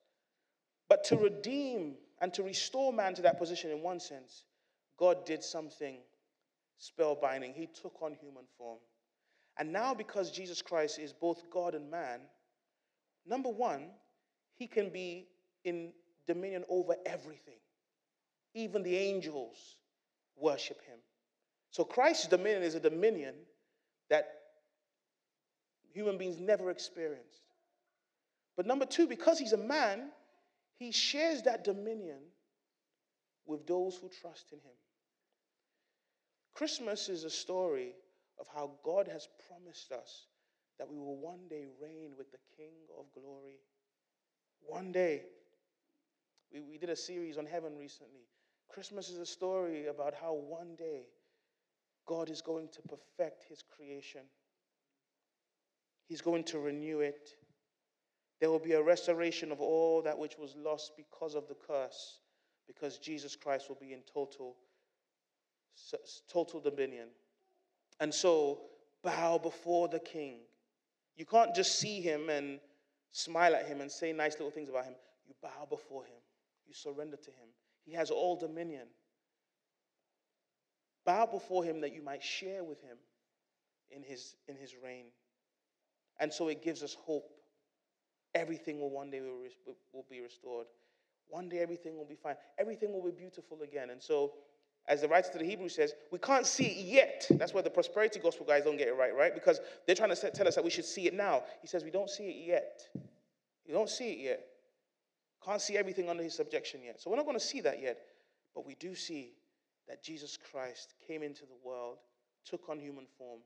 But 0.88 1.04
to 1.04 1.16
redeem 1.16 1.96
and 2.20 2.32
to 2.34 2.42
restore 2.42 2.92
man 2.92 3.14
to 3.14 3.22
that 3.22 3.38
position 3.38 3.70
in 3.70 3.82
one 3.82 4.00
sense, 4.00 4.44
God 4.98 5.26
did 5.26 5.42
something 5.42 5.98
spellbinding. 6.80 7.54
He 7.54 7.66
took 7.66 8.00
on 8.02 8.14
human 8.14 8.44
form. 8.56 8.78
And 9.58 9.72
now, 9.72 9.94
because 9.94 10.30
Jesus 10.30 10.60
Christ 10.60 10.98
is 10.98 11.12
both 11.12 11.50
God 11.50 11.74
and 11.74 11.90
man, 11.90 12.20
number 13.26 13.48
one, 13.48 13.88
he 14.56 14.66
can 14.66 14.90
be 14.90 15.26
in 15.64 15.92
dominion 16.26 16.64
over 16.68 16.94
everything. 17.04 17.58
Even 18.54 18.82
the 18.82 18.96
angels 18.96 19.76
worship 20.36 20.80
him. 20.86 20.98
So 21.70 21.84
Christ's 21.84 22.28
dominion 22.28 22.62
is 22.62 22.74
a 22.74 22.80
dominion 22.80 23.34
that 24.08 24.28
human 25.92 26.18
beings 26.18 26.38
never 26.38 26.70
experienced. 26.70 27.42
But 28.56 28.66
number 28.66 28.86
two, 28.86 29.06
because 29.06 29.38
he's 29.38 29.52
a 29.52 29.58
man, 29.58 30.10
he 30.78 30.92
shares 30.92 31.42
that 31.42 31.64
dominion 31.64 32.20
with 33.46 33.66
those 33.66 33.96
who 33.96 34.08
trust 34.20 34.52
in 34.52 34.58
him. 34.58 34.76
Christmas 36.54 37.08
is 37.08 37.24
a 37.24 37.30
story 37.30 37.92
of 38.38 38.46
how 38.54 38.72
God 38.84 39.08
has 39.08 39.28
promised 39.48 39.92
us 39.92 40.26
that 40.78 40.88
we 40.88 40.98
will 40.98 41.16
one 41.16 41.48
day 41.48 41.64
reign 41.80 42.12
with 42.18 42.30
the 42.30 42.38
King 42.56 42.72
of 42.98 43.06
glory. 43.12 43.60
One 44.60 44.92
day. 44.92 45.22
We, 46.52 46.60
we 46.60 46.78
did 46.78 46.90
a 46.90 46.96
series 46.96 47.38
on 47.38 47.46
heaven 47.46 47.76
recently. 47.76 48.26
Christmas 48.68 49.08
is 49.08 49.18
a 49.18 49.26
story 49.26 49.86
about 49.86 50.14
how 50.14 50.34
one 50.34 50.74
day 50.76 51.04
God 52.06 52.30
is 52.30 52.40
going 52.40 52.68
to 52.68 52.82
perfect 52.82 53.44
his 53.48 53.62
creation, 53.76 54.22
He's 56.08 56.20
going 56.20 56.44
to 56.44 56.60
renew 56.60 57.00
it. 57.00 57.30
There 58.40 58.50
will 58.50 58.58
be 58.58 58.72
a 58.72 58.82
restoration 58.82 59.50
of 59.50 59.60
all 59.60 60.02
that 60.02 60.18
which 60.18 60.38
was 60.38 60.54
lost 60.56 60.92
because 60.96 61.34
of 61.34 61.48
the 61.48 61.54
curse, 61.54 62.18
because 62.66 62.98
Jesus 62.98 63.34
Christ 63.34 63.68
will 63.68 63.78
be 63.80 63.92
in 63.92 64.00
total 64.12 64.56
total 66.32 66.60
dominion. 66.60 67.08
And 68.00 68.12
so, 68.12 68.60
bow 69.02 69.38
before 69.38 69.88
the 69.88 69.98
king. 69.98 70.40
You 71.16 71.26
can't 71.26 71.54
just 71.54 71.78
see 71.78 72.00
him 72.00 72.28
and 72.28 72.60
smile 73.10 73.54
at 73.54 73.66
him 73.66 73.80
and 73.80 73.90
say 73.90 74.12
nice 74.12 74.32
little 74.34 74.50
things 74.50 74.68
about 74.68 74.84
him. 74.84 74.94
You 75.26 75.34
bow 75.42 75.66
before 75.68 76.04
him, 76.04 76.20
you 76.66 76.74
surrender 76.74 77.16
to 77.16 77.30
him. 77.30 77.48
He 77.84 77.92
has 77.92 78.10
all 78.10 78.36
dominion. 78.36 78.86
Bow 81.04 81.26
before 81.26 81.64
him 81.64 81.80
that 81.82 81.94
you 81.94 82.02
might 82.02 82.22
share 82.22 82.64
with 82.64 82.80
him 82.82 82.96
in 83.90 84.02
his, 84.02 84.34
in 84.48 84.56
his 84.56 84.74
reign. 84.82 85.06
And 86.18 86.32
so 86.32 86.48
it 86.48 86.62
gives 86.62 86.82
us 86.82 86.94
hope. 86.94 87.30
Everything 88.36 88.78
will 88.80 88.90
one 88.90 89.10
day 89.10 89.20
will, 89.20 90.04
be 90.10 90.20
restored. 90.20 90.66
One 91.28 91.48
day 91.48 91.58
everything 91.58 91.96
will 91.96 92.04
be 92.04 92.14
fine. 92.14 92.34
Everything 92.58 92.92
will 92.92 93.02
be 93.02 93.10
beautiful 93.10 93.62
again. 93.62 93.90
And 93.90 94.02
so 94.02 94.32
as 94.88 95.00
the 95.00 95.08
writer 95.08 95.32
to 95.32 95.38
the 95.38 95.44
Hebrews 95.44 95.74
says, 95.74 95.94
we 96.12 96.18
can't 96.18 96.46
see 96.46 96.66
it 96.66 96.84
yet. 96.84 97.26
That's 97.38 97.54
where 97.54 97.62
the 97.62 97.70
prosperity 97.70 98.20
gospel 98.20 98.44
guys 98.46 98.64
don't 98.64 98.76
get 98.76 98.88
it 98.88 98.94
right, 98.94 99.16
right? 99.16 99.34
Because 99.34 99.60
they're 99.86 99.96
trying 99.96 100.14
to 100.14 100.30
tell 100.30 100.46
us 100.46 100.54
that 100.54 100.62
we 100.62 100.70
should 100.70 100.84
see 100.84 101.06
it 101.06 101.14
now. 101.14 101.44
He 101.62 101.66
says, 101.66 101.82
we 101.82 101.90
don't 101.90 102.10
see 102.10 102.24
it 102.24 102.46
yet. 102.46 102.82
You 103.64 103.72
don't 103.72 103.88
see 103.88 104.10
it 104.10 104.18
yet. 104.18 104.46
Can't 105.44 105.60
see 105.60 105.78
everything 105.78 106.10
under 106.10 106.22
his 106.22 106.34
subjection 106.34 106.80
yet. 106.84 107.00
So 107.00 107.10
we're 107.10 107.16
not 107.16 107.24
going 107.24 107.38
to 107.38 107.44
see 107.44 107.62
that 107.62 107.80
yet. 107.80 107.98
But 108.54 108.66
we 108.66 108.74
do 108.74 108.94
see 108.94 109.32
that 109.88 110.02
Jesus 110.02 110.38
Christ 110.50 110.94
came 111.08 111.22
into 111.22 111.46
the 111.46 111.56
world, 111.64 111.98
took 112.44 112.68
on 112.68 112.78
human 112.78 113.06
form, 113.18 113.40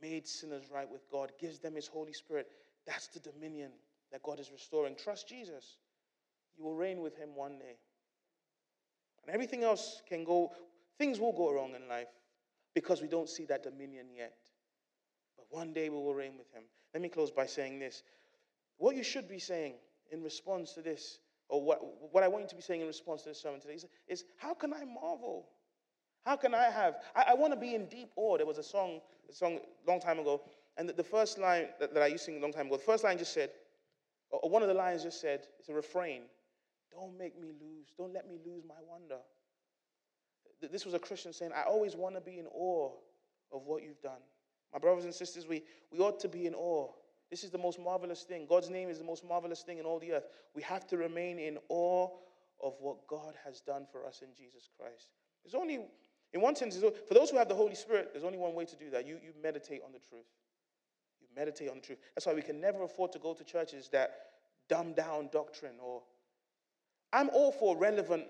made 0.00 0.28
sinners 0.28 0.64
right 0.72 0.90
with 0.90 1.10
God, 1.10 1.32
gives 1.40 1.58
them 1.58 1.74
his 1.74 1.88
Holy 1.88 2.12
Spirit. 2.12 2.46
That's 2.86 3.08
the 3.08 3.20
dominion 3.20 3.72
that 4.12 4.22
God 4.22 4.38
is 4.38 4.50
restoring. 4.52 4.94
Trust 4.94 5.28
Jesus. 5.28 5.76
You 6.56 6.64
will 6.64 6.74
reign 6.74 7.00
with 7.00 7.16
him 7.16 7.30
one 7.34 7.58
day. 7.58 7.76
And 9.24 9.34
everything 9.34 9.64
else 9.64 10.02
can 10.08 10.24
go, 10.24 10.52
things 10.98 11.18
will 11.18 11.32
go 11.32 11.52
wrong 11.52 11.74
in 11.74 11.88
life 11.88 12.08
because 12.74 13.00
we 13.00 13.08
don't 13.08 13.28
see 13.28 13.46
that 13.46 13.62
dominion 13.62 14.06
yet. 14.16 14.34
But 15.36 15.46
one 15.50 15.72
day 15.72 15.88
we 15.88 15.96
will 15.96 16.14
reign 16.14 16.36
with 16.36 16.52
him. 16.52 16.64
Let 16.92 17.02
me 17.02 17.08
close 17.08 17.30
by 17.30 17.46
saying 17.46 17.78
this. 17.78 18.02
What 18.78 18.96
you 18.96 19.02
should 19.02 19.28
be 19.28 19.38
saying 19.38 19.74
in 20.10 20.22
response 20.22 20.72
to 20.74 20.82
this, 20.82 21.18
or 21.48 21.62
what, 21.62 21.80
what 22.12 22.22
I 22.22 22.28
want 22.28 22.44
you 22.44 22.48
to 22.50 22.56
be 22.56 22.62
saying 22.62 22.80
in 22.80 22.86
response 22.86 23.22
to 23.22 23.30
this 23.30 23.40
sermon 23.40 23.60
today, 23.60 23.74
is, 23.74 23.86
is 24.08 24.24
how 24.36 24.54
can 24.54 24.74
I 24.74 24.84
marvel? 24.84 25.46
How 26.24 26.36
can 26.36 26.54
I 26.54 26.64
have? 26.64 26.96
I, 27.16 27.26
I 27.28 27.34
want 27.34 27.52
to 27.52 27.58
be 27.58 27.74
in 27.74 27.86
deep 27.86 28.10
awe. 28.16 28.36
There 28.36 28.46
was 28.46 28.58
a 28.58 28.62
song, 28.62 29.00
a 29.28 29.32
song 29.32 29.60
long 29.86 30.00
time 30.00 30.18
ago, 30.18 30.42
and 30.76 30.88
the, 30.88 30.92
the 30.92 31.04
first 31.04 31.38
line 31.38 31.66
that, 31.80 31.94
that, 31.94 32.02
I 32.02 32.06
used 32.06 32.24
to 32.24 32.32
sing 32.32 32.38
a 32.38 32.42
long 32.42 32.52
time 32.52 32.66
ago, 32.66 32.76
the 32.76 32.82
first 32.82 33.04
line 33.04 33.18
just 33.18 33.32
said, 33.32 33.50
one 34.50 34.62
of 34.62 34.68
the 34.68 34.74
lines 34.74 35.02
just 35.02 35.20
said, 35.20 35.46
it's 35.58 35.68
a 35.68 35.74
refrain. 35.74 36.22
Don't 36.90 37.16
make 37.16 37.40
me 37.40 37.52
lose. 37.60 37.92
Don't 37.96 38.12
let 38.12 38.28
me 38.28 38.38
lose 38.44 38.64
my 38.68 38.74
wonder. 38.88 39.18
This 40.70 40.84
was 40.84 40.94
a 40.94 40.98
Christian 40.98 41.32
saying, 41.32 41.52
I 41.56 41.62
always 41.62 41.96
want 41.96 42.14
to 42.14 42.20
be 42.20 42.38
in 42.38 42.46
awe 42.46 42.90
of 43.52 43.66
what 43.66 43.82
you've 43.82 44.00
done. 44.00 44.20
My 44.72 44.78
brothers 44.78 45.04
and 45.04 45.14
sisters, 45.14 45.46
we, 45.46 45.62
we 45.90 45.98
ought 45.98 46.20
to 46.20 46.28
be 46.28 46.46
in 46.46 46.54
awe. 46.54 46.88
This 47.30 47.44
is 47.44 47.50
the 47.50 47.58
most 47.58 47.80
marvelous 47.80 48.22
thing. 48.22 48.46
God's 48.48 48.70
name 48.70 48.88
is 48.88 48.98
the 48.98 49.04
most 49.04 49.24
marvelous 49.24 49.62
thing 49.62 49.78
in 49.78 49.84
all 49.84 49.98
the 49.98 50.12
earth. 50.12 50.26
We 50.54 50.62
have 50.62 50.86
to 50.88 50.96
remain 50.96 51.38
in 51.38 51.58
awe 51.68 52.08
of 52.62 52.74
what 52.80 53.06
God 53.06 53.34
has 53.44 53.60
done 53.60 53.86
for 53.90 54.06
us 54.06 54.22
in 54.22 54.28
Jesus 54.36 54.68
Christ. 54.78 55.08
There's 55.42 55.54
only, 55.54 55.80
in 56.32 56.40
one 56.40 56.54
sense, 56.54 56.76
for 56.76 57.14
those 57.14 57.30
who 57.30 57.38
have 57.38 57.48
the 57.48 57.54
Holy 57.54 57.74
Spirit, 57.74 58.10
there's 58.12 58.24
only 58.24 58.38
one 58.38 58.54
way 58.54 58.64
to 58.64 58.76
do 58.76 58.90
that. 58.90 59.06
You, 59.06 59.14
you 59.14 59.32
meditate 59.42 59.80
on 59.84 59.92
the 59.92 59.98
truth. 59.98 60.26
You 61.20 61.26
meditate 61.34 61.70
on 61.70 61.76
the 61.76 61.82
truth. 61.82 61.98
That's 62.14 62.26
why 62.26 62.34
we 62.34 62.42
can 62.42 62.60
never 62.60 62.82
afford 62.84 63.12
to 63.12 63.18
go 63.18 63.34
to 63.34 63.44
churches 63.44 63.88
that 63.92 64.31
dumb 64.68 64.94
down 64.94 65.28
doctrine 65.32 65.74
or. 65.82 66.02
I'm 67.12 67.28
all 67.30 67.52
for 67.52 67.76
relevant 67.76 68.24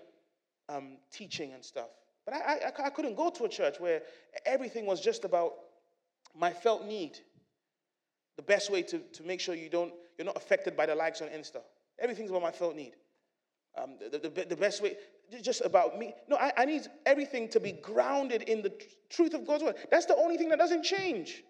um, 0.67 0.97
teaching 1.11 1.53
and 1.53 1.63
stuff, 1.63 1.87
but 2.25 2.33
I, 2.33 2.71
I, 2.77 2.85
I 2.87 2.89
couldn't 2.89 3.15
go 3.15 3.29
to 3.29 3.45
a 3.45 3.49
church 3.49 3.79
where 3.79 4.01
everything 4.45 4.85
was 4.85 4.99
just 4.99 5.23
about 5.23 5.53
my 6.35 6.51
felt 6.51 6.85
need. 6.85 7.17
The 8.35 8.43
best 8.43 8.71
way 8.71 8.81
to, 8.83 8.99
to 8.99 9.23
make 9.23 9.39
sure 9.39 9.55
you 9.55 9.69
don't, 9.69 9.93
you're 10.17 10.25
not 10.25 10.37
affected 10.37 10.75
by 10.75 10.85
the 10.85 10.95
likes 10.95 11.21
on 11.21 11.29
Insta. 11.29 11.61
Everything's 11.99 12.29
about 12.29 12.41
my 12.41 12.51
felt 12.51 12.75
need. 12.75 12.93
Um, 13.81 13.97
the, 13.99 14.17
the, 14.17 14.45
the, 14.49 14.55
best 14.55 14.83
way, 14.83 14.95
just 15.41 15.61
about 15.61 15.97
me. 15.97 16.13
No, 16.27 16.35
I, 16.37 16.51
I 16.57 16.65
need 16.65 16.83
everything 17.05 17.47
to 17.49 17.59
be 17.59 17.71
grounded 17.71 18.43
in 18.43 18.61
the 18.61 18.69
tr- 18.69 18.85
truth 19.09 19.33
of 19.33 19.47
God's 19.47 19.63
word. 19.63 19.75
That's 19.89 20.05
the 20.05 20.15
only 20.15 20.37
thing 20.37 20.49
that 20.49 20.59
doesn't 20.59 20.83
change. 20.83 21.43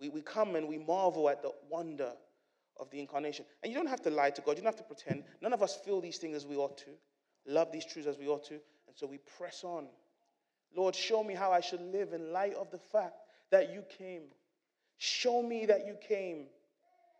We, 0.00 0.08
we 0.08 0.20
come 0.20 0.56
and 0.56 0.68
we 0.68 0.78
marvel 0.78 1.28
at 1.28 1.42
the 1.42 1.52
wonder 1.70 2.12
of 2.78 2.90
the 2.90 3.00
incarnation. 3.00 3.44
And 3.62 3.72
you 3.72 3.78
don't 3.78 3.88
have 3.88 4.02
to 4.02 4.10
lie 4.10 4.30
to 4.30 4.40
God, 4.40 4.52
you 4.52 4.62
don't 4.62 4.72
have 4.72 4.76
to 4.76 4.82
pretend. 4.82 5.24
None 5.40 5.52
of 5.52 5.62
us 5.62 5.76
feel 5.76 6.00
these 6.00 6.18
things 6.18 6.36
as 6.36 6.46
we 6.46 6.56
ought 6.56 6.78
to, 6.78 6.90
love 7.46 7.72
these 7.72 7.84
truths 7.84 8.08
as 8.08 8.18
we 8.18 8.28
ought 8.28 8.44
to. 8.44 8.54
And 8.54 8.96
so 8.96 9.06
we 9.06 9.18
press 9.38 9.64
on. 9.64 9.86
Lord, 10.76 10.94
show 10.94 11.24
me 11.24 11.34
how 11.34 11.50
I 11.50 11.60
should 11.60 11.80
live 11.80 12.12
in 12.12 12.32
light 12.32 12.54
of 12.54 12.70
the 12.70 12.78
fact 12.78 13.14
that 13.50 13.72
you 13.72 13.82
came. 13.98 14.22
Show 14.98 15.42
me 15.42 15.66
that 15.66 15.86
you 15.86 15.96
came. 16.06 16.46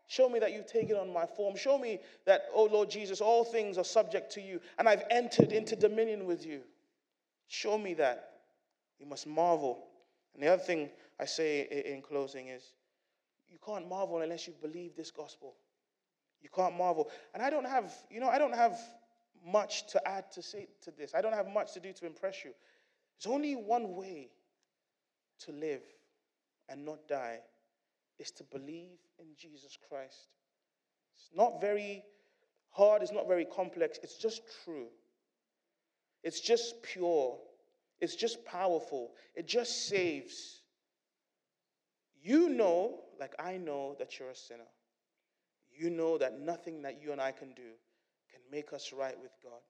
Show 0.07 0.27
me 0.27 0.39
that 0.39 0.53
you've 0.53 0.67
taken 0.67 0.95
on 0.95 1.11
my 1.13 1.25
form. 1.25 1.55
Show 1.55 1.77
me 1.77 1.99
that, 2.25 2.45
oh 2.53 2.65
Lord 2.65 2.89
Jesus, 2.89 3.21
all 3.21 3.43
things 3.43 3.77
are 3.77 3.83
subject 3.83 4.31
to 4.33 4.41
you 4.41 4.59
and 4.77 4.89
I've 4.89 5.03
entered 5.11 5.51
into 5.51 5.75
dominion 5.75 6.25
with 6.25 6.45
you. 6.45 6.61
Show 7.47 7.77
me 7.77 7.93
that. 7.95 8.31
We 8.99 9.05
must 9.05 9.27
marvel. 9.27 9.85
And 10.33 10.43
the 10.43 10.47
other 10.47 10.61
thing 10.61 10.89
I 11.19 11.25
say 11.25 11.83
in 11.85 12.01
closing 12.01 12.47
is 12.47 12.63
you 13.49 13.57
can't 13.65 13.87
marvel 13.87 14.21
unless 14.21 14.47
you 14.47 14.53
believe 14.61 14.95
this 14.95 15.11
gospel. 15.11 15.55
You 16.41 16.49
can't 16.55 16.77
marvel. 16.77 17.09
And 17.33 17.43
I 17.43 17.49
don't 17.49 17.67
have, 17.67 17.93
you 18.09 18.19
know, 18.19 18.29
I 18.29 18.39
don't 18.39 18.55
have 18.55 18.79
much 19.45 19.87
to 19.91 20.07
add 20.07 20.31
to 20.33 20.41
say 20.41 20.67
to 20.83 20.91
this. 20.91 21.13
I 21.13 21.21
don't 21.21 21.33
have 21.33 21.47
much 21.47 21.73
to 21.73 21.79
do 21.79 21.91
to 21.93 22.05
impress 22.05 22.43
you. 22.45 22.51
There's 23.17 23.33
only 23.33 23.55
one 23.55 23.95
way 23.95 24.29
to 25.45 25.51
live 25.51 25.81
and 26.69 26.85
not 26.85 27.07
die 27.07 27.39
is 28.17 28.31
to 28.31 28.43
believe 28.43 28.99
in 29.19 29.27
Jesus 29.37 29.77
Christ. 29.89 30.27
It's 31.15 31.29
not 31.35 31.59
very 31.59 32.03
hard, 32.69 33.01
it's 33.01 33.11
not 33.11 33.27
very 33.27 33.45
complex, 33.45 33.99
it's 34.03 34.17
just 34.17 34.41
true. 34.63 34.87
It's 36.23 36.41
just 36.41 36.81
pure. 36.83 37.37
It's 38.01 38.15
just 38.15 38.45
powerful. 38.45 39.11
It 39.35 39.47
just 39.47 39.87
saves. 39.87 40.58
You 42.21 42.49
know, 42.49 42.99
like 43.19 43.33
I 43.39 43.57
know, 43.57 43.95
that 43.99 44.19
you're 44.19 44.29
a 44.29 44.35
sinner. 44.35 44.67
You 45.71 45.89
know 45.89 46.17
that 46.17 46.39
nothing 46.39 46.81
that 46.81 47.01
you 47.01 47.11
and 47.11 47.21
I 47.21 47.31
can 47.31 47.49
do 47.49 47.71
can 48.31 48.41
make 48.51 48.73
us 48.73 48.91
right 48.91 49.15
with 49.21 49.31
God. 49.43 49.61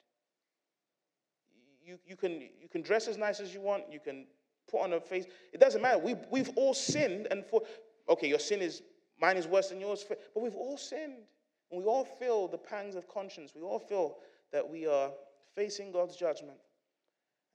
You, 1.85 1.99
you, 2.05 2.15
can, 2.15 2.41
you 2.61 2.67
can 2.71 2.81
dress 2.81 3.07
as 3.07 3.17
nice 3.17 3.39
as 3.39 3.53
you 3.53 3.61
want, 3.61 3.83
you 3.91 3.99
can 3.99 4.25
put 4.69 4.81
on 4.81 4.93
a 4.93 4.99
face. 4.99 5.25
It 5.53 5.59
doesn't 5.59 5.81
matter. 5.81 5.99
We, 5.99 6.15
we've 6.31 6.51
all 6.55 6.73
sinned, 6.73 7.27
and 7.31 7.45
for 7.45 7.61
okay, 8.07 8.27
your 8.27 8.39
sin 8.39 8.61
is 8.61 8.81
mine 9.19 9.37
is 9.37 9.47
worse 9.47 9.69
than 9.69 9.79
yours, 9.79 10.05
but 10.07 10.19
we've 10.35 10.55
all 10.55 10.77
sinned. 10.77 11.23
And 11.71 11.79
we 11.79 11.85
all 11.85 12.03
feel 12.03 12.47
the 12.47 12.57
pangs 12.57 12.95
of 12.95 13.07
conscience. 13.07 13.53
We 13.55 13.61
all 13.61 13.79
feel 13.79 14.17
that 14.51 14.67
we 14.67 14.87
are 14.87 15.11
facing 15.55 15.91
God's 15.91 16.15
judgment. 16.15 16.57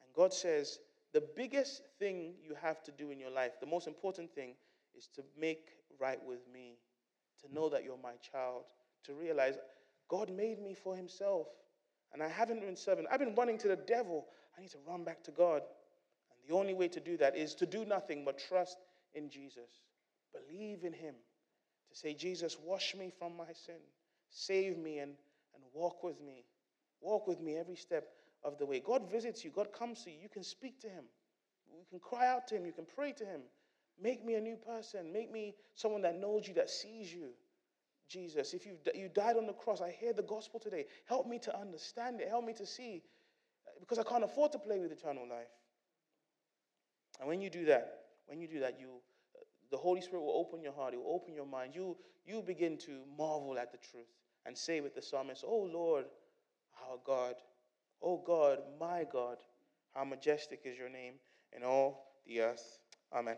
And 0.00 0.14
God 0.14 0.32
says, 0.32 0.78
the 1.12 1.22
biggest 1.34 1.82
thing 1.98 2.34
you 2.42 2.54
have 2.60 2.82
to 2.84 2.92
do 2.92 3.10
in 3.10 3.18
your 3.18 3.30
life, 3.30 3.52
the 3.60 3.66
most 3.66 3.88
important 3.88 4.32
thing, 4.32 4.54
is 4.96 5.08
to 5.14 5.22
make 5.38 5.68
right 6.00 6.18
with 6.24 6.40
me, 6.52 6.78
to 7.42 7.54
know 7.54 7.68
that 7.68 7.84
you're 7.84 7.98
my 8.02 8.14
child, 8.32 8.62
to 9.04 9.14
realize 9.14 9.54
God 10.08 10.30
made 10.30 10.60
me 10.60 10.74
for 10.74 10.96
himself. 10.96 11.46
And 12.12 12.22
I 12.22 12.28
haven't 12.28 12.60
been 12.60 12.76
serving. 12.76 13.06
I've 13.10 13.18
been 13.18 13.34
running 13.34 13.58
to 13.58 13.68
the 13.68 13.76
devil. 13.76 14.26
I 14.56 14.60
need 14.60 14.70
to 14.70 14.78
run 14.86 15.04
back 15.04 15.24
to 15.24 15.32
God. 15.32 15.62
And 15.62 16.48
the 16.48 16.54
only 16.54 16.74
way 16.74 16.88
to 16.88 17.00
do 17.00 17.16
that 17.16 17.36
is 17.36 17.54
to 17.56 17.66
do 17.66 17.84
nothing 17.84 18.24
but 18.24 18.38
trust 18.38 18.76
in 19.14 19.28
Jesus. 19.30 19.82
Believe 20.32 20.84
in 20.84 20.92
him. 20.92 21.14
To 21.90 21.96
say, 21.96 22.14
Jesus, 22.14 22.56
wash 22.64 22.94
me 22.94 23.12
from 23.18 23.36
my 23.36 23.52
sin. 23.66 23.80
Save 24.30 24.78
me 24.78 24.98
and, 24.98 25.12
and 25.54 25.64
walk 25.72 26.02
with 26.02 26.20
me. 26.20 26.44
Walk 27.00 27.26
with 27.26 27.40
me 27.40 27.56
every 27.56 27.76
step 27.76 28.04
of 28.42 28.58
the 28.58 28.66
way. 28.66 28.80
God 28.80 29.10
visits 29.10 29.44
you. 29.44 29.50
God 29.50 29.72
comes 29.72 30.04
to 30.04 30.10
you. 30.10 30.18
You 30.22 30.28
can 30.28 30.44
speak 30.44 30.80
to 30.80 30.88
him. 30.88 31.04
You 31.72 31.84
can 31.90 31.98
cry 31.98 32.28
out 32.28 32.46
to 32.48 32.56
him. 32.56 32.66
You 32.66 32.72
can 32.72 32.86
pray 32.86 33.12
to 33.12 33.24
him. 33.24 33.40
Make 34.00 34.24
me 34.24 34.34
a 34.34 34.40
new 34.40 34.56
person. 34.56 35.12
Make 35.12 35.30
me 35.30 35.54
someone 35.74 36.02
that 36.02 36.20
knows 36.20 36.46
you, 36.48 36.54
that 36.54 36.70
sees 36.70 37.12
you. 37.12 37.30
Jesus, 38.08 38.52
if 38.52 38.66
you 38.66 38.76
you 38.94 39.08
died 39.08 39.36
on 39.36 39.46
the 39.46 39.52
cross, 39.52 39.80
I 39.80 39.90
hear 39.90 40.12
the 40.12 40.22
gospel 40.22 40.60
today. 40.60 40.86
Help 41.06 41.26
me 41.26 41.38
to 41.40 41.58
understand 41.58 42.20
it. 42.20 42.28
Help 42.28 42.44
me 42.44 42.52
to 42.54 42.66
see, 42.66 43.02
because 43.80 43.98
I 43.98 44.02
can't 44.02 44.24
afford 44.24 44.52
to 44.52 44.58
play 44.58 44.78
with 44.78 44.92
eternal 44.92 45.28
life. 45.28 45.48
And 47.18 47.28
when 47.28 47.40
you 47.40 47.48
do 47.48 47.64
that, 47.66 48.00
when 48.26 48.40
you 48.40 48.48
do 48.48 48.60
that, 48.60 48.78
you 48.78 49.00
the 49.70 49.76
Holy 49.76 50.00
Spirit 50.00 50.22
will 50.22 50.36
open 50.36 50.62
your 50.62 50.72
heart, 50.72 50.92
He 50.92 50.98
will 50.98 51.14
open 51.14 51.34
your 51.34 51.46
mind. 51.46 51.74
You, 51.74 51.96
you 52.26 52.42
begin 52.42 52.76
to 52.78 53.00
marvel 53.18 53.58
at 53.58 53.72
the 53.72 53.78
truth 53.78 54.06
and 54.46 54.56
say 54.56 54.80
with 54.80 54.94
the 54.94 55.02
psalmist, 55.02 55.44
Oh 55.46 55.68
Lord, 55.72 56.04
our 56.88 56.98
God, 57.04 57.34
oh 58.02 58.22
God, 58.24 58.58
my 58.78 59.04
God, 59.10 59.38
how 59.94 60.04
majestic 60.04 60.60
is 60.64 60.78
your 60.78 60.90
name 60.90 61.14
in 61.56 61.64
all 61.64 62.12
the 62.26 62.40
earth. 62.40 62.78
Amen. 63.12 63.36